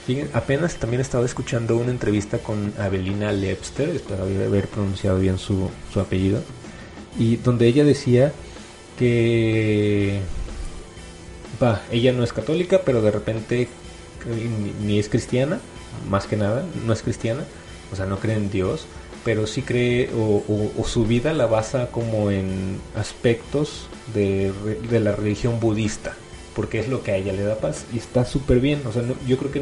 Fíjense, 0.07 0.31
apenas 0.35 0.77
también 0.77 1.01
estaba 1.01 1.25
escuchando 1.25 1.79
una 1.79 1.90
entrevista 1.90 2.38
con 2.38 2.75
Avelina 2.79 3.33
Lepster, 3.33 3.88
espero 3.88 4.25
haber 4.25 4.68
pronunciado 4.68 5.18
bien 5.18 5.38
su, 5.38 5.70
su 5.92 6.01
apellido, 6.01 6.42
y 7.18 7.37
donde 7.37 7.66
ella 7.66 7.85
decía 7.85 8.33
que 8.99 10.20
va, 11.62 11.83
ella 11.90 12.12
no 12.12 12.23
es 12.23 12.35
católica, 12.35 12.83
pero 12.85 13.01
de 13.01 13.11
repente 13.11 13.68
ni 14.85 14.99
es 14.99 15.09
cristiana, 15.09 15.61
más 16.09 16.26
que 16.26 16.37
nada, 16.37 16.64
no 16.87 16.92
es 16.92 17.02
cristiana, 17.02 17.44
o 17.92 17.96
sea, 17.96 18.07
no 18.07 18.18
cree 18.18 18.37
en 18.37 18.50
Dios, 18.50 18.87
pero 19.24 19.46
sí 19.46 19.62
cree 19.62 20.11
o, 20.14 20.42
su 20.87 21.07
vida 21.07 21.33
la 21.33 21.46
basa 21.46 21.88
como 21.90 22.30
en 22.30 22.78
aspectos 22.94 23.88
de, 24.12 24.52
la 24.90 25.12
religión 25.12 25.61
budista, 25.61 26.14
porque 26.54 26.78
es 26.78 26.88
lo 26.88 27.02
que 27.02 27.12
a 27.12 27.16
ella 27.16 27.33
le 27.33 27.42
da 27.42 27.57
paz 27.57 27.87
y 27.92 27.98
está 27.98 28.24
súper 28.24 28.61
bien, 28.61 28.83
o 28.87 28.92
sea, 28.92 29.02
yo 29.26 29.38
creo 29.38 29.50
que 29.50 29.61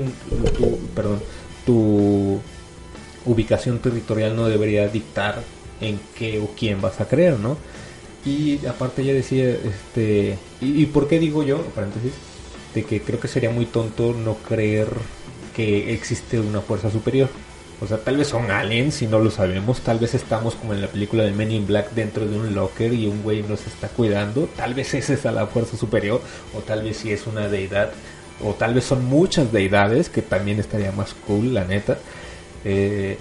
tu, 0.57 0.79
perdón, 0.95 1.21
tu 1.65 2.41
ubicación 3.25 3.79
territorial 3.79 4.35
no 4.35 4.49
debería 4.49 4.89
dictar 4.89 5.43
en 5.81 6.01
qué 6.19 6.41
o 6.41 6.51
quién 6.59 6.81
vas 6.81 7.01
a 7.01 7.07
creer, 7.07 7.39
¿no? 7.39 7.57
Y 8.25 8.65
aparte 8.67 9.03
ella 9.03 9.15
decía, 9.15 9.49
este, 9.49 10.39
y, 10.61 10.83
y 10.83 10.87
por 10.87 11.09
qué 11.09 11.19
digo 11.19 11.43
yo, 11.43 11.61
paréntesis, 11.75 12.13
de 12.75 12.85
que 12.85 13.01
creo 13.01 13.21
que 13.21 13.29
sería 13.29 13.51
muy 13.51 13.67
tonto 13.67 14.13
no 14.13 14.35
creer 14.35 14.89
que 15.55 15.93
existe 15.93 16.41
una 16.41 16.61
fuerza 16.61 16.91
superior. 16.91 17.29
O 17.81 17.87
sea, 17.87 17.99
tal 17.99 18.17
vez 18.17 18.29
son 18.29 18.51
aliens 18.51 19.03
y 19.03 19.09
no 19.09 19.19
lo 19.19 19.31
sabemos. 19.31 19.81
Tal 19.81 19.99
vez 19.99 20.15
estamos 20.15 20.55
como 20.55 20.73
en 20.73 20.81
la 20.81 20.87
película 20.87 21.25
de 21.25 21.33
Men 21.33 21.51
in 21.51 21.67
Black 21.67 21.91
dentro 21.93 22.27
de 22.27 22.39
un 22.39 22.55
locker 22.55 22.93
y 22.93 23.07
un 23.07 23.23
güey 23.23 23.43
nos 23.43 23.67
está 23.67 23.89
cuidando. 23.89 24.49
Tal 24.57 24.75
vez 24.75 24.95
esa 24.95 25.15
es 25.15 25.25
la 25.25 25.47
fuerza 25.49 25.77
superior. 25.77 26.21
O 26.55 26.61
tal 26.61 26.85
vez 26.85 26.99
si 26.99 27.11
es 27.11 27.27
una 27.27 27.49
deidad. 27.49 27.91
O 28.41 28.55
tal 28.55 28.75
vez 28.75 28.85
son 28.85 29.05
muchas 29.05 29.53
deidades 29.53 30.09
que 30.09 30.23
también 30.23 30.61
estaría 30.61 30.93
más 30.93 31.15
cool, 31.27 31.55
la 31.55 31.65
neta. 31.65 31.99
Eh, 32.65 33.19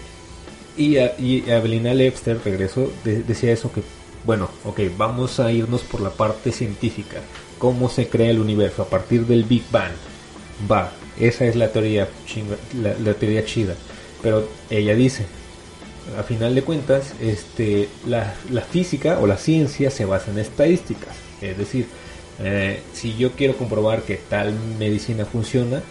y, 0.77 0.97
a, 0.97 1.19
y 1.19 1.49
Abelina 1.49 1.93
Lepster, 1.93 2.39
regreso, 2.43 2.91
decía 3.03 3.51
eso 3.51 3.71
que, 3.71 3.81
bueno, 4.25 4.49
ok, 4.63 4.79
vamos 4.95 5.39
a 5.39 5.51
irnos 5.51 5.81
por 5.81 6.01
la 6.01 6.11
parte 6.11 6.51
científica. 6.51 7.17
¿Cómo 7.57 7.89
se 7.89 8.07
crea 8.07 8.29
el 8.29 8.39
universo 8.39 8.83
a 8.83 8.89
partir 8.89 9.25
del 9.25 9.43
Big 9.43 9.63
Bang? 9.71 9.91
Va, 10.69 10.91
esa 11.19 11.45
es 11.45 11.55
la 11.55 11.69
teoría, 11.69 12.07
la, 12.81 13.13
teoría 13.13 13.45
chida. 13.45 13.75
Pero 14.21 14.47
ella 14.69 14.95
dice, 14.95 15.25
a 16.17 16.23
final 16.23 16.53
de 16.55 16.63
cuentas, 16.63 17.13
este, 17.21 17.89
la, 18.05 18.33
física 18.69 19.19
o 19.19 19.27
la 19.27 19.37
ciencia 19.37 19.89
se 19.89 20.05
basa 20.05 20.31
en 20.31 20.39
estadísticas. 20.39 21.15
Es 21.41 21.57
decir, 21.57 21.87
eh, 22.39 22.81
si 22.93 23.15
yo 23.17 23.31
quiero 23.31 23.57
comprobar 23.57 24.03
que 24.03 24.17
tal 24.17 24.53
medicina 24.77 25.25
funciona, 25.25 25.81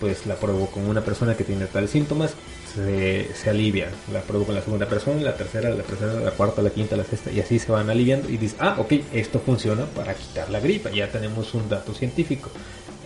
pues 0.00 0.26
la 0.26 0.36
pruebo 0.36 0.66
con 0.66 0.88
una 0.88 1.02
persona 1.02 1.36
que 1.36 1.44
tiene 1.44 1.66
tales 1.66 1.90
síntomas, 1.90 2.34
se, 2.74 3.28
se, 3.34 3.50
alivia. 3.50 3.90
La 4.12 4.20
pruebo 4.20 4.46
con 4.46 4.54
la 4.54 4.62
segunda 4.62 4.88
persona, 4.88 5.20
la 5.20 5.36
tercera, 5.36 5.70
la 5.70 5.82
tercera, 5.82 6.14
la 6.14 6.30
cuarta, 6.30 6.62
la 6.62 6.70
quinta, 6.70 6.96
la 6.96 7.04
sexta, 7.04 7.30
y 7.30 7.40
así 7.40 7.58
se 7.58 7.70
van 7.70 7.90
aliviando. 7.90 8.28
Y 8.28 8.36
dices, 8.36 8.56
ah, 8.60 8.76
ok, 8.78 8.92
esto 9.12 9.40
funciona 9.40 9.84
para 9.86 10.14
quitar 10.14 10.50
la 10.50 10.60
gripa, 10.60 10.90
ya 10.90 11.10
tenemos 11.10 11.52
un 11.54 11.68
dato 11.68 11.92
científico. 11.94 12.50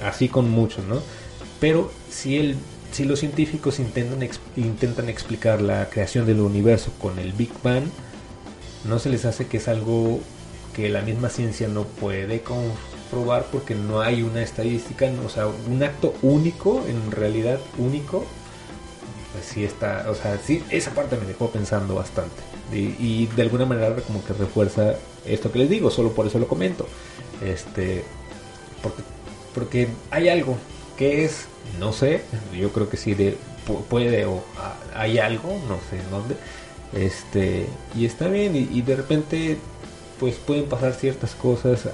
Así 0.03 0.29
con 0.29 0.51
muchos, 0.51 0.85
¿no? 0.85 1.01
Pero 1.61 1.91
si, 2.11 2.39
el, 2.39 2.57
si 2.93 3.05
los 3.05 3.21
científicos 3.21 3.79
intentan, 3.79 4.29
intentan 4.57 5.09
explicar 5.09 5.61
la 5.61 5.89
creación 5.89 6.27
del 6.27 6.41
universo 6.41 6.93
con 7.01 7.19
el 7.19 7.33
Big 7.33 7.53
Bang, 7.63 7.85
no 8.85 8.99
se 8.99 9.09
les 9.09 9.25
hace 9.25 9.47
que 9.47 9.59
es 9.59 9.69
algo 9.69 10.21
que 10.75 10.89
la 10.89 11.03
misma 11.03 11.31
ciencia 11.31 11.69
no 11.69 11.85
puede 11.85 12.43
comprobar 12.43 13.47
porque 13.51 13.75
no 13.75 14.01
hay 14.01 14.23
una 14.23 14.43
estadística, 14.43 15.11
o 15.25 15.29
sea, 15.29 15.47
un 15.47 15.83
acto 15.83 16.15
único, 16.23 16.85
en 16.87 17.11
realidad 17.13 17.61
único, 17.79 18.25
pues 19.33 19.47
sí 19.47 19.65
está, 19.65 20.07
o 20.11 20.15
sea, 20.15 20.39
sí, 20.39 20.63
esa 20.71 20.91
parte 20.93 21.17
me 21.17 21.27
dejó 21.27 21.51
pensando 21.51 21.95
bastante. 21.95 22.43
Y, 22.73 22.97
y, 22.99 23.27
de 23.35 23.43
alguna 23.43 23.67
manera 23.67 23.95
como 23.97 24.25
que 24.25 24.33
refuerza 24.33 24.95
esto 25.27 25.53
que 25.53 25.61
les 25.61 25.71
digo, 25.71 25.91
solo 25.91 26.13
por 26.13 26.27
eso 26.27 26.39
lo 26.39 26.49
comento. 26.49 26.87
Este, 27.43 28.05
porque, 28.83 29.03
porque 29.55 29.89
hay 30.11 30.29
algo 30.29 30.57
que 30.97 31.25
es, 31.25 31.47
no 31.79 31.93
sé, 31.93 32.23
yo 32.53 32.73
creo 32.73 32.89
que 32.89 32.97
sí 32.97 33.15
de, 33.15 33.37
puede 33.89 34.27
o 34.27 34.43
hay 34.95 35.19
algo, 35.19 35.51
no 35.69 35.79
sé 35.91 36.01
en 36.01 36.11
dónde, 36.11 36.37
este, 36.93 37.67
y 37.97 38.05
está 38.05 38.29
bien, 38.29 38.55
y, 38.55 38.83
de 38.83 38.97
repente 38.97 39.59
pues 40.21 40.37
pueden 40.37 40.67
pasar 40.67 40.95
ciertas 40.95 41.35
cosas 41.35 41.89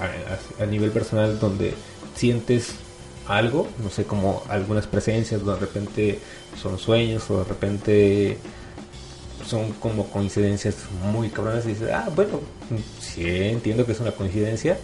a, 0.59 0.65
nivel 0.65 0.91
personal 0.91 1.39
donde 1.39 1.73
sientes 2.15 2.73
algo, 3.27 3.67
no 3.83 3.89
sé, 3.89 4.03
como 4.03 4.43
algunas 4.47 4.85
presencias, 4.87 5.45
de 5.45 5.55
repente 5.55 6.19
son 6.61 6.77
sueños 6.77 7.29
o 7.31 7.39
de 7.39 7.43
repente 7.45 8.37
son 9.47 9.71
como 9.73 10.07
coincidencias 10.07 10.75
muy 11.11 11.29
cabronas 11.29 11.65
y 11.65 11.69
dices, 11.69 11.89
ah, 11.91 12.09
bueno, 12.15 12.39
sí 12.99 13.25
entiendo 13.25 13.85
que 13.85 13.93
es 13.93 13.99
una 13.99 14.11
coincidencia, 14.11 14.77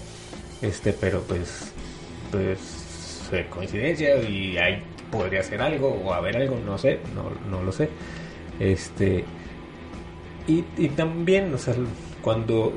este, 0.61 0.93
pero 0.93 1.21
pues, 1.21 1.71
pues, 2.31 3.29
coincidencia 3.49 4.17
y 4.23 4.57
ahí 4.57 4.81
podría 5.11 5.43
ser 5.43 5.61
algo 5.61 5.89
o 5.89 6.13
haber 6.13 6.37
algo, 6.37 6.59
no 6.65 6.77
sé, 6.77 6.99
no, 7.15 7.31
no 7.49 7.63
lo 7.63 7.71
sé, 7.71 7.89
este, 8.59 9.23
y, 10.47 10.63
y 10.77 10.89
también, 10.89 11.53
o 11.53 11.57
sea, 11.57 11.75
cuando 12.21 12.73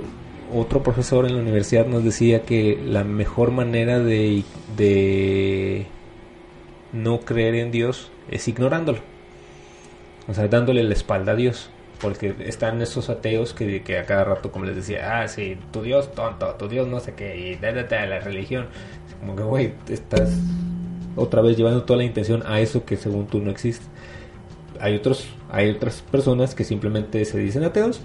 otro 0.52 0.82
profesor 0.82 1.26
en 1.26 1.36
la 1.36 1.42
universidad 1.42 1.86
nos 1.86 2.04
decía 2.04 2.42
que 2.42 2.78
la 2.84 3.04
mejor 3.04 3.50
manera 3.52 3.98
de, 3.98 4.42
de 4.76 5.86
no 6.92 7.20
creer 7.20 7.54
en 7.54 7.70
Dios 7.70 8.10
es 8.30 8.48
ignorándolo. 8.48 8.98
O 10.28 10.34
sea, 10.34 10.48
dándole 10.48 10.82
la 10.82 10.94
espalda 10.94 11.32
a 11.32 11.36
Dios. 11.36 11.70
Porque 12.00 12.34
están 12.40 12.80
esos 12.80 13.10
ateos 13.10 13.52
que, 13.52 13.82
que 13.82 13.98
a 13.98 14.06
cada 14.06 14.24
rato, 14.24 14.50
como 14.50 14.64
les 14.64 14.76
decía, 14.76 15.20
ah, 15.20 15.28
sí, 15.28 15.58
tu 15.70 15.82
Dios 15.82 16.12
tonto, 16.12 16.54
tu 16.54 16.68
Dios 16.68 16.88
no 16.88 16.98
sé 17.00 17.14
qué, 17.14 17.36
y 17.36 17.56
date 17.56 17.96
a 17.96 18.06
la 18.06 18.20
religión. 18.20 18.66
Como 19.20 19.36
que, 19.36 19.42
güey, 19.42 19.74
estás 19.88 20.30
otra 21.16 21.42
vez 21.42 21.56
llevando 21.56 21.82
toda 21.82 21.98
la 21.98 22.04
intención 22.04 22.42
a 22.46 22.60
eso 22.60 22.84
que 22.84 22.96
según 22.96 23.26
tú 23.26 23.40
no 23.40 23.50
existe. 23.50 23.84
Hay 24.80 24.94
otros, 24.96 25.28
hay 25.50 25.70
otras 25.70 26.02
personas 26.02 26.54
que 26.54 26.64
simplemente 26.64 27.24
se 27.24 27.38
dicen 27.38 27.64
ateos 27.64 28.00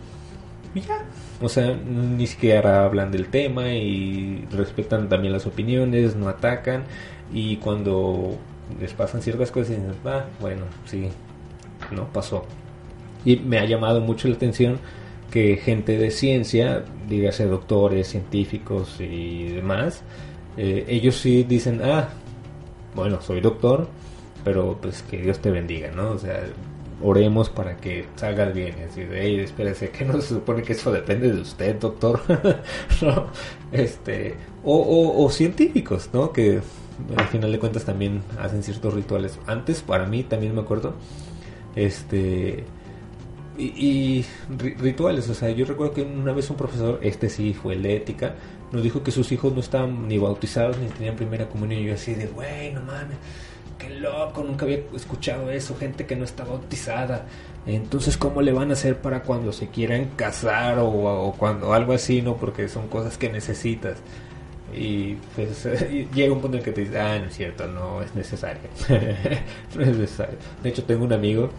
y 0.73 0.81
ya, 0.81 1.05
o 1.41 1.47
sea, 1.47 1.73
ni 1.73 2.27
siquiera 2.27 2.83
hablan 2.83 3.11
del 3.11 3.27
tema 3.27 3.69
y 3.69 4.45
respetan 4.51 5.07
también 5.07 5.31
las 5.31 5.45
opiniones, 5.45 6.17
no 6.17 6.27
atacan 6.27 6.83
y 7.31 7.57
cuando 7.57 8.37
les 8.79 8.93
pasan 8.93 9.21
ciertas 9.21 9.51
cosas 9.51 9.69
dicen, 9.69 9.93
ah, 10.05 10.25
bueno, 10.41 10.65
sí, 10.85 11.09
no 11.91 12.11
pasó. 12.11 12.45
Y 13.25 13.37
me 13.37 13.59
ha 13.59 13.65
llamado 13.65 13.99
mucho 13.99 14.27
la 14.27 14.35
atención 14.35 14.79
que 15.31 15.57
gente 15.57 15.97
de 15.97 16.11
ciencia, 16.11 16.85
dígase 17.09 17.45
doctores, 17.45 18.07
científicos 18.07 18.97
y 19.01 19.49
demás, 19.49 20.03
eh, 20.55 20.85
ellos 20.87 21.17
sí 21.17 21.43
dicen, 21.43 21.81
ah, 21.83 22.09
bueno, 22.95 23.21
soy 23.21 23.41
doctor, 23.41 23.87
pero 24.43 24.77
pues 24.81 25.01
que 25.03 25.17
Dios 25.17 25.39
te 25.39 25.51
bendiga, 25.51 25.91
¿no? 25.91 26.11
O 26.11 26.17
sea, 26.17 26.39
oremos 27.01 27.49
para 27.49 27.77
que 27.77 28.05
salgas 28.15 28.53
bien. 28.53 28.75
Y 28.79 28.83
así 28.83 29.01
de, 29.03 29.21
hey, 29.21 29.39
espérese, 29.39 29.89
que 29.89 30.05
no 30.05 30.21
se 30.21 30.35
supone 30.35 30.63
que 30.63 30.73
eso 30.73 30.91
depende 30.91 31.31
de 31.31 31.41
usted, 31.41 31.75
doctor. 31.77 32.21
no, 33.01 33.27
este, 33.71 34.35
o, 34.63 35.23
o, 35.23 35.29
científicos, 35.29 36.09
¿no? 36.13 36.31
Que 36.31 36.61
al 37.17 37.27
final 37.27 37.51
de 37.51 37.59
cuentas 37.59 37.85
también 37.85 38.21
hacen 38.39 38.63
ciertos 38.63 38.93
rituales. 38.93 39.39
Antes, 39.47 39.81
para 39.81 40.05
mí, 40.05 40.23
también 40.23 40.55
me 40.55 40.61
acuerdo, 40.61 40.93
este, 41.75 42.63
y, 43.57 44.25
rituales. 44.57 45.29
O 45.29 45.33
sea, 45.33 45.49
yo 45.49 45.65
recuerdo 45.65 45.93
que 45.93 46.01
una 46.01 46.33
vez 46.33 46.49
un 46.49 46.57
profesor, 46.57 46.99
este 47.01 47.29
sí 47.29 47.53
fue 47.53 47.73
el 47.73 47.83
de 47.83 47.95
ética, 47.95 48.35
nos 48.71 48.83
dijo 48.83 49.03
que 49.03 49.11
sus 49.11 49.31
hijos 49.31 49.53
no 49.53 49.59
estaban 49.59 50.07
ni 50.07 50.17
bautizados 50.17 50.77
ni 50.77 50.87
tenían 50.87 51.15
primera 51.15 51.47
comunión. 51.47 51.81
Y 51.81 51.85
yo 51.85 51.93
así 51.93 52.13
de, 52.13 52.27
güey, 52.27 52.73
no 52.73 52.81
mames 52.81 53.17
qué 53.77 53.89
loco, 53.89 54.43
nunca 54.43 54.65
había 54.65 54.79
escuchado 54.95 55.51
eso, 55.51 55.75
gente 55.75 56.05
que 56.05 56.15
no 56.15 56.25
está 56.25 56.43
bautizada. 56.43 57.25
Entonces, 57.65 58.17
¿cómo 58.17 58.41
le 58.41 58.53
van 58.53 58.69
a 58.69 58.73
hacer 58.73 58.99
para 58.99 59.23
cuando 59.23 59.51
se 59.51 59.67
quieran 59.69 60.11
casar 60.15 60.77
o, 60.79 61.33
cuando 61.37 61.73
algo 61.73 61.93
así, 61.93 62.21
no? 62.21 62.37
Porque 62.37 62.67
son 62.69 62.87
cosas 62.87 63.17
que 63.17 63.29
necesitas. 63.29 63.97
Y 64.73 65.15
pues 65.35 65.65
llega 66.13 66.33
un 66.33 66.41
punto 66.41 66.57
en 66.57 66.63
que 66.63 66.71
te 66.71 66.81
dices, 66.81 66.95
ah, 66.97 67.17
no 67.19 67.25
es 67.25 67.35
cierto, 67.35 67.67
no 67.67 68.01
es 68.01 68.13
necesario. 68.15 68.61
no 69.75 69.81
es 69.81 69.97
necesario. 69.97 70.37
De 70.61 70.69
hecho, 70.69 70.83
tengo 70.83 71.03
un 71.03 71.13
amigo 71.13 71.49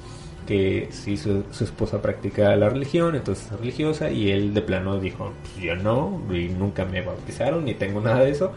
que 0.47 0.89
sí, 0.91 1.17
su, 1.17 1.45
esposa 1.61 2.01
practica 2.01 2.55
la 2.57 2.69
religión, 2.69 3.15
entonces 3.15 3.51
es 3.51 3.59
religiosa, 3.59 4.11
y 4.11 4.31
él 4.31 4.55
de 4.55 4.63
plano 4.63 4.99
dijo, 5.01 5.33
pues 5.43 5.65
yo 5.65 5.77
no, 5.77 6.23
y 6.33 6.49
nunca 6.49 6.85
me 6.85 7.03
bautizaron, 7.03 7.65
ni 7.65 7.75
tengo 7.75 8.01
nada 8.01 8.21
de 8.25 8.31
eso. 8.31 8.53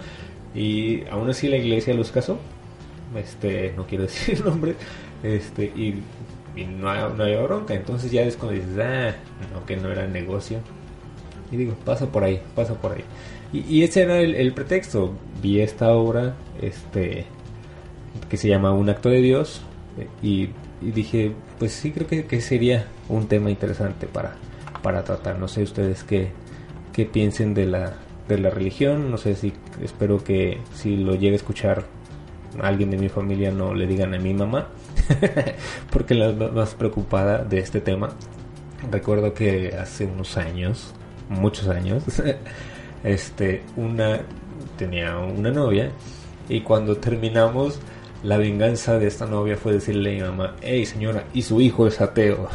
Y 0.56 1.04
aún 1.12 1.30
así 1.30 1.48
la 1.48 1.58
iglesia 1.58 1.94
los 1.94 2.12
casó 2.12 2.40
este, 3.18 3.74
no 3.76 3.86
quiero 3.86 4.04
decir 4.06 4.44
nombre, 4.44 4.76
este, 5.24 5.66
y, 5.66 6.02
no, 6.66 6.90
hay, 6.90 7.00
no 7.16 7.44
bronca, 7.44 7.74
entonces 7.74 8.12
ya 8.12 8.24
es 8.24 8.36
cuando 8.36 8.60
dices, 8.60 8.78
ah, 8.80 9.14
no, 9.54 9.66
que 9.66 9.78
no 9.78 9.92
era 9.92 10.08
negocio, 10.08 10.60
y 11.52 11.58
digo, 11.58 11.74
pasa 11.86 12.12
por 12.12 12.24
ahí, 12.24 12.42
pasa 12.56 12.76
por 12.76 12.94
ahí. 12.94 13.04
Y, 13.52 13.84
ese 13.84 14.04
era 14.04 14.20
el, 14.20 14.54
pretexto, 14.54 15.14
vi 15.42 15.62
esta 15.62 15.92
obra, 15.94 16.36
este, 16.62 17.26
que 18.30 18.38
se 18.38 18.48
llama 18.48 18.72
Un 18.74 18.90
acto 18.90 19.10
de 19.10 19.22
Dios, 19.22 19.62
y, 20.22 20.50
dije, 20.82 21.34
pues 21.60 21.74
sí, 21.74 21.92
creo 21.92 22.08
que, 22.08 22.26
que, 22.26 22.42
sería 22.42 22.88
un 23.10 23.28
tema 23.28 23.52
interesante 23.52 24.08
para, 24.08 24.36
para 24.82 25.04
tratar, 25.04 25.38
no 25.38 25.48
sé 25.48 25.64
ustedes 25.64 26.04
qué, 26.04 26.32
qué 26.94 27.06
piensen 27.06 27.54
de 27.54 27.66
la, 27.66 27.94
de 28.28 28.40
la 28.40 28.50
religión, 28.50 29.12
no 29.12 29.18
sé 29.18 29.36
si, 29.36 29.54
espero 29.84 30.24
que 30.24 30.60
si 30.74 30.98
lo 30.98 31.16
llegue 31.16 31.34
a 31.34 31.36
escuchar 31.36 31.86
alguien 32.62 32.90
de 32.90 32.98
mi 32.98 33.10
familia 33.10 33.52
no 33.52 33.74
le 33.74 33.86
digan 33.88 34.14
a 34.14 34.20
mi 34.20 34.34
mamá, 34.34 34.70
porque 35.92 36.16
la 36.16 36.32
más 36.32 36.74
preocupada 36.76 37.44
de 37.44 37.60
este 37.60 37.82
tema. 37.82 38.10
Recuerdo 38.92 39.34
que 39.34 39.76
hace 39.80 40.06
unos 40.06 40.38
años, 40.38 40.94
muchos 41.28 41.68
años, 41.68 42.04
este, 43.04 43.64
una 43.76 44.22
tenía 44.78 45.18
una 45.18 45.52
novia 45.52 45.92
y 46.48 46.62
cuando 46.62 46.98
terminamos 46.98 47.80
la 48.24 48.38
venganza 48.38 49.00
de 49.00 49.08
esta 49.08 49.26
novia 49.26 49.58
fue 49.58 49.74
decirle 49.74 50.22
a 50.22 50.26
mi 50.26 50.30
mamá, 50.30 50.56
hey 50.62 50.86
señora, 50.86 51.24
y 51.34 51.42
su 51.42 51.62
hijo 51.62 51.88
es 51.88 52.02
ateo. 52.02 52.48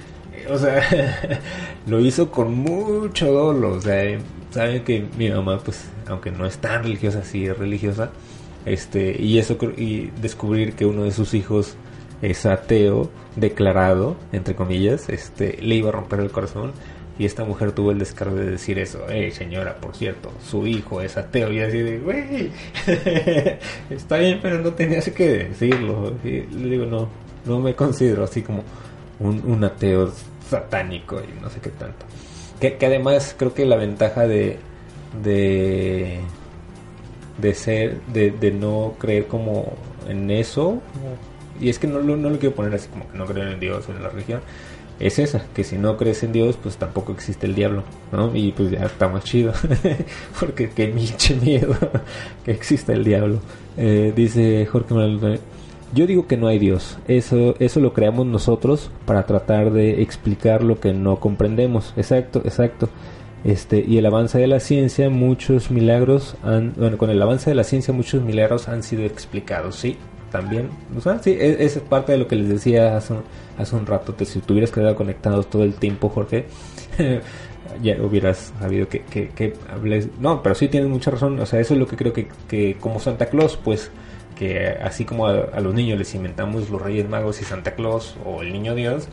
o 0.50 0.58
sea, 0.58 1.40
lo 1.86 2.00
hizo 2.00 2.30
con 2.30 2.54
mucho 2.54 3.32
dolor. 3.32 3.78
O 3.78 3.80
sea, 3.80 4.18
saben 4.50 4.84
que 4.84 5.06
mi 5.16 5.30
mamá, 5.30 5.58
pues, 5.58 5.84
aunque 6.06 6.30
no 6.30 6.46
es 6.46 6.58
tan 6.58 6.82
religiosa, 6.82 7.24
sí 7.24 7.46
es 7.46 7.56
religiosa, 7.56 8.10
este, 8.64 9.20
y 9.20 9.38
eso 9.38 9.56
y 9.76 10.10
descubrir 10.20 10.74
que 10.74 10.86
uno 10.86 11.04
de 11.04 11.12
sus 11.12 11.34
hijos 11.34 11.76
es 12.20 12.46
ateo 12.46 13.10
declarado, 13.36 14.16
entre 14.32 14.54
comillas, 14.54 15.08
este, 15.08 15.58
le 15.60 15.76
iba 15.76 15.88
a 15.88 15.92
romper 15.92 16.20
el 16.20 16.30
corazón. 16.30 16.72
Y 17.18 17.26
esta 17.26 17.44
mujer 17.44 17.72
tuvo 17.72 17.92
el 17.92 17.98
descaro 17.98 18.34
de 18.34 18.50
decir 18.50 18.78
eso. 18.78 19.08
Eh, 19.08 19.30
señora, 19.30 19.76
por 19.76 19.94
cierto, 19.94 20.32
su 20.44 20.66
hijo 20.66 21.00
es 21.00 21.16
ateo. 21.16 21.52
Y 21.52 21.60
así 21.60 21.78
de, 21.78 21.98
güey, 21.98 22.50
está 23.90 24.16
bien, 24.16 24.38
pero 24.40 24.58
no 24.58 24.72
tenías 24.72 25.08
que 25.10 25.44
decirlo. 25.44 26.14
Le 26.24 26.46
digo, 26.50 26.86
no, 26.86 27.08
no 27.44 27.60
me 27.60 27.74
considero 27.74 28.24
así 28.24 28.42
como 28.42 28.64
un, 29.20 29.62
ateo 29.62 30.12
satánico 30.48 31.20
y 31.20 31.40
no 31.40 31.50
sé 31.50 31.60
qué 31.60 31.70
tanto. 31.70 32.06
Que, 32.58 32.78
además 32.84 33.34
creo 33.38 33.52
que 33.52 33.66
la 33.66 33.76
ventaja 33.76 34.26
de, 34.26 34.58
de 35.22 36.20
de 37.38 37.54
ser, 37.54 38.00
de, 38.12 38.52
no 38.52 38.94
creer 38.98 39.26
como 39.26 39.72
en 40.08 40.30
eso, 40.30 40.80
y 41.60 41.68
es 41.68 41.78
que 41.78 41.86
no, 41.86 42.00
no, 42.00 42.30
lo 42.30 42.38
quiero 42.38 42.54
poner 42.54 42.74
así 42.74 42.88
como 42.88 43.08
que 43.10 43.16
no 43.16 43.26
creen 43.26 43.48
en 43.48 43.60
Dios 43.60 43.88
o 43.88 43.92
en 43.92 44.02
la 44.02 44.08
religión, 44.08 44.40
es 45.00 45.18
esa, 45.18 45.44
que 45.54 45.64
si 45.64 45.78
no 45.78 45.96
crees 45.96 46.22
en 46.22 46.32
Dios, 46.32 46.56
pues 46.62 46.76
tampoco 46.76 47.12
existe 47.12 47.46
el 47.46 47.54
diablo, 47.54 47.82
¿no? 48.12 48.34
Y 48.34 48.52
pues 48.52 48.70
ya 48.70 48.84
está 48.84 49.08
más 49.08 49.24
chido, 49.24 49.52
porque 50.40 50.70
qué 50.70 50.88
pinche 50.88 51.34
miedo 51.36 51.74
que 52.44 52.52
exista 52.52 52.92
el 52.92 53.04
diablo. 53.04 53.38
Eh, 53.76 54.12
dice 54.14 54.66
Jorge 54.66 54.94
Manuel, 54.94 55.40
yo 55.94 56.06
digo 56.06 56.26
que 56.26 56.36
no 56.36 56.46
hay 56.46 56.58
Dios, 56.58 56.98
eso, 57.08 57.54
eso 57.58 57.80
lo 57.80 57.92
creamos 57.92 58.26
nosotros 58.26 58.90
para 59.04 59.26
tratar 59.26 59.72
de 59.72 60.02
explicar 60.02 60.62
lo 60.62 60.80
que 60.80 60.92
no 60.92 61.20
comprendemos, 61.20 61.92
exacto, 61.96 62.40
exacto. 62.44 62.88
Este, 63.44 63.84
y 63.86 63.98
el 63.98 64.06
avance 64.06 64.38
de 64.38 64.46
la 64.46 64.60
ciencia, 64.60 65.10
muchos 65.10 65.70
milagros 65.70 66.36
han, 66.44 66.74
bueno, 66.76 66.96
con 66.96 67.10
el 67.10 67.20
avance 67.20 67.50
de 67.50 67.56
la 67.56 67.64
ciencia 67.64 67.92
muchos 67.92 68.22
milagros 68.22 68.68
han 68.68 68.84
sido 68.84 69.02
explicados, 69.02 69.76
sí, 69.76 69.96
también, 70.32 70.70
o 70.96 71.00
sea, 71.00 71.18
sí, 71.18 71.30
e, 71.30 71.64
es, 71.64 71.78
parte 71.78 72.12
de 72.12 72.18
lo 72.18 72.26
que 72.26 72.36
les 72.36 72.48
decía 72.48 72.96
hace, 72.96 73.14
hace 73.58 73.76
un 73.76 73.86
rato, 73.86 74.16
que 74.16 74.24
si 74.24 74.40
tuvieras 74.40 74.70
quedado 74.70 74.96
conectados 74.96 75.48
todo 75.48 75.62
el 75.62 75.74
tiempo, 75.74 76.08
Jorge, 76.08 76.46
ya 77.82 78.02
hubieras 78.02 78.52
sabido 78.58 78.88
que, 78.88 79.02
que, 79.02 79.28
que 79.28 79.54
hables. 79.70 80.08
No, 80.18 80.42
pero 80.42 80.54
sí 80.54 80.68
tienes 80.68 80.90
mucha 80.90 81.10
razón. 81.10 81.38
O 81.40 81.46
sea, 81.46 81.60
eso 81.60 81.74
es 81.74 81.80
lo 81.80 81.86
que 81.86 81.96
creo 81.96 82.12
que, 82.12 82.28
que 82.48 82.76
como 82.80 82.98
Santa 83.00 83.26
Claus, 83.26 83.56
pues, 83.62 83.90
que 84.36 84.68
así 84.68 85.04
como 85.04 85.26
a, 85.26 85.60
los 85.60 85.74
niños 85.74 85.98
les 85.98 86.14
inventamos 86.14 86.68
los 86.70 86.80
Reyes 86.80 87.08
Magos 87.08 87.40
y 87.40 87.44
Santa 87.44 87.74
Claus 87.74 88.16
o 88.24 88.42
el 88.42 88.52
Niño 88.52 88.74
Dios, 88.74 89.08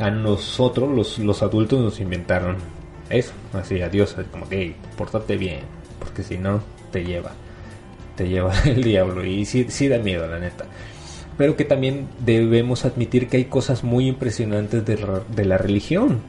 a 0.00 0.10
nosotros, 0.10 0.90
los, 0.94 1.18
los 1.18 1.42
adultos, 1.42 1.80
nos 1.80 2.00
inventaron 2.00 2.56
eso. 3.10 3.32
Así, 3.52 3.80
adiós, 3.80 4.16
como 4.30 4.48
que, 4.48 4.58
hey, 4.60 4.76
pórtate 4.96 5.36
bien, 5.36 5.60
porque 5.98 6.22
si 6.22 6.38
no, 6.38 6.60
te 6.92 7.04
lleva. 7.04 7.32
Te 8.18 8.28
lleva 8.28 8.52
el 8.66 8.84
diablo. 8.84 9.24
Y 9.24 9.46
sí, 9.46 9.64
sí 9.70 9.88
da 9.88 9.98
miedo, 9.98 10.26
la 10.26 10.38
neta 10.38 10.66
pero 11.38 11.54
que 11.54 11.64
también 11.64 12.08
debemos 12.18 12.84
admitir 12.84 13.28
que 13.28 13.36
hay 13.36 13.44
cosas 13.44 13.84
muy 13.84 14.08
impresionantes 14.08 14.84
de 14.84 14.98
de 15.28 15.44
la 15.44 15.56
religión. 15.56 16.20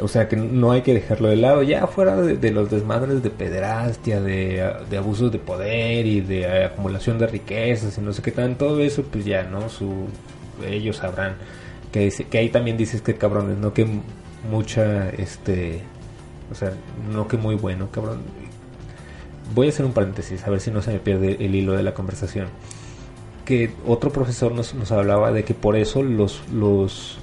O 0.00 0.08
sea 0.08 0.28
que 0.28 0.36
no 0.36 0.72
hay 0.72 0.82
que 0.82 0.92
dejarlo 0.92 1.28
de 1.28 1.36
lado, 1.36 1.62
ya 1.62 1.86
fuera 1.86 2.16
de, 2.16 2.50
los 2.50 2.68
desmadres 2.68 3.22
de 3.22 3.30
pederastia, 3.30 4.20
de, 4.20 4.72
de, 4.90 4.96
abusos 4.96 5.30
de 5.30 5.38
poder 5.38 6.04
y 6.04 6.20
de 6.20 6.64
acumulación 6.64 7.18
de 7.18 7.28
riquezas 7.28 7.96
y 7.96 8.00
no 8.00 8.12
sé 8.12 8.20
qué 8.22 8.32
tan, 8.32 8.56
todo 8.56 8.80
eso 8.80 9.04
pues 9.04 9.24
ya, 9.24 9.44
¿no? 9.44 9.68
Su, 9.68 10.08
ellos 10.68 10.96
sabrán. 10.96 11.36
Que, 11.92 12.00
dice, 12.00 12.24
que 12.24 12.38
ahí 12.38 12.48
también 12.50 12.76
dices 12.76 13.02
que 13.02 13.14
cabrones, 13.14 13.56
no 13.58 13.72
que 13.72 13.86
mucha, 14.50 15.10
este, 15.10 15.80
o 16.50 16.54
sea, 16.54 16.72
no 17.12 17.28
que 17.28 17.36
muy 17.36 17.54
bueno, 17.54 17.88
cabrón. 17.92 18.20
Voy 19.54 19.66
a 19.66 19.70
hacer 19.70 19.86
un 19.86 19.92
paréntesis, 19.92 20.46
a 20.46 20.50
ver 20.50 20.60
si 20.60 20.70
no 20.70 20.82
se 20.82 20.92
me 20.92 20.98
pierde 20.98 21.36
el 21.40 21.54
hilo 21.54 21.72
de 21.72 21.82
la 21.82 21.94
conversación. 21.94 22.48
Que 23.44 23.72
otro 23.86 24.10
profesor 24.10 24.52
nos, 24.52 24.74
nos 24.74 24.92
hablaba 24.92 25.32
de 25.32 25.44
que 25.44 25.54
por 25.54 25.76
eso 25.76 26.02
los, 26.02 26.42
los 26.52 27.18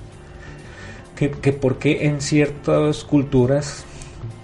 que, 1.15 1.31
que 1.31 1.53
por 1.53 1.77
qué 1.77 2.07
en 2.07 2.21
ciertas 2.21 3.03
culturas, 3.03 3.85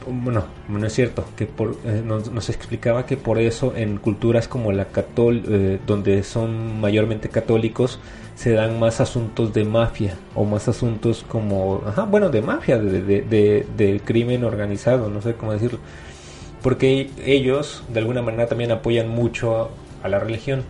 bueno, 0.08 0.46
no 0.68 0.86
es 0.86 0.94
cierto, 0.94 1.26
que 1.36 1.46
por, 1.46 1.76
eh, 1.86 2.02
nos, 2.04 2.50
explicaba 2.50 3.06
que 3.06 3.18
por 3.18 3.40
eso 3.40 3.74
en 3.76 3.98
culturas 3.98 4.48
como 4.48 4.72
la 4.72 4.86
catol 4.86 5.44
eh, 5.48 5.80
donde 5.86 6.24
son 6.24 6.80
mayormente 6.80 7.30
católicos, 7.30 8.00
se 8.36 8.52
dan 8.52 8.80
más 8.80 9.02
asuntos 9.02 9.54
de 9.54 9.66
mafia 9.66 10.16
o 10.34 10.46
más 10.46 10.68
asuntos 10.68 11.24
como, 11.28 11.84
ajá, 11.86 12.04
bueno, 12.04 12.30
de 12.30 12.42
mafia, 12.42 12.80
de, 12.80 14.02
crimen 14.04 14.44
organizado, 14.44 15.10
no 15.10 15.22
sé 15.22 15.36
cómo 15.36 15.54
decirlo. 15.54 15.80
Porque 16.62 17.10
ellos 17.26 17.84
de 17.90 18.00
alguna 18.00 18.22
manera 18.22 18.48
también 18.48 18.72
apoyan 18.72 19.10
mucho 19.10 19.72
a 20.04 20.10
la 20.10 20.20
religión 20.20 20.64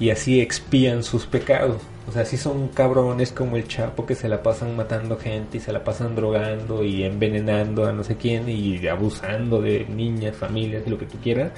y 0.00 0.10
así 0.10 0.40
expían 0.40 1.02
sus 1.02 1.26
pecados. 1.26 1.82
O 2.08 2.12
sea, 2.12 2.24
sí 2.24 2.38
son 2.38 2.68
cabrones 2.68 3.32
como 3.32 3.56
el 3.56 3.68
Chapo 3.68 4.06
que 4.06 4.14
se 4.14 4.28
la 4.28 4.42
pasan 4.42 4.74
matando 4.76 5.18
gente 5.18 5.58
y 5.58 5.60
se 5.60 5.72
la 5.72 5.84
pasan 5.84 6.16
drogando 6.16 6.82
y 6.82 7.02
envenenando 7.04 7.84
a 7.86 7.92
no 7.92 8.02
sé 8.02 8.16
quién 8.16 8.48
y 8.48 8.86
abusando 8.86 9.60
de 9.60 9.84
niñas, 9.86 10.34
familias 10.34 10.84
y 10.86 10.90
lo 10.90 10.98
que 10.98 11.04
tú 11.04 11.18
quieras. 11.22 11.52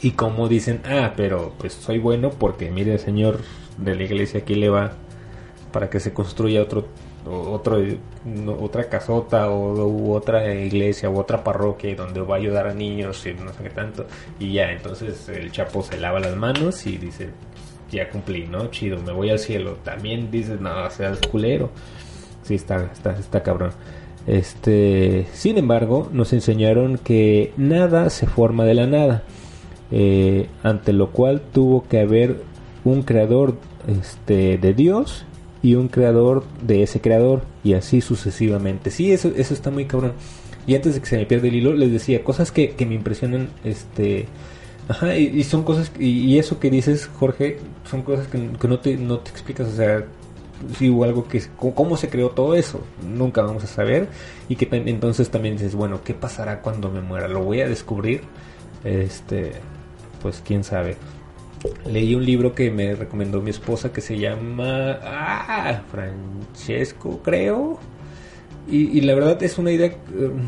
Y 0.00 0.12
como 0.12 0.48
dicen, 0.48 0.80
ah, 0.84 1.14
pero 1.16 1.54
pues 1.58 1.72
soy 1.72 1.98
bueno 1.98 2.30
porque 2.30 2.70
mire 2.70 2.92
el 2.92 3.00
señor 3.00 3.40
de 3.78 3.96
la 3.96 4.04
iglesia 4.04 4.40
aquí 4.40 4.54
le 4.54 4.68
va 4.68 4.92
para 5.72 5.90
que 5.90 5.98
se 5.98 6.12
construya 6.12 6.62
otro 6.62 6.86
otro 7.26 7.78
otra 8.60 8.88
casota 8.88 9.50
o 9.50 10.12
otra 10.12 10.54
iglesia 10.54 11.10
u 11.10 11.18
otra 11.18 11.44
parroquia 11.44 11.94
donde 11.94 12.20
va 12.20 12.36
a 12.36 12.38
ayudar 12.38 12.68
a 12.68 12.74
niños 12.74 13.26
y 13.26 13.34
no 13.34 13.52
sé 13.52 13.64
qué 13.64 13.70
tanto 13.70 14.06
y 14.38 14.52
ya 14.52 14.70
entonces 14.72 15.28
el 15.28 15.50
chapo 15.52 15.82
se 15.82 15.98
lava 15.98 16.20
las 16.20 16.36
manos 16.36 16.86
y 16.86 16.96
dice 16.96 17.30
ya 17.90 18.08
cumplí, 18.10 18.46
¿no? 18.46 18.66
Chido, 18.70 18.98
me 19.02 19.12
voy 19.12 19.30
al 19.30 19.38
cielo. 19.38 19.78
También 19.84 20.30
dices, 20.30 20.60
no, 20.60 20.90
seas 20.90 21.18
culero. 21.30 21.70
Sí, 22.42 22.54
está, 22.54 22.90
está, 22.92 23.12
está 23.12 23.42
cabrón. 23.42 23.70
Este, 24.26 25.26
sin 25.32 25.58
embargo, 25.58 26.08
nos 26.12 26.32
enseñaron 26.32 26.98
que 26.98 27.52
nada 27.56 28.10
se 28.10 28.26
forma 28.26 28.64
de 28.64 28.74
la 28.74 28.86
nada. 28.86 29.22
Eh, 29.90 30.48
ante 30.62 30.92
lo 30.92 31.10
cual 31.10 31.40
tuvo 31.52 31.88
que 31.88 32.00
haber 32.00 32.42
un 32.84 33.02
creador 33.02 33.56
este, 33.86 34.58
de 34.58 34.74
Dios 34.74 35.24
y 35.62 35.74
un 35.74 35.88
creador 35.88 36.44
de 36.62 36.82
ese 36.82 37.00
creador 37.00 37.42
y 37.64 37.74
así 37.74 38.00
sucesivamente. 38.00 38.90
Sí, 38.90 39.12
eso, 39.12 39.32
eso 39.36 39.54
está 39.54 39.70
muy 39.70 39.86
cabrón. 39.86 40.12
Y 40.66 40.74
antes 40.74 40.94
de 40.94 41.00
que 41.00 41.06
se 41.06 41.16
me 41.16 41.26
pierda 41.26 41.48
el 41.48 41.54
hilo, 41.54 41.72
les 41.72 41.90
decía 41.90 42.22
cosas 42.22 42.52
que, 42.52 42.70
que 42.70 42.86
me 42.86 42.94
impresionan 42.94 43.48
este, 43.64 44.26
Ajá, 44.88 45.14
y, 45.16 45.44
son 45.44 45.64
cosas, 45.64 45.92
y, 45.98 46.38
eso 46.38 46.58
que 46.58 46.70
dices, 46.70 47.10
Jorge, 47.18 47.58
son 47.84 48.00
cosas 48.02 48.26
que, 48.26 48.38
no, 48.38 48.78
te, 48.80 48.96
no 48.96 49.18
te 49.18 49.30
explicas, 49.30 49.68
o 49.68 49.76
sea, 49.76 50.06
si 50.78 50.88
hubo 50.88 51.04
algo 51.04 51.28
que, 51.28 51.42
cómo 51.58 51.98
se 51.98 52.08
creó 52.08 52.30
todo 52.30 52.54
eso, 52.54 52.80
nunca 53.06 53.42
vamos 53.42 53.64
a 53.64 53.66
saber, 53.66 54.08
y 54.48 54.56
que 54.56 54.66
entonces 54.72 55.28
también 55.28 55.56
dices, 55.58 55.74
bueno, 55.74 56.00
¿qué 56.02 56.14
pasará 56.14 56.62
cuando 56.62 56.90
me 56.90 57.02
muera? 57.02 57.28
¿Lo 57.28 57.42
voy 57.42 57.60
a 57.60 57.68
descubrir? 57.68 58.22
Este, 58.82 59.52
pues 60.22 60.42
quién 60.44 60.64
sabe. 60.64 60.96
Leí 61.86 62.14
un 62.14 62.24
libro 62.24 62.54
que 62.54 62.70
me 62.70 62.94
recomendó 62.94 63.40
mi 63.40 63.50
esposa 63.50 63.92
que 63.92 64.00
se 64.00 64.18
llama 64.18 64.98
ah, 65.02 65.82
Francesco, 65.90 67.20
creo. 67.22 67.78
Y, 68.70 69.00
la 69.00 69.14
verdad 69.14 69.42
es 69.42 69.58
una 69.58 69.72
idea... 69.72 69.96
Um, 70.14 70.46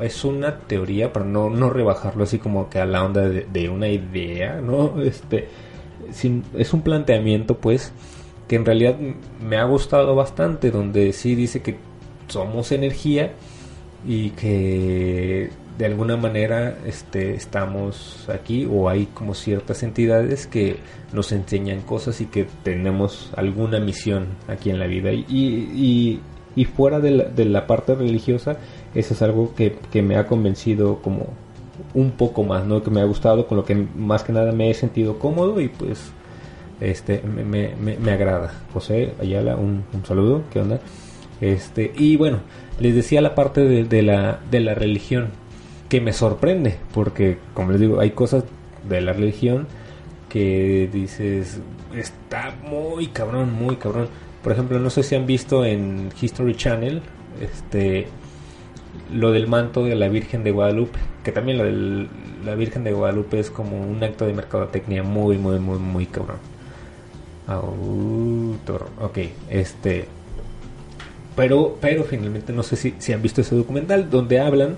es 0.00 0.24
una 0.24 0.58
teoría 0.58 1.12
para 1.12 1.24
no, 1.24 1.50
no 1.50 1.70
rebajarlo 1.70 2.24
así 2.24 2.38
como 2.38 2.68
que 2.68 2.80
a 2.80 2.84
la 2.84 3.04
onda 3.04 3.28
de, 3.28 3.68
una 3.68 3.88
idea, 3.88 4.60
¿no? 4.60 5.00
Este, 5.00 5.48
es 6.58 6.72
un 6.72 6.82
planteamiento 6.82 7.58
pues 7.58 7.92
que 8.48 8.56
en 8.56 8.64
realidad 8.64 8.96
me 9.40 9.56
ha 9.56 9.64
gustado 9.64 10.14
bastante, 10.14 10.70
donde 10.70 11.12
sí 11.12 11.34
dice 11.34 11.62
que 11.62 11.76
somos 12.28 12.72
energía 12.72 13.32
y 14.06 14.30
que 14.30 15.50
de 15.78 15.86
alguna 15.86 16.16
manera 16.16 16.78
este, 16.86 17.34
estamos 17.34 18.28
aquí 18.28 18.68
o 18.70 18.88
hay 18.88 19.06
como 19.06 19.34
ciertas 19.34 19.82
entidades 19.82 20.46
que 20.46 20.76
nos 21.12 21.32
enseñan 21.32 21.80
cosas 21.82 22.20
y 22.20 22.26
que 22.26 22.46
tenemos 22.62 23.32
alguna 23.36 23.80
misión 23.80 24.28
aquí 24.46 24.70
en 24.70 24.78
la 24.78 24.86
vida 24.86 25.12
y, 25.12 25.24
y, 25.28 26.20
y 26.54 26.64
fuera 26.64 27.00
de 27.00 27.10
la, 27.10 27.24
de 27.24 27.44
la 27.44 27.66
parte 27.66 27.94
religiosa 27.94 28.56
eso 28.94 29.14
es 29.14 29.22
algo 29.22 29.54
que, 29.54 30.02
me 30.02 30.16
ha 30.16 30.26
convencido 30.26 31.02
como 31.02 31.26
un 31.94 32.12
poco 32.12 32.44
más, 32.44 32.64
¿no? 32.64 32.82
Que 32.82 32.90
me 32.90 33.00
ha 33.00 33.04
gustado, 33.04 33.46
con 33.46 33.56
lo 33.56 33.64
que 33.64 33.74
más 33.74 34.22
que 34.22 34.32
nada 34.32 34.52
me 34.52 34.70
he 34.70 34.74
sentido 34.74 35.18
cómodo 35.18 35.60
y 35.60 35.68
pues 35.68 36.12
este 36.80 37.22
me, 37.22 37.74
me, 37.74 38.12
agrada. 38.12 38.52
José 38.72 39.14
Ayala, 39.20 39.56
un, 39.56 39.84
saludo, 40.06 40.42
¿qué 40.52 40.60
onda? 40.60 40.80
Este, 41.40 41.92
y 41.96 42.16
bueno, 42.16 42.38
les 42.78 42.94
decía 42.94 43.20
la 43.20 43.34
parte 43.34 43.62
de, 43.62 44.02
la, 44.02 44.40
de 44.50 44.60
la 44.60 44.74
religión 44.74 45.30
que 45.94 46.00
me 46.00 46.12
sorprende, 46.12 46.74
porque 46.92 47.38
como 47.54 47.70
les 47.70 47.80
digo, 47.80 48.00
hay 48.00 48.10
cosas 48.10 48.42
de 48.88 49.00
la 49.00 49.12
religión 49.12 49.68
que 50.28 50.90
dices, 50.92 51.60
está 51.96 52.52
muy 52.68 53.06
cabrón, 53.06 53.52
muy 53.52 53.76
cabrón. 53.76 54.08
Por 54.42 54.50
ejemplo, 54.50 54.80
no 54.80 54.90
sé 54.90 55.04
si 55.04 55.14
han 55.14 55.24
visto 55.24 55.64
en 55.64 56.08
History 56.20 56.56
Channel, 56.56 57.00
este, 57.40 58.08
lo 59.12 59.30
del 59.30 59.46
manto 59.46 59.84
de 59.84 59.94
la 59.94 60.08
Virgen 60.08 60.42
de 60.42 60.50
Guadalupe, 60.50 60.98
que 61.22 61.30
también 61.30 61.58
lo 61.58 61.64
de 61.64 62.08
la 62.44 62.56
Virgen 62.56 62.82
de 62.82 62.92
Guadalupe 62.92 63.38
es 63.38 63.52
como 63.52 63.80
un 63.80 64.02
acto 64.02 64.26
de 64.26 64.32
mercadotecnia 64.32 65.04
muy, 65.04 65.38
muy, 65.38 65.60
muy, 65.60 65.78
muy 65.78 66.06
cabrón. 66.06 66.38
ok, 67.46 69.18
este. 69.48 70.08
Pero, 71.36 71.78
pero 71.80 72.02
finalmente 72.02 72.52
no 72.52 72.64
sé 72.64 72.74
si, 72.74 72.94
si 72.98 73.12
han 73.12 73.22
visto 73.22 73.42
ese 73.42 73.54
documental 73.54 74.10
donde 74.10 74.40
hablan 74.40 74.76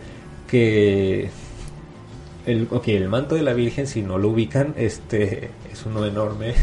que 0.48 1.30
el, 2.46 2.68
el 2.86 3.08
manto 3.08 3.34
de 3.34 3.42
la 3.42 3.52
Virgen, 3.52 3.86
si 3.86 4.02
no 4.02 4.18
lo 4.18 4.28
ubican, 4.28 4.74
este 4.76 5.50
es 5.70 5.84
uno 5.84 6.06
enorme 6.06 6.54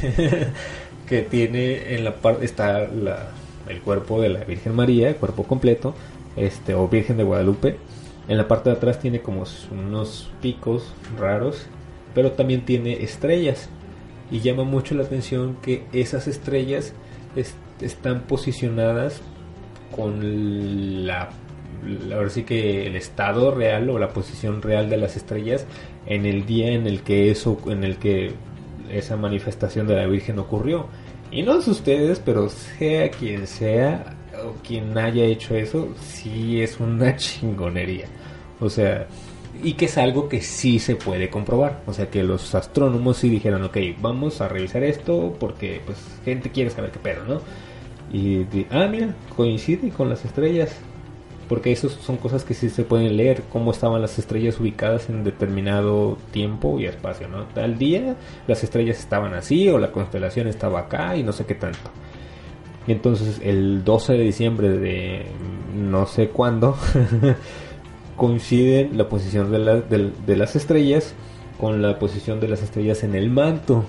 que 1.08 1.22
tiene 1.22 1.96
en 1.96 2.04
la 2.04 2.16
parte 2.16 2.46
está 2.46 2.88
la, 2.88 3.30
el 3.68 3.82
cuerpo 3.82 4.22
de 4.22 4.30
la 4.30 4.44
Virgen 4.44 4.76
María, 4.76 5.10
el 5.10 5.16
cuerpo 5.16 5.44
completo, 5.44 5.94
este 6.36 6.74
o 6.74 6.88
Virgen 6.88 7.18
de 7.18 7.24
Guadalupe. 7.24 7.78
En 8.28 8.38
la 8.38 8.48
parte 8.48 8.70
de 8.70 8.78
atrás 8.78 9.00
tiene 9.00 9.22
como 9.22 9.44
unos 9.72 10.30
picos 10.42 10.94
raros, 11.20 11.66
pero 12.16 12.32
también 12.32 12.66
tiene 12.66 13.04
estrellas. 13.04 13.70
Y 14.32 14.40
llama 14.40 14.64
mucho 14.64 14.96
la 14.96 15.04
atención 15.04 15.58
que 15.62 15.84
esas 15.92 16.28
estrellas 16.28 16.94
están 17.82 18.22
posicionadas 18.22 19.22
con 19.96 21.06
la, 21.06 21.30
ahora 22.14 22.30
sí 22.30 22.44
que 22.44 22.88
el 22.88 22.96
estado 22.96 23.52
real 23.52 23.90
o 23.90 24.00
la 24.00 24.10
posición 24.10 24.62
real 24.62 24.90
de 24.90 24.98
las 24.98 25.16
estrellas 25.16 25.66
en 26.06 26.26
el 26.26 26.46
día 26.46 26.72
en 26.72 26.88
el 26.88 27.02
que 27.02 27.32
eso, 27.32 27.58
en 27.68 27.84
el 27.84 27.98
que 27.98 28.34
esa 28.92 29.18
manifestación 29.18 29.88
de 29.88 29.96
la 29.96 30.06
Virgen 30.08 30.40
ocurrió. 30.40 30.88
Y 31.32 31.42
no 31.42 31.58
es 31.58 31.68
ustedes, 31.68 32.20
pero 32.20 32.50
sea 32.50 33.10
quien 33.10 33.48
sea, 33.48 34.16
quien 34.66 34.98
haya 34.98 35.24
hecho 35.26 35.56
eso, 35.56 35.90
sí 36.00 36.62
es 36.62 36.80
una 36.80 37.16
chingonería. 37.18 38.06
O 38.60 38.70
sea, 38.70 39.08
y 39.62 39.74
que 39.74 39.86
es 39.86 39.98
algo 39.98 40.30
que 40.30 40.42
sí 40.42 40.80
se 40.80 40.96
puede 40.96 41.30
comprobar. 41.30 41.82
O 41.88 41.94
sea, 41.94 42.10
que 42.10 42.24
los 42.24 42.54
astrónomos 42.56 43.18
sí 43.18 43.30
dijeron, 43.30 43.64
ok, 43.64 43.78
vamos 44.00 44.42
a 44.42 44.48
revisar 44.48 44.84
esto 44.84 45.36
porque 45.40 45.82
pues 45.86 45.98
gente 46.26 46.50
quiere 46.52 46.70
saber 46.70 46.92
qué 46.92 47.00
pedo, 47.00 47.24
¿no? 47.26 47.42
Y, 48.12 48.46
ah, 48.70 48.88
mira, 48.90 49.16
coincide 49.36 49.90
con 49.90 50.10
las 50.10 50.24
estrellas. 50.24 50.76
Porque 51.48 51.72
eso 51.72 51.90
son 51.90 52.18
cosas 52.18 52.44
que 52.44 52.54
sí 52.54 52.70
se 52.70 52.84
pueden 52.84 53.18
leer, 53.18 53.44
cómo 53.52 53.72
estaban 53.72 54.02
las 54.02 54.18
estrellas 54.20 54.60
ubicadas 54.60 55.10
en 55.10 55.24
determinado 55.24 56.18
tiempo 56.32 56.80
y 56.80 56.86
espacio, 56.86 57.28
¿no? 57.28 57.44
Tal 57.54 57.78
día 57.78 58.16
las 58.48 58.64
estrellas 58.64 59.00
estaban 59.00 59.34
así 59.34 59.70
o 59.70 59.78
la 59.78 59.92
constelación 59.92 60.48
estaba 60.48 60.82
acá 60.82 61.16
y 61.16 61.24
no 61.24 61.32
sé 61.32 61.46
qué 61.46 61.56
tanto. 61.56 61.92
Y 62.88 62.92
entonces 62.92 63.40
el 63.44 63.84
12 63.84 64.14
de 64.14 64.24
diciembre 64.24 64.70
de 64.70 65.26
no 65.76 66.06
sé 66.06 66.30
cuándo 66.30 66.78
coincide 68.18 68.90
la 68.94 69.08
posición 69.10 69.52
de, 69.52 70.12
de 70.26 70.38
las 70.38 70.56
estrellas 70.56 71.14
con 71.60 71.82
la 71.82 71.98
posición 72.00 72.40
de 72.40 72.48
las 72.50 72.62
estrellas 72.62 73.04
en 73.04 73.16
el 73.16 73.30
manto 73.30 73.86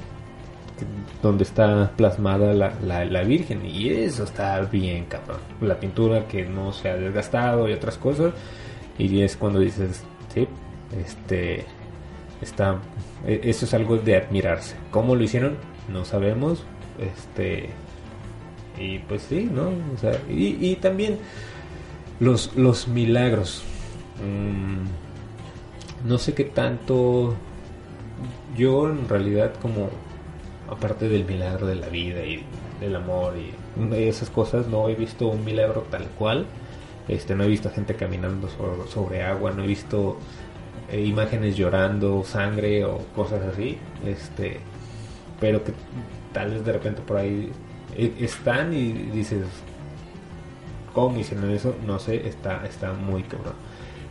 donde 1.23 1.45
está 1.45 1.91
plasmada 1.97 2.53
la, 2.53 3.05
la, 3.05 3.23
Virgen. 3.23 3.65
Y 3.65 3.89
eso 3.89 4.25
está 4.25 4.61
bien, 4.61 5.07
cabrón. 5.07 5.39
La 5.61 5.79
pintura 5.79 6.27
que 6.27 6.45
no 6.45 6.73
se 6.73 6.91
ha 6.91 6.97
desgastado 6.97 7.69
y 7.69 7.73
otras 7.73 7.97
cosas. 7.99 8.33
Y 8.99 9.23
es 9.23 9.37
cuando 9.37 9.61
dices, 9.61 10.05
sí, 10.33 10.47
este, 10.99 11.65
está, 12.41 12.79
e, 13.27 13.41
eso 13.45 13.65
es 13.65 13.75
algo 13.75 13.97
de 13.97 14.17
admirarse. 14.17 14.77
¿Cómo 14.91 15.17
lo 15.17 15.25
hicieron? 15.25 15.57
No 15.89 16.05
sabemos. 16.05 16.65
Este, 16.99 17.71
y 18.79 18.99
pues 19.01 19.23
sí, 19.23 19.49
¿no? 19.51 19.71
Sea, 19.99 20.21
y, 20.29 20.77
también 20.77 21.19
los, 22.21 22.55
los 22.57 22.89
milagros. 22.89 23.63
Mm, 24.23 26.09
no 26.09 26.19
sé 26.19 26.35
qué 26.35 26.45
tanto. 26.45 27.35
Yo 28.57 28.89
en 28.89 29.09
realidad 29.09 29.53
como 29.61 29.91
aparte 30.69 31.09
del 31.09 31.25
milagro 31.25 31.67
de 31.67 31.75
la 31.75 31.89
vida 31.89 32.25
y 32.25 32.45
del 32.81 32.97
amor 32.97 33.35
y 33.37 33.55
esas 33.95 34.31
cosas, 34.31 34.67
no 34.69 34.89
he 34.89 34.95
visto 34.95 35.29
un 35.29 35.45
milagro 35.45 35.87
tal 35.91 36.05
cual. 36.19 36.47
Este, 37.09 37.35
no 37.35 37.45
he 37.45 37.49
visto 37.49 37.71
gente 37.71 37.95
caminando 37.95 38.49
sobre, 38.89 39.23
agua, 39.23 39.53
no 39.53 39.65
he 39.65 39.67
visto 39.67 40.17
eh, 40.91 41.05
imágenes 41.05 41.57
llorando, 41.57 42.25
sangre 42.25 42.85
o 42.85 42.99
cosas 43.15 43.43
así. 43.43 43.77
Este, 44.07 44.59
pero 45.41 45.63
que 45.63 45.73
tal 46.33 46.51
vez 46.51 46.65
de 46.65 46.73
repente 46.73 47.03
por 47.03 47.19
ahí 47.19 47.51
eh, 47.97 48.15
están 48.21 48.73
y 48.73 48.93
dices, 48.93 49.45
¿cómo 50.95 51.19
hicieron 51.19 51.51
eso? 51.51 51.75
No 51.87 51.99
sé, 51.99 52.27
está, 52.27 52.65
está 52.65 52.93
muy 52.93 53.23
cabrón. 53.25 53.55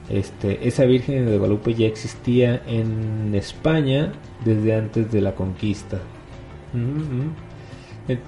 Este, 0.09 0.67
esa 0.67 0.83
Virgen 0.83 1.25
de 1.25 1.37
Guadalupe 1.37 1.73
ya 1.73 1.87
existía 1.87 2.61
en 2.67 3.33
España 3.33 4.11
desde 4.43 4.75
antes 4.75 5.11
de 5.11 5.21
la 5.21 5.33
conquista. 5.33 5.99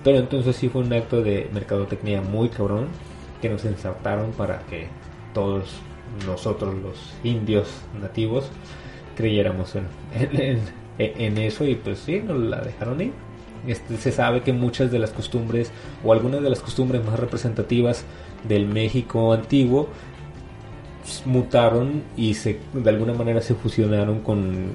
Pero 0.03 0.17
entonces 0.17 0.55
sí 0.55 0.69
fue 0.69 0.81
un 0.81 0.93
acto 0.93 1.21
de 1.21 1.49
mercadotecnia 1.53 2.21
muy 2.21 2.49
cabrón 2.49 2.87
que 3.41 3.49
nos 3.49 3.65
ensartaron 3.65 4.31
para 4.31 4.59
que 4.61 4.87
todos 5.33 5.69
nosotros 6.25 6.75
los 6.75 7.13
indios 7.23 7.67
nativos 7.99 8.49
creyéramos 9.15 9.75
en, 9.75 9.87
en, 10.97 11.37
eso 11.37 11.65
y 11.65 11.75
pues 11.75 11.99
sí, 11.99 12.21
nos 12.21 12.39
la 12.39 12.61
dejaron 12.61 13.01
ir. 13.01 13.11
Este, 13.67 13.97
se 13.97 14.11
sabe 14.11 14.41
que 14.41 14.53
muchas 14.53 14.91
de 14.91 14.99
las 14.99 15.11
costumbres 15.11 15.71
o 16.03 16.13
algunas 16.13 16.41
de 16.41 16.49
las 16.49 16.59
costumbres 16.59 17.03
más 17.03 17.19
representativas 17.19 18.05
del 18.47 18.67
México 18.67 19.33
antiguo 19.33 19.89
mutaron 21.25 22.03
y 22.17 22.33
se 22.33 22.59
de 22.73 22.89
alguna 22.89 23.13
manera 23.13 23.41
se 23.41 23.53
fusionaron 23.53 24.21
con 24.21 24.71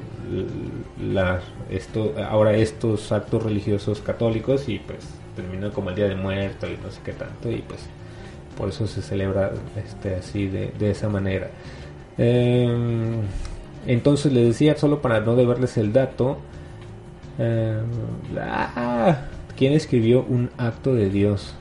la, 1.13 1.41
esto 1.71 2.15
ahora 2.29 2.57
estos 2.57 3.11
actos 3.11 3.43
religiosos 3.43 4.01
católicos 4.01 4.69
y 4.69 4.79
pues 4.79 4.99
terminó 5.35 5.73
como 5.73 5.91
el 5.91 5.97
día 5.97 6.09
de 6.09 6.15
muerto 6.15 6.69
y 6.69 6.77
no 6.83 6.91
sé 6.91 7.01
qué 7.05 7.13
tanto 7.13 7.51
y 7.51 7.63
pues 7.63 7.81
por 8.57 8.69
eso 8.69 8.87
se 8.87 9.03
celebra 9.03 9.53
este 9.77 10.17
así 10.17 10.47
de, 10.47 10.73
de 10.79 10.91
esa 10.91 11.09
manera. 11.09 11.51
Em, 12.19 13.23
entonces 13.87 14.33
le 14.33 14.45
decía 14.45 14.77
solo 14.77 15.01
para 15.01 15.21
no 15.21 15.37
deberles 15.37 15.77
el 15.79 15.93
dato 15.93 16.39
ah, 18.39 19.23
quién 19.57 19.73
escribió 19.73 20.23
un 20.23 20.51
acto 20.59 20.95
de 20.95 21.09
Dios 21.09 21.55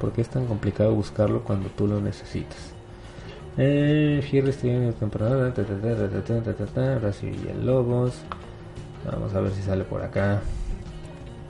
¿por 0.00 0.12
qué 0.12 0.22
es 0.22 0.28
tan 0.28 0.46
complicado 0.46 0.92
buscarlo 0.94 1.44
cuando 1.44 1.68
tú 1.68 1.86
lo 1.86 2.00
necesitas 2.00 2.75
eh, 3.58 4.28
en 4.32 4.92
temporada. 4.94 5.52
Ahora 6.94 7.12
sí, 7.12 7.32
Lobos. 7.62 8.14
Vamos 9.10 9.34
a 9.34 9.40
ver 9.40 9.52
si 9.52 9.62
sale 9.62 9.84
por 9.84 10.02
acá. 10.02 10.40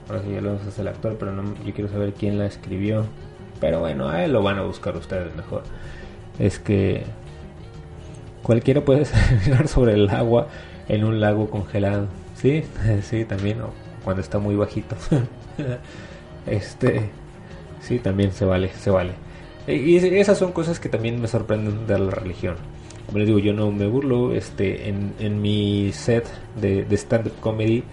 Ahora 0.07 0.21
sí, 0.23 0.39
Lobos 0.39 0.65
es 0.65 0.79
el 0.79 0.87
actor, 0.87 1.17
pero 1.19 1.33
no, 1.33 1.53
yo 1.65 1.73
quiero 1.73 1.89
saber 1.89 2.13
quién 2.13 2.37
la 2.37 2.45
escribió. 2.45 3.05
Pero 3.59 3.79
bueno, 3.79 4.09
a 4.09 4.23
él 4.23 4.33
lo 4.33 4.43
van 4.43 4.57
a 4.57 4.61
buscar 4.61 4.95
ustedes 4.95 5.35
mejor. 5.35 5.63
Es 6.39 6.59
que 6.59 7.03
cualquiera 8.43 8.81
puede 8.81 9.05
mirar 9.45 9.67
sobre 9.67 9.93
el 9.93 10.09
agua 10.09 10.47
en 10.87 11.03
un 11.03 11.19
lago 11.19 11.49
congelado. 11.49 12.07
Sí, 12.35 12.63
sí, 13.01 13.25
también. 13.25 13.59
cuando 14.03 14.21
está 14.21 14.39
muy 14.39 14.55
bajito. 14.55 14.95
este, 16.45 17.09
sí, 17.81 17.99
también 17.99 18.31
se 18.31 18.45
vale, 18.45 18.69
se 18.69 18.89
vale. 18.91 19.26
Y 19.67 19.97
esas 19.97 20.37
son 20.37 20.53
cosas 20.53 20.79
que 20.79 20.87
también 20.87 21.19
me 21.19 21.27
sorprenden 21.27 21.87
de 21.87 21.99
la 21.99 22.11
religión. 22.11 22.55
Como 23.05 23.19
les 23.19 23.27
digo, 23.27 23.39
yo 23.39 23.53
no 23.53 23.71
me 23.71 23.87
burlo. 23.87 24.33
Este, 24.33 24.87
en, 24.87 25.13
en 25.19 25.41
mi 25.41 25.91
set 25.91 26.25
de, 26.59 26.85
stand-up 26.91 27.33
comedy, 27.41 27.83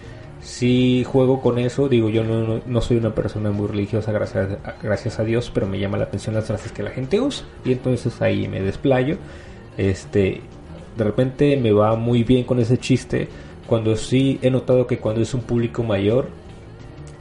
si 0.41 1.03
juego 1.03 1.41
con 1.41 1.59
eso. 1.59 1.89
Digo, 1.89 2.09
yo 2.09 2.23
no, 2.23 2.61
no, 2.65 2.81
soy 2.81 2.97
una 2.97 3.13
persona 3.13 3.51
muy 3.51 3.67
religiosa, 3.67 4.13
gracias 4.13 4.57
a, 4.63 4.75
gracias 4.81 5.19
a 5.19 5.25
Dios, 5.25 5.51
pero 5.53 5.67
me 5.67 5.79
llama 5.79 5.97
la 5.97 6.05
atención 6.05 6.35
las 6.35 6.45
frases 6.45 6.71
que 6.71 6.83
la 6.83 6.91
gente 6.91 7.19
usa. 7.19 7.45
Y 7.65 7.73
entonces 7.73 8.21
ahí 8.21 8.47
me 8.47 8.61
desplayo. 8.61 9.17
Este, 9.77 10.41
de 10.97 11.03
repente 11.03 11.57
me 11.57 11.73
va 11.73 11.95
muy 11.97 12.23
bien 12.23 12.45
con 12.45 12.59
ese 12.59 12.77
chiste. 12.77 13.27
Cuando 13.67 13.97
sí 13.97 14.39
he 14.41 14.49
notado 14.49 14.87
que 14.87 14.99
cuando 14.99 15.21
es 15.21 15.33
un 15.33 15.41
público 15.41 15.83
mayor, 15.83 16.29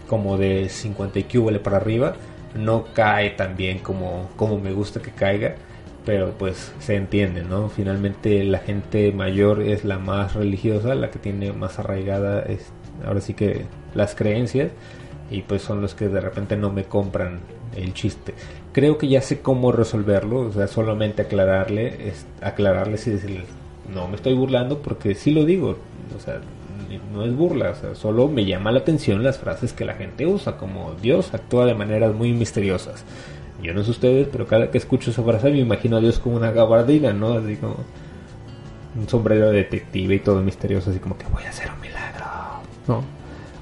como 0.08 0.36
de 0.36 0.68
50 0.68 1.18
y 1.18 1.24
para 1.58 1.78
arriba, 1.78 2.14
no 2.54 2.84
cae 2.94 3.30
tan 3.30 3.56
bien 3.56 3.78
como, 3.78 4.30
como 4.36 4.58
me 4.58 4.72
gusta 4.72 5.00
que 5.00 5.10
caiga, 5.10 5.56
pero 6.04 6.32
pues 6.38 6.72
se 6.80 6.96
entiende, 6.96 7.42
¿no? 7.42 7.68
Finalmente 7.68 8.44
la 8.44 8.58
gente 8.58 9.12
mayor 9.12 9.62
es 9.62 9.84
la 9.84 9.98
más 9.98 10.34
religiosa, 10.34 10.94
la 10.94 11.10
que 11.10 11.18
tiene 11.18 11.52
más 11.52 11.78
arraigada, 11.78 12.42
es, 12.42 12.72
ahora 13.06 13.20
sí 13.20 13.34
que 13.34 13.64
las 13.94 14.14
creencias, 14.14 14.70
y 15.30 15.42
pues 15.42 15.62
son 15.62 15.80
los 15.80 15.94
que 15.94 16.08
de 16.08 16.20
repente 16.20 16.56
no 16.56 16.70
me 16.70 16.84
compran 16.84 17.40
el 17.74 17.94
chiste. 17.94 18.34
Creo 18.72 18.98
que 18.98 19.08
ya 19.08 19.22
sé 19.22 19.40
cómo 19.40 19.72
resolverlo, 19.72 20.40
o 20.40 20.52
sea, 20.52 20.66
solamente 20.66 21.22
aclararle, 21.22 22.08
es, 22.08 22.26
aclararles 22.40 23.06
y 23.06 23.44
no 23.92 24.08
me 24.08 24.16
estoy 24.16 24.34
burlando 24.34 24.78
porque 24.80 25.14
sí 25.14 25.30
lo 25.30 25.44
digo, 25.44 25.76
o 26.16 26.20
sea, 26.20 26.40
no 27.12 27.24
es 27.24 27.34
burla, 27.34 27.74
solo 27.94 28.28
me 28.28 28.44
llama 28.44 28.72
la 28.72 28.80
atención 28.80 29.22
las 29.22 29.38
frases 29.38 29.72
que 29.72 29.84
la 29.84 29.94
gente 29.94 30.26
usa, 30.26 30.56
como 30.56 30.94
Dios 31.00 31.34
actúa 31.34 31.66
de 31.66 31.74
maneras 31.74 32.14
muy 32.14 32.32
misteriosas. 32.32 33.04
Yo 33.62 33.72
no 33.72 33.82
sé 33.82 33.92
ustedes, 33.92 34.28
pero 34.30 34.46
cada 34.46 34.70
que 34.70 34.78
escucho 34.78 35.10
esa 35.10 35.22
frase 35.22 35.50
me 35.50 35.58
imagino 35.58 35.96
a 35.96 36.00
Dios 36.00 36.18
como 36.18 36.36
una 36.36 36.50
gabardina, 36.50 37.12
¿no? 37.12 37.32
Así 37.34 37.56
como 37.56 37.76
un 38.96 39.08
sombrero 39.08 39.50
de 39.50 39.58
detective 39.58 40.14
y 40.14 40.18
todo 40.18 40.42
misterioso, 40.42 40.90
así 40.90 40.98
como 40.98 41.16
que 41.16 41.26
voy 41.32 41.44
a 41.44 41.48
hacer 41.48 41.70
un 41.70 41.80
milagro, 41.80 42.26
¿no? 42.86 43.02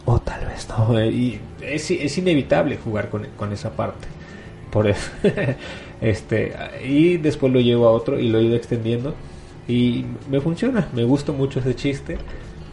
O 0.05 0.19
tal 0.21 0.47
vez 0.47 0.69
no. 0.69 1.05
Y 1.05 1.41
es, 1.61 2.19
inevitable 2.19 2.79
jugar 2.79 3.11
con, 3.11 3.27
con 3.37 3.53
esa 3.53 3.71
parte. 3.71 4.09
Por 4.71 4.93
este, 6.01 6.53
y 6.85 7.19
después 7.19 7.53
lo 7.53 7.61
llevo 7.61 7.87
a 7.87 7.93
otro 7.93 8.19
y 8.19 8.29
lo 8.29 8.39
he 8.39 8.45
ido 8.45 8.57
extendiendo. 8.57 9.15
Y 9.69 10.05
me 10.29 10.41
funciona, 10.41 10.89
me 10.93 11.05
gusta 11.05 11.33
mucho 11.33 11.61
ese 11.61 11.77
chiste. 11.77 12.19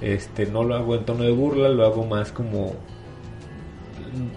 Este, 0.02 0.46
no 0.46 0.64
lo 0.64 0.76
hago 0.76 0.96
en 0.96 1.06
tono 1.06 1.24
de 1.24 1.32
burla, 1.32 1.70
lo 1.70 1.86
hago 1.86 2.06
más 2.06 2.32
como 2.32 2.74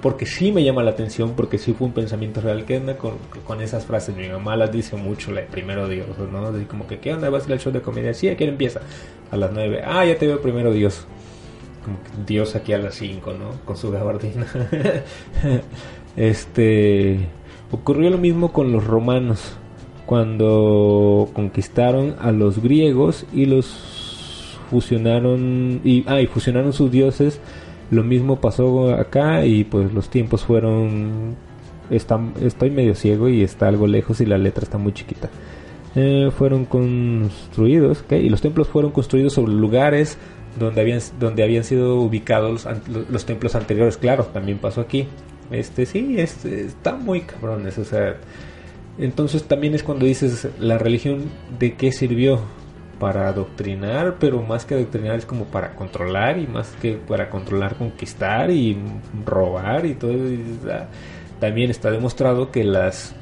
porque 0.00 0.26
sí 0.26 0.52
me 0.52 0.64
llama 0.64 0.82
la 0.82 0.90
atención, 0.90 1.32
porque 1.34 1.58
sí 1.58 1.72
fue 1.72 1.86
un 1.86 1.92
pensamiento 1.92 2.40
real 2.40 2.64
que 2.64 2.76
anda 2.76 2.96
con, 2.96 3.60
esas 3.60 3.86
frases. 3.86 4.16
Mi 4.16 4.28
mamá 4.28 4.56
las 4.56 4.72
dice 4.72 4.96
mucho, 4.96 5.30
la 5.32 5.42
de 5.42 5.46
primero 5.46 5.88
Dios, 5.88 6.06
¿no? 6.30 6.46
Así 6.46 6.64
como 6.64 6.86
que, 6.86 6.98
¿qué 6.98 7.12
onda? 7.12 7.30
¿Vas 7.30 7.44
a 7.44 7.46
ir 7.46 7.52
al 7.54 7.60
show 7.60 7.72
de 7.72 7.80
comedia? 7.80 8.14
Sí, 8.14 8.28
¿a 8.28 8.36
qué 8.36 8.44
empieza? 8.44 8.80
A 9.30 9.36
las 9.36 9.52
9. 9.52 9.82
Ah, 9.84 10.04
ya 10.04 10.18
te 10.18 10.26
veo 10.26 10.40
primero 10.40 10.72
Dios. 10.72 11.06
Como 11.84 11.98
que 12.02 12.10
Dios 12.26 12.54
aquí 12.54 12.72
a 12.72 12.78
las 12.78 12.94
5, 12.96 13.32
¿no? 13.32 13.50
Con 13.64 13.76
su 13.76 13.90
gabardina. 13.90 14.46
este. 16.16 17.28
Ocurrió 17.70 18.10
lo 18.10 18.18
mismo 18.18 18.52
con 18.52 18.72
los 18.72 18.84
romanos. 18.84 19.56
Cuando 20.06 21.30
conquistaron 21.32 22.16
a 22.20 22.32
los 22.32 22.62
griegos 22.62 23.24
y 23.32 23.46
los 23.46 23.91
fusionaron 24.72 25.82
y, 25.84 26.02
ah, 26.06 26.22
y 26.22 26.26
fusionaron 26.26 26.72
sus 26.72 26.90
dioses. 26.90 27.40
Lo 27.90 28.02
mismo 28.02 28.40
pasó 28.40 28.94
acá 28.94 29.44
y 29.44 29.64
pues 29.64 29.92
los 29.92 30.08
tiempos 30.08 30.44
fueron... 30.44 31.36
Está, 31.90 32.18
estoy 32.40 32.70
medio 32.70 32.94
ciego 32.94 33.28
y 33.28 33.42
está 33.42 33.68
algo 33.68 33.86
lejos 33.86 34.22
y 34.22 34.26
la 34.26 34.38
letra 34.38 34.64
está 34.64 34.78
muy 34.78 34.94
chiquita. 34.94 35.28
Eh, 35.94 36.30
fueron 36.36 36.64
construidos, 36.64 38.02
y 38.10 38.30
los 38.30 38.40
templos 38.40 38.66
fueron 38.68 38.92
construidos 38.92 39.34
sobre 39.34 39.52
lugares 39.52 40.16
donde 40.58 40.80
habían, 40.80 41.00
donde 41.20 41.42
habían 41.42 41.64
sido 41.64 41.96
ubicados 41.96 42.66
los, 43.10 43.26
templos 43.26 43.54
anteriores. 43.54 43.98
Claro, 43.98 44.24
también 44.24 44.56
pasó 44.56 44.80
aquí. 44.80 45.06
Este 45.50 45.84
sí, 45.84 46.14
este, 46.18 46.64
está 46.64 46.94
muy 46.94 47.20
cabrones. 47.20 47.76
O 47.76 47.84
sea, 47.84 48.16
entonces 48.98 49.44
también 49.44 49.74
es 49.74 49.82
cuando 49.82 50.06
dices, 50.06 50.48
la 50.58 50.78
religión, 50.78 51.24
¿de 51.58 51.74
qué 51.74 51.92
sirvió? 51.92 52.40
Para 53.02 53.26
adoctrinar, 53.26 54.18
pero 54.20 54.42
más 54.42 54.64
que 54.64 54.74
adoctrinar 54.74 55.18
es 55.18 55.26
como 55.26 55.46
para 55.46 55.74
controlar 55.74 56.38
y 56.38 56.46
más 56.46 56.68
que 56.80 56.92
para 56.92 57.30
controlar, 57.30 57.74
conquistar 57.74 58.48
y 58.52 58.78
robar 59.26 59.86
y 59.86 59.94
todo. 59.94 60.14
También 61.40 61.72
está 61.72 61.90
demostrado 61.90 62.52
que 62.52 62.62
las 62.62 63.12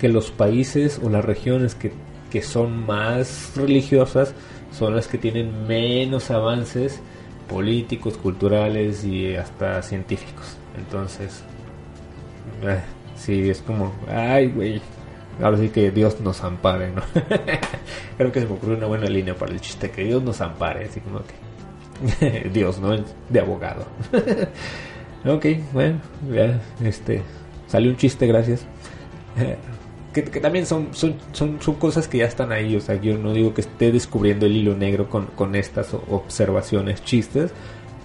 que 0.00 0.08
los 0.08 0.32
países 0.32 1.00
o 1.04 1.08
las 1.08 1.24
regiones 1.24 1.76
que, 1.76 1.92
que 2.32 2.42
son 2.42 2.84
más 2.84 3.52
religiosas 3.54 4.34
son 4.72 4.96
las 4.96 5.06
que 5.06 5.18
tienen 5.18 5.68
menos 5.68 6.32
avances 6.32 7.00
políticos, 7.48 8.16
culturales 8.16 9.04
y 9.04 9.36
hasta 9.36 9.82
científicos. 9.82 10.56
Entonces, 10.76 11.44
eh, 12.62 12.80
sí, 13.14 13.50
es 13.50 13.62
como, 13.62 13.92
ay, 14.08 14.48
güey, 14.48 14.80
ahora 15.42 15.58
sí 15.58 15.68
que 15.70 15.90
Dios 15.90 16.20
nos 16.20 16.42
ampare, 16.42 16.90
¿no? 16.90 17.02
Creo 18.16 18.32
que 18.32 18.40
se 18.40 18.46
me 18.46 18.52
ocurrió 18.52 18.76
una 18.76 18.86
buena 18.86 19.06
línea 19.06 19.34
para 19.34 19.52
el 19.52 19.60
chiste, 19.60 19.90
que 19.90 20.04
Dios 20.04 20.22
nos 20.22 20.40
ampare, 20.40 20.86
así 20.86 21.00
como 21.00 21.20
que 21.20 22.48
Dios, 22.52 22.78
¿no? 22.78 22.96
De 23.28 23.40
abogado. 23.40 23.86
ok, 25.24 25.46
bueno, 25.72 26.00
ya, 26.32 26.60
este, 26.82 27.22
salió 27.66 27.90
un 27.90 27.96
chiste, 27.96 28.26
gracias. 28.26 28.66
Que, 30.12 30.22
también 30.22 30.66
son, 30.66 30.88
son, 30.92 31.14
son, 31.32 31.60
son, 31.60 31.74
cosas 31.76 32.08
que 32.08 32.18
ya 32.18 32.26
están 32.26 32.50
ahí, 32.50 32.74
o 32.74 32.80
sea, 32.80 32.96
yo 32.96 33.16
no 33.16 33.32
digo 33.32 33.54
que 33.54 33.60
esté 33.60 33.92
descubriendo 33.92 34.44
el 34.46 34.56
hilo 34.56 34.74
negro 34.74 35.08
con, 35.08 35.26
con 35.26 35.54
estas 35.54 35.94
observaciones, 35.94 37.04
chistes, 37.04 37.52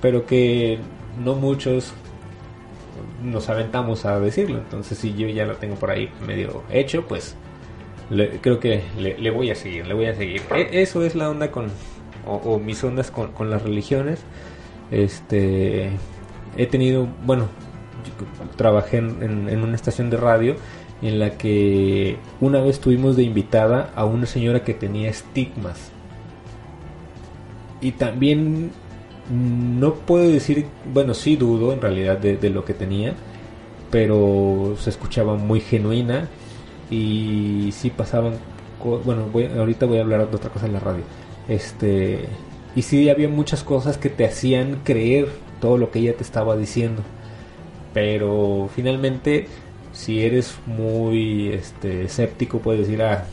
pero 0.02 0.26
que 0.28 0.78
no 1.24 1.34
muchos 1.34 1.94
nos 3.26 3.50
aventamos 3.50 4.06
a 4.06 4.20
decirlo. 4.20 4.60
Entonces, 4.60 4.98
si 4.98 5.14
yo 5.16 5.28
ya 5.28 5.46
lo 5.46 5.56
tengo 5.58 5.76
por 5.76 5.92
ahí 5.92 6.10
medio 6.26 6.64
hecho, 6.70 7.06
pues 7.08 7.36
creo 8.42 8.60
que 8.60 8.84
le, 8.98 9.30
voy 9.32 9.50
a 9.52 9.56
seguir, 9.56 9.88
le 9.88 9.94
voy 9.94 10.06
a 10.06 10.16
seguir. 10.16 10.42
E, 10.56 10.82
eso 10.82 11.04
es 11.04 11.16
la 11.16 11.30
onda 11.30 11.52
con, 11.52 11.68
o, 12.26 12.60
mis 12.60 12.84
ondas 12.84 13.12
con, 13.12 13.50
las 13.50 13.64
religiones. 13.64 14.22
Este, 14.92 15.92
he 16.58 16.68
tenido, 16.68 17.08
bueno, 17.26 17.48
trabajé 18.56 18.98
en, 18.98 19.50
en, 19.50 19.64
una 19.64 19.76
estación 19.76 20.10
de 20.10 20.18
radio 20.18 20.56
en 21.02 21.20
la 21.20 21.38
que 21.38 22.18
una 22.40 22.62
vez 22.62 22.80
tuvimos 22.80 23.16
de 23.16 23.24
invitada 23.24 23.92
a 23.96 24.06
una 24.06 24.26
señora 24.26 24.64
que 24.64 24.74
tenía 24.74 25.10
estigmas. 25.10 25.92
Y 27.82 27.92
también 27.92 28.72
no 29.30 29.96
puedo 29.96 30.30
decir, 30.30 30.68
bueno, 30.94 31.14
sí 31.14 31.36
dudo 31.36 31.74
en 31.74 31.82
realidad 31.82 32.18
de, 32.18 32.50
lo 32.50 32.66
que 32.66 32.74
tenía, 32.74 33.14
pero 33.92 34.76
se 34.80 34.90
escuchaba 34.90 35.36
muy 35.36 35.60
genuina 35.60 36.30
y 36.90 37.70
sí 37.72 37.90
pasaban, 37.90 38.36
bueno, 39.04 39.30
ahorita 39.58 39.86
voy 39.86 39.98
a 39.98 40.02
hablar 40.02 40.30
de 40.30 40.36
otra 40.36 40.50
cosa 40.52 40.68
en 40.68 40.74
la 40.74 40.80
radio, 40.80 41.04
este, 41.48 42.26
y 42.76 42.82
sí 42.84 43.10
había 43.10 43.30
muchas 43.30 43.64
cosas 43.64 43.98
que 43.98 44.10
te 44.10 44.26
hacían 44.26 44.82
creer 44.84 45.30
todo 45.60 45.78
lo 45.78 45.92
que 45.92 46.00
ella 46.00 46.16
te 46.16 46.24
estaba 46.24 46.56
diciendo, 46.56 47.02
pero 47.94 48.70
finalmente 48.76 49.48
si 49.94 50.24
eres 50.24 50.56
muy 50.66 51.50
este, 51.50 52.04
escéptico 52.04 52.60
puedes 52.60 52.82
decir, 52.82 53.02
ah, 53.02 53.26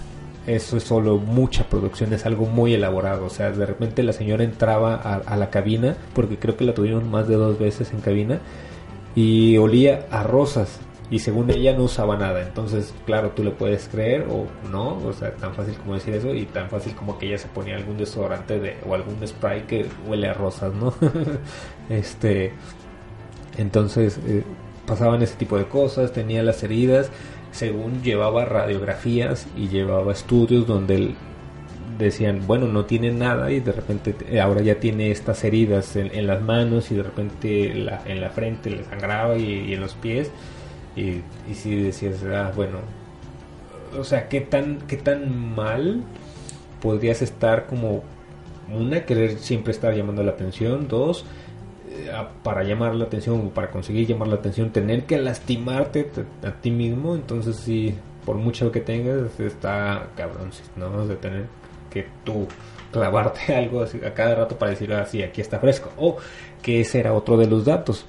eso 0.46 0.76
es 0.76 0.82
solo 0.82 1.18
mucha 1.18 1.68
producción, 1.68 2.12
es 2.12 2.26
algo 2.26 2.46
muy 2.46 2.74
elaborado. 2.74 3.26
O 3.26 3.30
sea, 3.30 3.50
de 3.50 3.64
repente 3.64 4.02
la 4.02 4.12
señora 4.12 4.44
entraba 4.44 4.94
a, 4.96 5.36
la 5.36 5.50
cabina, 5.50 5.96
porque 6.14 6.38
creo 6.38 6.56
que 6.56 6.64
la 6.64 6.74
tuvieron 6.74 7.10
más 7.10 7.28
de 7.28 7.36
dos 7.36 7.58
veces 7.58 7.92
en 7.92 8.00
cabina, 8.00 8.40
y 9.14 9.56
olía 9.58 10.06
a 10.10 10.22
rosas. 10.22 10.80
Y 11.10 11.18
según 11.18 11.50
ella 11.50 11.76
no 11.76 11.84
usaba 11.84 12.16
nada. 12.16 12.40
Entonces, 12.40 12.94
claro, 13.04 13.32
tú 13.36 13.44
le 13.44 13.50
puedes 13.50 13.86
creer 13.86 14.26
o 14.30 14.46
no. 14.70 14.96
O 15.04 15.12
sea, 15.12 15.32
tan 15.34 15.54
fácil 15.54 15.74
como 15.74 15.94
decir 15.94 16.14
eso. 16.14 16.34
Y 16.34 16.46
tan 16.46 16.70
fácil 16.70 16.94
como 16.94 17.18
que 17.18 17.26
ella 17.26 17.36
se 17.36 17.48
ponía 17.48 17.76
algún 17.76 17.98
desodorante 17.98 18.58
de, 18.58 18.78
o 18.86 18.94
algún 18.94 19.16
spray 19.26 19.62
que 19.64 19.86
huele 20.08 20.28
a 20.28 20.32
rosas, 20.32 20.72
¿no? 20.72 20.94
este. 21.90 22.54
Entonces, 23.58 24.18
eh, 24.26 24.42
pasaban 24.86 25.20
ese 25.20 25.36
tipo 25.36 25.58
de 25.58 25.66
cosas. 25.66 26.12
Tenía 26.12 26.42
las 26.42 26.62
heridas 26.62 27.10
según 27.52 28.02
llevaba 28.02 28.44
radiografías 28.44 29.46
y 29.56 29.68
llevaba 29.68 30.12
estudios 30.12 30.66
donde 30.66 31.14
decían, 31.98 32.46
bueno, 32.46 32.66
no 32.66 32.84
tiene 32.84 33.12
nada 33.12 33.50
y 33.52 33.60
de 33.60 33.72
repente 33.72 34.14
eh, 34.28 34.40
ahora 34.40 34.62
ya 34.62 34.80
tiene 34.80 35.10
estas 35.10 35.44
heridas 35.44 35.94
en, 35.96 36.26
las 36.26 36.42
manos 36.42 36.90
y 36.90 36.96
de 36.96 37.02
repente 37.02 37.70
en 37.70 38.20
la 38.20 38.30
frente 38.30 38.70
le 38.70 38.84
sangraba 38.84 39.36
y, 39.36 39.72
en 39.72 39.80
los 39.80 39.94
pies. 39.94 40.30
Y, 40.96 41.20
y 41.50 41.54
si 41.54 41.76
decías, 41.76 42.22
ah, 42.24 42.52
bueno, 42.54 42.78
o 43.98 44.04
sea, 44.04 44.28
¿qué 44.28 44.40
tan, 44.40 44.78
qué 44.88 44.96
tan 44.96 45.54
mal 45.54 46.02
podrías 46.80 47.22
estar 47.22 47.66
como 47.66 48.02
una, 48.72 49.04
querer 49.04 49.38
siempre 49.38 49.72
estar 49.72 49.94
llamando 49.94 50.22
la 50.22 50.32
atención, 50.32 50.88
dos, 50.88 51.24
para 52.42 52.62
llamar 52.62 52.94
la 52.94 53.04
atención 53.04 53.46
o 53.46 53.50
para 53.50 53.70
conseguir 53.70 54.06
llamar 54.06 54.28
la 54.28 54.36
atención, 54.36 54.70
tener 54.70 55.04
que 55.04 55.18
lastimarte 55.18 56.10
a 56.42 56.52
ti 56.52 56.70
mismo, 56.70 57.14
entonces 57.14 57.56
si 57.56 57.94
por 58.24 58.36
mucho 58.36 58.70
que 58.70 58.80
tengas, 58.80 59.38
está 59.40 60.08
cabrón, 60.16 60.50
¿no? 60.76 61.06
De 61.06 61.16
tener 61.16 61.46
que 61.90 62.06
tú 62.24 62.46
clavarte 62.92 63.54
algo 63.56 63.82
a 63.82 64.14
cada 64.14 64.34
rato 64.34 64.56
para 64.56 64.70
decir, 64.70 64.92
así 64.92 65.22
ah, 65.22 65.26
aquí 65.26 65.40
está 65.40 65.58
fresco. 65.58 65.90
O 65.96 66.18
que 66.62 66.80
ese 66.80 67.00
era 67.00 67.12
otro 67.12 67.36
de 67.36 67.46
los 67.46 67.64
datos, 67.64 68.04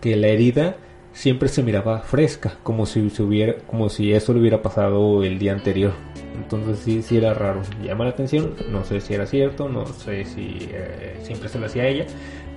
que 0.00 0.16
la 0.16 0.28
herida 0.28 0.76
siempre 1.12 1.48
se 1.48 1.62
miraba 1.62 2.00
fresca, 2.00 2.56
como 2.62 2.86
si 2.86 3.10
se 3.10 3.22
hubiera, 3.22 3.56
como 3.66 3.88
si 3.88 4.12
eso 4.12 4.32
le 4.32 4.40
hubiera 4.40 4.62
pasado 4.62 5.24
el 5.24 5.38
día 5.38 5.52
anterior. 5.52 5.92
Entonces 6.36 6.78
sí, 6.78 7.02
sí 7.02 7.16
era 7.16 7.34
raro. 7.34 7.62
Llama 7.82 8.04
la 8.04 8.10
atención, 8.10 8.54
no 8.70 8.84
sé 8.84 9.00
si 9.00 9.14
era 9.14 9.26
cierto, 9.26 9.68
no 9.68 9.84
sé 9.86 10.24
si 10.24 10.68
eh, 10.70 11.18
siempre 11.22 11.48
se 11.48 11.58
lo 11.58 11.66
hacía 11.66 11.86
ella, 11.88 12.06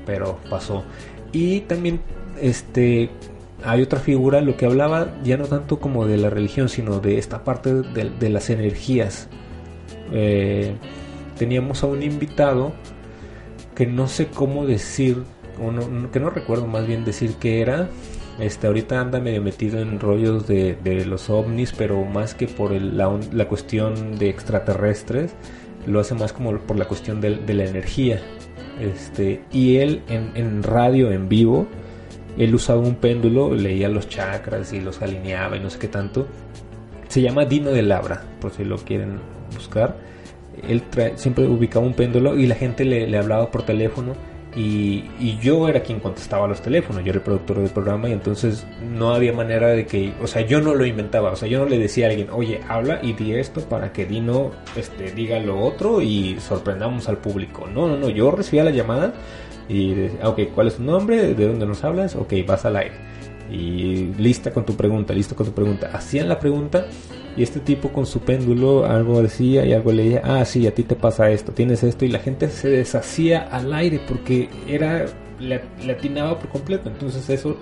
pero 0.06 0.38
pasó. 0.50 0.84
Y 1.32 1.62
también 1.62 2.02
este 2.42 3.10
hay 3.64 3.82
otra 3.82 4.00
figura, 4.00 4.42
lo 4.42 4.58
que 4.58 4.66
hablaba 4.66 5.14
ya 5.24 5.38
no 5.38 5.46
tanto 5.46 5.80
como 5.80 6.08
de 6.08 6.18
la 6.18 6.30
religión, 6.30 6.70
sino 6.70 7.00
de 7.00 7.18
esta 7.18 7.44
parte 7.44 7.74
de, 7.74 8.30
las 8.30 8.50
energías. 8.50 9.28
Eh, 10.12 10.76
teníamos 11.38 11.84
a 11.84 11.88
un 11.88 12.02
invitado 12.02 12.74
que 13.76 13.86
no 13.86 14.08
sé 14.08 14.28
cómo 14.28 14.66
decir, 14.66 15.24
que 16.12 16.20
no 16.20 16.30
recuerdo 16.30 16.68
más 16.68 16.88
bien 16.88 17.06
decir 17.06 17.36
que 17.36 17.62
era. 17.62 17.90
Este, 18.40 18.66
ahorita 18.66 19.00
anda 19.00 19.20
medio 19.20 19.42
metido 19.42 19.80
en 19.80 20.00
rollos 20.00 20.48
de, 20.48 21.06
los 21.06 21.30
ovnis, 21.30 21.74
pero 21.78 22.04
más 22.04 22.34
que 22.34 22.48
por 22.48 22.72
la, 22.72 23.20
la, 23.32 23.48
cuestión 23.48 24.18
de 24.18 24.30
extraterrestres, 24.30 25.34
lo 25.86 26.00
hace 26.00 26.16
más 26.16 26.34
como 26.34 26.58
por 26.58 26.78
la 26.78 26.86
cuestión 26.86 27.22
de 27.22 27.54
la 27.54 27.66
energía. 27.66 28.22
Este, 28.82 29.44
y 29.52 29.78
él 29.78 30.02
en, 30.10 30.64
radio, 30.64 31.12
en 31.12 31.30
vivo, 31.30 31.68
él 32.38 32.56
usaba 32.56 32.80
un 32.80 32.96
péndulo, 32.96 33.54
leía 33.54 33.90
los 33.90 34.10
chakras 34.10 34.74
y 34.74 34.82
los 34.82 35.02
alineaba 35.02 35.58
y 35.58 35.60
no 35.60 35.70
sé 35.70 35.80
qué 35.80 35.88
tanto. 35.88 36.28
Se 37.08 37.22
llama 37.22 37.46
Dino 37.46 37.72
de 37.72 37.84
Labra, 37.84 38.24
por 38.40 38.52
si 38.52 38.64
lo 38.64 38.78
quieren 38.78 39.20
buscar. 39.54 39.98
Él 40.68 40.84
siempre 41.16 41.46
ubicaba 41.48 41.86
un 41.86 41.94
péndulo 41.94 42.38
y 42.38 42.48
la 42.48 42.56
gente 42.56 42.86
le 42.86 43.18
hablaba 43.18 43.52
por 43.52 43.64
teléfono 43.64 44.16
y, 44.56 45.38
yo 45.42 45.68
era 45.68 45.82
quien 45.82 46.00
contestaba 46.00 46.48
los 46.48 46.62
teléfonos, 46.62 47.04
yo 47.04 47.10
era 47.10 47.20
el 47.20 47.24
productor 47.24 47.60
del 47.60 47.70
programa 47.70 48.10
y 48.10 48.12
entonces 48.12 48.66
no 48.94 49.14
había 49.14 49.34
manera 49.34 49.70
de 49.70 49.86
que, 49.86 50.14
o 50.22 50.28
sea, 50.28 50.42
yo 50.42 50.62
no 50.62 50.76
lo 50.76 50.86
inventaba, 50.86 51.32
o 51.32 51.36
sea, 51.36 51.48
yo 51.48 51.60
no 51.60 51.66
le 51.66 51.80
decía 51.80 52.08
a 52.08 52.10
alguien, 52.10 52.28
oye, 52.32 52.60
habla 52.68 53.00
y 53.02 53.14
di 53.14 53.34
esto 53.34 53.62
para 53.62 53.94
que 53.94 54.06
Dino 54.06 54.52
este, 54.76 55.12
diga 55.12 55.40
lo 55.40 55.60
otro 55.60 56.02
y 56.02 56.38
sorprendamos 56.40 57.08
al 57.08 57.18
público. 57.18 57.68
No, 57.68 57.88
no, 57.88 57.98
no, 57.98 58.10
yo 58.10 58.32
recibía 58.32 58.64
la 58.64 58.72
llamada 58.72 59.14
y 59.70 59.94
decía, 59.94 60.28
ok, 60.28 60.40
¿cuál 60.54 60.68
es 60.68 60.76
tu 60.76 60.84
nombre? 60.84 61.34
¿De 61.34 61.48
dónde 61.48 61.66
nos 61.66 61.84
hablas? 61.84 62.16
Ok, 62.16 62.34
vas 62.46 62.66
al 62.66 62.76
aire. 62.76 63.11
Y 63.52 64.14
lista 64.18 64.52
con 64.52 64.66
tu 64.66 64.76
pregunta, 64.76 65.14
listo 65.14 65.36
con 65.36 65.46
tu 65.46 65.52
pregunta. 65.52 65.90
Hacían 65.94 66.30
la 66.30 66.40
pregunta 66.40 66.88
y 67.36 67.44
este 67.44 67.60
tipo 67.60 67.90
con 67.90 68.06
su 68.06 68.22
péndulo 68.22 68.86
algo 68.86 69.22
decía 69.22 69.66
y 69.66 69.74
algo 69.74 69.92
leía, 69.92 70.22
ah, 70.24 70.44
sí, 70.46 70.68
a 70.68 70.74
ti 70.74 70.84
te 70.84 70.96
pasa 70.96 71.30
esto, 71.32 71.52
tienes 71.52 71.84
esto, 71.84 72.04
y 72.06 72.10
la 72.10 72.20
gente 72.20 72.50
se 72.50 72.70
deshacía 72.70 73.42
al 73.42 73.74
aire 73.74 74.02
porque 74.08 74.50
era, 74.68 75.06
le, 75.40 75.62
atinaba 75.92 76.40
por 76.40 76.50
completo. 76.50 76.90
Entonces 76.90 77.30
eso 77.30 77.58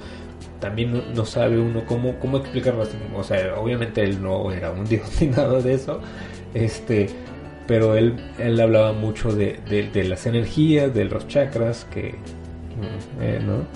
también 0.60 1.04
no, 1.16 1.26
sabe 1.26 1.60
uno 1.60 1.84
cómo, 1.86 2.20
cómo 2.20 2.38
explicarlo. 2.38 2.84
O 3.16 3.24
sea, 3.24 3.56
obviamente 3.60 4.04
él 4.04 4.22
no 4.22 4.52
era 4.52 4.72
un 4.72 4.86
dios 4.90 5.10
ni 5.22 5.28
nada 5.28 5.62
de 5.62 5.74
eso, 5.74 6.02
este, 6.54 7.10
pero 7.68 7.96
él, 7.96 8.16
él 8.40 8.60
hablaba 8.60 8.94
mucho 8.94 9.32
de, 9.32 9.60
de, 9.70 10.04
las 10.04 10.26
energías, 10.26 10.94
de 10.94 11.06
los 11.06 11.28
chakras, 11.28 11.86
que, 11.92 12.16
eh, 13.22 13.40
¿no? 13.46 13.68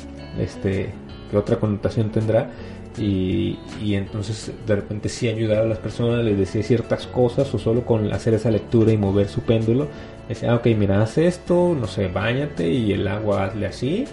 Este, 0.42 0.92
que 1.34 1.38
otra 1.40 1.58
connotación 1.58 2.12
tendrá 2.12 2.52
y, 2.98 3.58
entonces 3.96 4.52
de 4.68 4.76
repente 4.76 5.10
sí 5.10 5.28
ayudaba 5.28 5.64
a 5.64 5.66
las 5.66 5.80
personas, 5.80 6.24
les 6.24 6.38
decía 6.38 6.62
ciertas 6.62 7.08
cosas 7.08 7.52
o 7.54 7.58
solo 7.58 7.84
con 7.84 8.14
hacer 8.14 8.36
esa 8.36 8.52
lectura 8.52 8.92
y 8.92 8.98
mover 8.98 9.28
su 9.30 9.42
péndulo, 9.42 9.88
decía, 10.30 10.52
ah, 10.52 10.56
ok, 10.56 10.68
mira, 10.78 11.02
haz 11.02 11.18
esto, 11.18 11.76
no 11.80 11.88
sé, 11.88 12.08
bañate 12.08 12.70
y 12.70 12.94
el 12.94 13.08
agua 13.08 13.46
hazle 13.46 13.66
así 13.66 14.06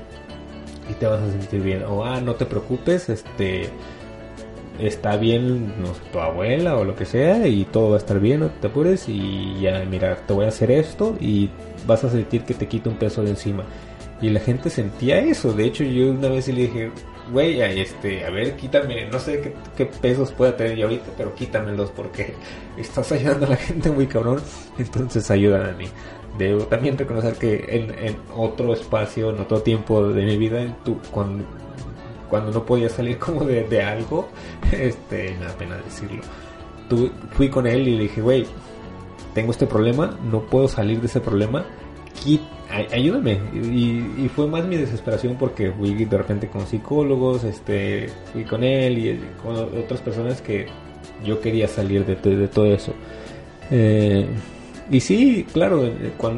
y 0.91 0.95
te 0.95 1.07
vas 1.07 1.21
a 1.21 1.31
sentir 1.31 1.61
bien. 1.61 1.83
O, 1.85 2.07
ah, 2.07 2.23
no 2.23 2.37
te 2.37 2.47
preocupes, 2.47 3.11
este, 3.11 3.69
está 4.79 5.19
bien 5.19 5.75
no 5.79 5.95
sé, 5.95 6.01
tu 6.11 6.19
abuela 6.19 6.79
o 6.79 6.85
lo 6.85 6.97
que 6.97 7.05
sea 7.05 7.47
y 7.47 7.65
todo 7.67 7.91
va 7.91 7.97
a 7.97 7.99
estar 7.99 8.19
bien, 8.19 8.41
no 8.41 8.49
te 8.49 8.69
apures 8.69 9.11
y 9.11 9.61
ya, 9.61 9.85
mira, 9.85 10.17
te 10.27 10.33
voy 10.33 10.47
a 10.47 10.49
hacer 10.49 10.71
esto 10.71 11.19
y 11.21 11.51
vas 11.87 12.03
a 12.05 12.11
sentir 12.11 12.45
que 12.45 12.55
te 12.55 12.67
quita 12.67 12.89
un 12.89 12.97
peso 12.97 13.23
de 13.23 13.31
encima. 13.31 13.65
Y 14.23 14.29
la 14.31 14.41
gente 14.41 14.69
sentía 14.69 15.19
eso. 15.19 15.53
De 15.53 15.65
hecho, 15.65 15.83
yo 15.85 16.11
una 16.11 16.29
vez 16.29 16.49
le 16.49 16.63
dije, 16.63 16.91
güey, 17.31 17.61
este, 17.61 18.25
a 18.25 18.31
ver, 18.31 18.57
quítame, 18.57 19.07
no 19.07 19.19
sé 19.19 19.55
qué, 19.77 19.87
pesos 19.87 20.33
pueda 20.33 20.57
tener 20.57 20.77
yo 20.77 20.87
ahorita, 20.87 21.11
pero 21.17 21.35
quítamelos 21.35 21.91
porque 21.91 22.35
estás 22.77 23.13
ayudando 23.13 23.47
a 23.47 23.51
la 23.51 23.57
gente 23.57 23.91
muy 23.91 24.07
cabrón. 24.07 24.41
Entonces 24.79 25.31
ayudan 25.31 25.67
a 25.69 25.73
mí. 25.73 25.87
Debo 26.39 26.65
también 26.65 26.97
reconocer 26.97 27.35
que 27.35 27.65
en, 27.69 27.91
en 27.99 28.17
otro 28.35 28.73
espacio, 28.73 29.31
en 29.31 29.41
otro 29.41 29.63
tiempo 29.63 30.09
de 30.09 30.25
mi 30.25 30.37
vida, 30.37 30.65
tu, 30.85 30.99
cuando, 31.11 31.45
cuando 32.29 32.53
no 32.53 32.65
podía 32.65 32.89
salir 32.89 33.19
como 33.19 33.45
de, 33.45 33.83
algo, 33.83 34.29
este, 34.73 35.37
me 35.39 35.47
da 35.47 35.53
pena 35.53 35.77
decirlo. 35.77 36.23
Tu, 36.89 37.11
fui 37.33 37.49
con 37.49 37.67
él 37.67 37.89
y 37.89 37.97
le 37.97 38.03
dije, 38.05 38.21
güey, 38.21 38.47
tengo 39.35 39.53
este 39.53 39.67
problema, 39.67 40.19
no 40.31 40.41
puedo 40.43 40.69
salir 40.69 41.01
de 41.01 41.07
ese 41.07 41.21
problema, 41.21 41.65
ayúdame. 42.71 43.39
Y, 43.53 44.29
fue 44.35 44.47
más 44.47 44.65
mi 44.65 44.77
desesperación 44.77 45.37
porque 45.37 45.73
fui 45.73 46.05
de 46.05 46.17
repente 46.17 46.49
con 46.49 46.67
psicólogos, 46.67 47.45
este, 47.45 48.09
fui 48.33 48.45
con 48.45 48.63
él 48.63 48.99
y 48.99 49.21
con 49.43 49.57
otras 49.57 50.01
personas 50.01 50.41
que 50.41 50.67
yo 51.25 51.41
quería 51.41 51.69
salir 51.69 52.05
de, 52.07 52.17
de, 52.17 52.49
todo 52.49 52.67
eso. 52.67 52.95
Eh, 53.71 54.27
y 54.91 55.01
sí, 55.01 55.47
claro, 55.53 55.89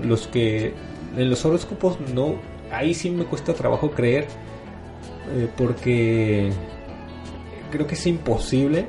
los 0.05 0.26
que 0.26 0.72
en 1.16 1.30
los 1.30 1.45
horóscopos 1.45 1.99
no, 2.14 2.37
ahí 2.70 2.95
sí 2.95 3.11
me 3.11 3.24
cuesta 3.24 3.55
trabajo 3.55 3.91
creer 3.91 4.26
eh, 5.35 5.49
porque 5.57 6.51
creo 7.70 7.87
que 7.87 7.95
es 7.95 8.07
imposible 8.07 8.87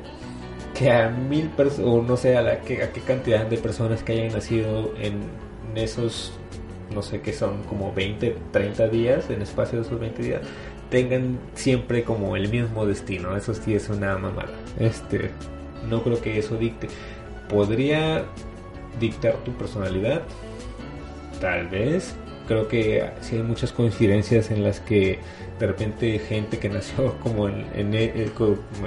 que 0.74 0.90
a 0.90 1.08
mil 1.08 1.48
personas, 1.50 1.88
o 1.88 2.02
no 2.02 2.16
sé 2.16 2.36
a, 2.36 2.42
la, 2.42 2.60
que, 2.60 2.82
a 2.82 2.92
qué 2.92 3.00
cantidad 3.00 3.46
de 3.46 3.56
personas 3.58 4.02
que 4.02 4.12
hayan 4.12 4.32
nacido 4.32 4.92
en 4.98 5.22
esos 5.76 6.32
no 6.92 7.02
sé 7.02 7.20
qué 7.20 7.32
son 7.32 7.62
como 7.64 7.92
20, 7.92 8.36
30 8.52 8.88
días, 8.88 9.30
en 9.30 9.42
espacio 9.42 9.80
de 9.80 9.86
esos 9.86 9.98
20 9.98 10.22
días, 10.22 10.40
tengan 10.90 11.38
siempre 11.54 12.04
como 12.04 12.36
el 12.36 12.48
mismo 12.48 12.86
destino. 12.86 13.36
Eso 13.36 13.54
sí 13.54 13.74
es 13.74 13.88
una 13.88 14.16
mamada. 14.18 14.50
Este, 14.78 15.30
no 15.88 16.02
creo 16.02 16.20
que 16.20 16.38
eso 16.38 16.56
dicte. 16.56 16.88
Podría 17.48 18.24
dictar 19.00 19.36
tu 19.44 19.52
personalidad, 19.52 20.22
tal 21.40 21.68
vez. 21.68 22.14
Creo 22.46 22.68
que 22.68 23.10
sí 23.20 23.36
hay 23.36 23.42
muchas 23.42 23.72
coincidencias 23.72 24.50
en 24.50 24.62
las 24.62 24.80
que 24.80 25.18
de 25.58 25.66
repente 25.66 26.18
gente 26.18 26.58
que 26.58 26.68
nació 26.68 27.18
como 27.22 27.48
en, 27.48 27.66
en, 27.74 27.94
en 27.94 28.30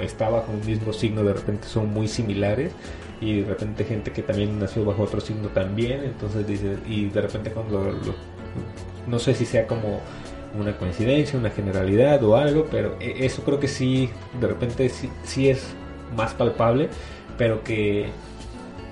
estaba 0.02 0.44
con 0.44 0.56
un 0.56 0.66
mismo 0.66 0.92
signo 0.92 1.24
de 1.24 1.32
repente 1.32 1.66
son 1.66 1.92
muy 1.92 2.08
similares 2.08 2.72
y 3.20 3.40
de 3.40 3.48
repente 3.48 3.84
gente 3.84 4.12
que 4.12 4.22
también 4.22 4.58
nació 4.58 4.84
bajo 4.84 5.02
otro 5.02 5.20
signo 5.20 5.48
también, 5.48 6.02
entonces 6.04 6.46
dice, 6.46 6.76
y 6.86 7.06
de 7.06 7.20
repente 7.20 7.50
cuando 7.50 7.80
lo, 7.84 8.14
no 9.06 9.18
sé 9.18 9.34
si 9.34 9.44
sea 9.44 9.66
como 9.66 10.00
una 10.58 10.76
coincidencia, 10.76 11.38
una 11.38 11.50
generalidad 11.50 12.22
o 12.22 12.36
algo, 12.36 12.66
pero 12.70 12.96
e, 13.00 13.26
eso 13.26 13.42
creo 13.42 13.58
que 13.58 13.68
sí, 13.68 14.10
de 14.40 14.46
repente 14.46 14.88
sí, 14.88 15.10
sí 15.24 15.48
es 15.48 15.66
más 16.16 16.34
palpable, 16.34 16.88
pero 17.36 17.62
que, 17.62 18.08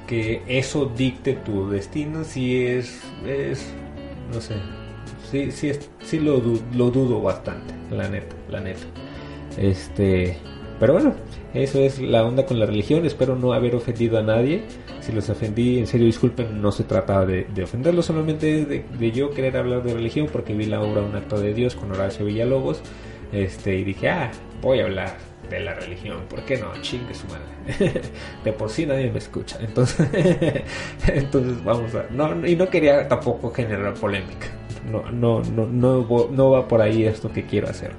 que 0.07 0.43
eso 0.47 0.93
dicte 0.97 1.35
tu 1.35 1.71
destino, 1.71 2.25
sí 2.25 2.67
es, 2.67 3.01
es 3.27 3.67
no 4.33 4.41
sé, 4.41 4.55
sí, 5.31 5.51
sí, 5.53 5.71
es, 5.71 5.89
sí 6.03 6.19
lo, 6.19 6.43
lo 6.75 6.91
dudo 6.91 7.23
bastante, 7.23 7.75
la 7.91 8.09
neta, 8.09 8.35
la 8.51 8.61
neta. 8.61 8.87
Este, 9.57 10.37
pero 10.79 10.95
bueno, 10.95 11.15
eso 11.55 11.81
es 11.81 12.01
la 12.01 12.25
onda 12.25 12.47
con 12.47 12.59
la 12.59 12.67
religión. 12.67 13.05
Espero 13.07 13.37
no 13.37 13.53
haber 13.53 13.75
ofendido 13.75 14.19
a 14.19 14.23
nadie. 14.23 14.63
Si 15.01 15.13
los 15.13 15.29
ofendí, 15.31 15.79
en 15.79 15.87
serio 15.87 16.07
disculpen, 16.07 16.61
no 16.61 16.73
se 16.73 16.85
trataba 16.85 17.25
de, 17.27 17.45
de 17.45 17.63
ofenderlos, 17.63 18.07
solamente 18.07 18.65
de, 18.65 18.85
de, 18.99 19.13
yo 19.13 19.31
querer 19.31 19.57
hablar 19.57 19.83
de 19.83 19.95
religión 19.95 20.29
porque 20.33 20.55
vi 20.55 20.67
la 20.67 20.81
obra 20.81 21.03
Un 21.03 21.15
acto 21.15 21.39
de 21.41 21.55
Dios 21.55 21.75
con 21.75 21.93
Horacio 21.93 22.27
Villalobos. 22.27 22.81
Este, 23.33 23.77
y 23.77 23.85
dije, 23.85 24.09
ah, 24.09 24.31
voy 24.63 24.81
a 24.81 24.85
hablar 24.85 25.17
de 25.51 25.61
la 25.61 25.75
religión, 25.75 26.23
¿por 26.29 26.43
qué 26.43 26.57
no? 26.59 26.73
Chingue 26.81 27.15
su 27.15 27.27
madre. 27.29 28.03
de 28.45 28.53
por 28.53 28.71
sí 28.71 28.87
nadie 28.87 29.11
me 29.11 29.19
escucha. 29.19 29.59
Entonces, 29.61 30.07
entonces 31.07 31.65
vamos 31.65 31.95
a. 31.95 32.07
No, 32.11 32.47
y 32.47 32.57
no 32.57 32.69
quería 32.69 33.07
tampoco 33.09 33.51
generar 33.53 33.95
polémica. 33.95 34.49
No, 34.91 35.11
no, 35.11 35.43
no, 35.43 35.67
no, 35.67 36.29
no 36.31 36.51
va 36.51 36.69
por 36.69 36.81
ahí 36.81 37.05
esto 37.05 37.33
que 37.33 37.45
quiero 37.45 37.69
hacer. 37.69 37.93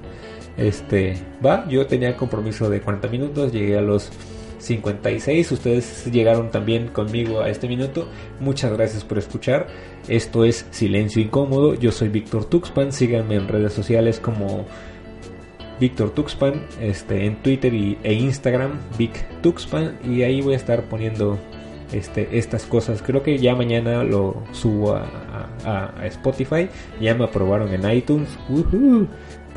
Este, 0.57 1.15
va, 1.45 1.67
yo 1.69 1.85
tenía 1.85 2.17
compromiso 2.17 2.69
de 2.69 2.81
40 2.81 3.07
minutos, 3.09 3.51
llegué 3.51 3.77
a 3.77 3.81
los 3.81 4.11
56, 4.59 5.51
ustedes 5.51 6.05
llegaron 6.11 6.49
también 6.49 6.87
conmigo 6.87 7.41
a 7.41 7.49
este 7.49 7.67
minuto. 7.67 8.07
Muchas 8.39 8.73
gracias 8.73 9.03
por 9.03 9.17
escuchar. 9.17 9.67
Esto 10.07 10.43
es 10.45 10.65
Silencio 10.71 11.21
Incómodo. 11.21 11.75
Yo 11.75 11.91
soy 11.91 12.09
Víctor 12.09 12.45
Tuxpan. 12.45 12.91
Síganme 12.91 13.35
en 13.35 13.47
redes 13.47 13.73
sociales 13.73 14.19
como 14.19 14.65
Víctor 15.79 16.09
Tuxpan, 16.11 16.65
este, 16.81 17.25
en 17.25 17.35
Twitter 17.43 17.73
y, 17.73 17.97
e 18.03 18.13
Instagram, 18.13 18.79
Vic 18.97 19.41
Tuxpan. 19.41 19.99
Y 20.03 20.23
ahí 20.23 20.41
voy 20.41 20.53
a 20.53 20.57
estar 20.57 20.83
poniendo 20.83 21.37
este, 21.91 22.37
estas 22.37 22.65
cosas. 22.65 23.01
Creo 23.01 23.23
que 23.23 23.37
ya 23.37 23.55
mañana 23.55 24.03
lo 24.03 24.43
subo 24.51 24.95
a, 24.95 25.03
Spotify. 26.05 26.69
Ya 27.01 27.13
me 27.13 27.25
aprobaron 27.25 27.73
en 27.73 27.89
iTunes. 27.91 28.29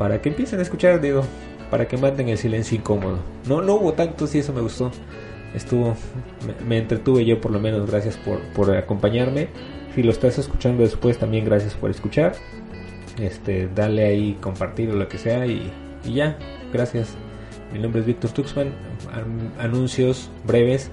Para 0.01 0.19
que 0.19 0.29
empiecen 0.29 0.57
a 0.57 0.63
escuchar, 0.63 0.99
digo, 0.99 1.23
para 1.69 1.87
que 1.87 1.95
manden 1.95 2.27
el 2.29 2.37
silencio 2.39 2.75
incómodo. 2.75 3.19
No, 3.47 3.61
no 3.61 3.75
hubo 3.75 3.93
tantos 3.93 4.33
y 4.33 4.39
eso 4.39 4.51
me 4.51 4.59
gustó. 4.59 4.89
Estuvo, 5.53 5.95
me, 6.67 6.79
entretuve 6.79 7.23
yo 7.23 7.39
por 7.39 7.51
lo 7.51 7.59
menos, 7.59 7.87
gracias 7.87 8.17
por, 8.17 8.39
por, 8.55 8.75
acompañarme. 8.75 9.49
Si 9.93 10.01
lo 10.01 10.09
estás 10.09 10.39
escuchando 10.39 10.81
después, 10.81 11.19
también 11.19 11.45
gracias 11.45 11.75
por 11.75 11.91
escuchar. 11.91 12.33
Este, 13.19 13.69
dale 13.75 14.03
ahí 14.07 14.39
compartir 14.41 14.89
o 14.89 14.95
lo 14.95 15.07
que 15.07 15.19
sea 15.19 15.45
y, 15.45 15.71
y 16.03 16.15
ya, 16.15 16.35
gracias. 16.73 17.15
Mi 17.71 17.77
nombre 17.77 18.01
es 18.01 18.07
Víctor 18.07 18.31
Tuxman, 18.31 18.73
An 19.13 19.53
anuncios 19.59 20.31
breves. 20.47 20.89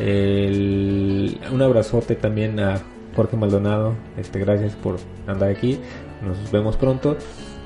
Un 0.00 1.62
abrazote 1.62 2.16
también 2.16 2.58
a 2.58 2.82
Jorge 3.14 3.36
Maldonado, 3.36 3.94
este, 4.16 4.40
gracias 4.40 4.74
por 4.74 4.96
andar 5.28 5.48
aquí. 5.48 5.78
Nos 6.26 6.50
vemos 6.50 6.76
pronto. 6.76 7.16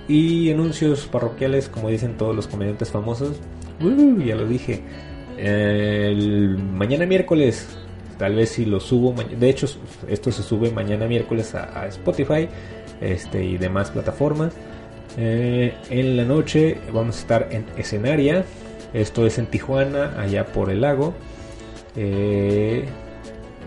Y 0.08 0.50
anuncios 0.50 1.06
parroquiales, 1.06 1.68
como 1.68 1.88
dicen 1.88 2.16
todos 2.16 2.34
los 2.34 2.48
comediantes 2.48 2.90
famosos. 2.90 3.40
Uh, 3.80 4.20
ya 4.20 4.34
lo 4.34 4.46
dije. 4.46 4.82
El 5.38 6.58
mañana 6.58 7.06
miércoles, 7.06 7.68
tal 8.18 8.34
vez 8.34 8.50
si 8.50 8.64
lo 8.64 8.80
subo. 8.80 9.14
De 9.14 9.48
hecho, 9.48 9.66
esto 10.08 10.30
se 10.30 10.42
sube 10.42 10.70
mañana 10.70 11.06
miércoles 11.06 11.54
a, 11.54 11.82
a 11.82 11.86
Spotify 11.88 12.48
este, 13.00 13.44
y 13.44 13.58
demás 13.58 13.90
plataformas. 13.90 14.54
Eh, 15.18 15.74
en 15.90 16.16
la 16.16 16.24
noche 16.24 16.78
vamos 16.92 17.16
a 17.16 17.20
estar 17.20 17.48
en 17.50 17.66
escenaria. 17.76 18.44
Esto 18.94 19.26
es 19.26 19.38
en 19.38 19.46
Tijuana, 19.46 20.14
allá 20.20 20.46
por 20.46 20.70
el 20.70 20.80
lago. 20.80 21.14
Eh, 21.96 22.84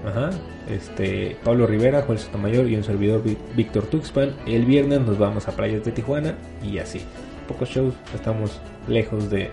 ajá, 0.05 0.31
este, 0.69 1.37
Pablo 1.43 1.67
Rivera, 1.67 2.01
Juan 2.01 2.17
Sotomayor 2.17 2.67
y 2.67 2.75
un 2.75 2.83
servidor 2.83 3.21
Víctor 3.55 3.85
Tuxpan. 3.85 4.35
El 4.45 4.65
viernes 4.65 5.01
nos 5.01 5.17
vamos 5.17 5.47
a 5.47 5.55
playas 5.55 5.83
de 5.83 5.91
Tijuana 5.91 6.35
y 6.63 6.77
así. 6.79 7.01
Pocos 7.47 7.69
shows, 7.69 7.93
estamos 8.13 8.59
lejos 8.87 9.29
de 9.29 9.51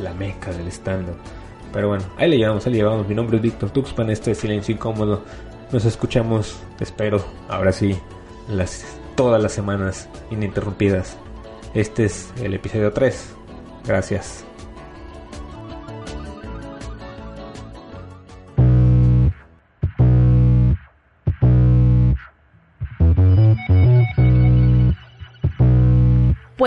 la 0.00 0.14
meca 0.14 0.52
del 0.52 0.68
stand 0.68 1.08
Pero 1.72 1.88
bueno, 1.88 2.04
ahí 2.16 2.30
le 2.30 2.38
llevamos, 2.38 2.66
ahí 2.66 2.72
le 2.72 2.78
llevamos. 2.78 3.08
Mi 3.08 3.14
nombre 3.14 3.36
es 3.36 3.42
Víctor 3.42 3.70
Tuxpan, 3.70 4.10
este 4.10 4.30
es 4.30 4.38
Silencio 4.38 4.74
Incómodo. 4.74 5.22
Nos 5.72 5.84
escuchamos, 5.84 6.58
espero, 6.80 7.22
ahora 7.48 7.72
sí, 7.72 7.98
las, 8.48 8.84
todas 9.16 9.42
las 9.42 9.52
semanas 9.52 10.08
ininterrumpidas. 10.30 11.16
Este 11.74 12.06
es 12.06 12.32
el 12.42 12.54
episodio 12.54 12.92
3. 12.92 13.34
Gracias. 13.86 14.47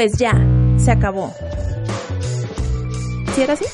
Pues 0.02 0.18
ya, 0.18 0.34
se 0.78 0.90
acabó. 0.90 1.32
¿Si 3.36 3.42
era 3.44 3.54
así? 3.54 3.66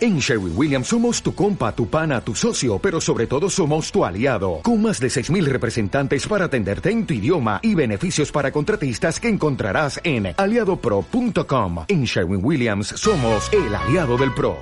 En 0.00 0.18
Sherwin 0.18 0.54
Williams 0.56 0.88
somos 0.88 1.22
tu 1.22 1.32
compa, 1.32 1.72
tu 1.72 1.86
pana, 1.86 2.20
tu 2.20 2.34
socio, 2.34 2.80
pero 2.80 3.00
sobre 3.00 3.28
todo 3.28 3.48
somos 3.48 3.92
tu 3.92 4.04
aliado, 4.04 4.62
con 4.64 4.82
más 4.82 4.98
de 4.98 5.06
6.000 5.06 5.44
representantes 5.44 6.26
para 6.26 6.46
atenderte 6.46 6.90
en 6.90 7.06
tu 7.06 7.14
idioma 7.14 7.60
y 7.62 7.76
beneficios 7.76 8.32
para 8.32 8.50
contratistas 8.50 9.20
que 9.20 9.28
encontrarás 9.28 10.00
en 10.02 10.34
aliadopro.com. 10.36 11.84
En 11.86 12.02
Sherwin 12.02 12.44
Williams 12.44 12.88
somos 12.88 13.48
el 13.52 13.72
aliado 13.72 14.18
del 14.18 14.34
PRO. 14.34 14.56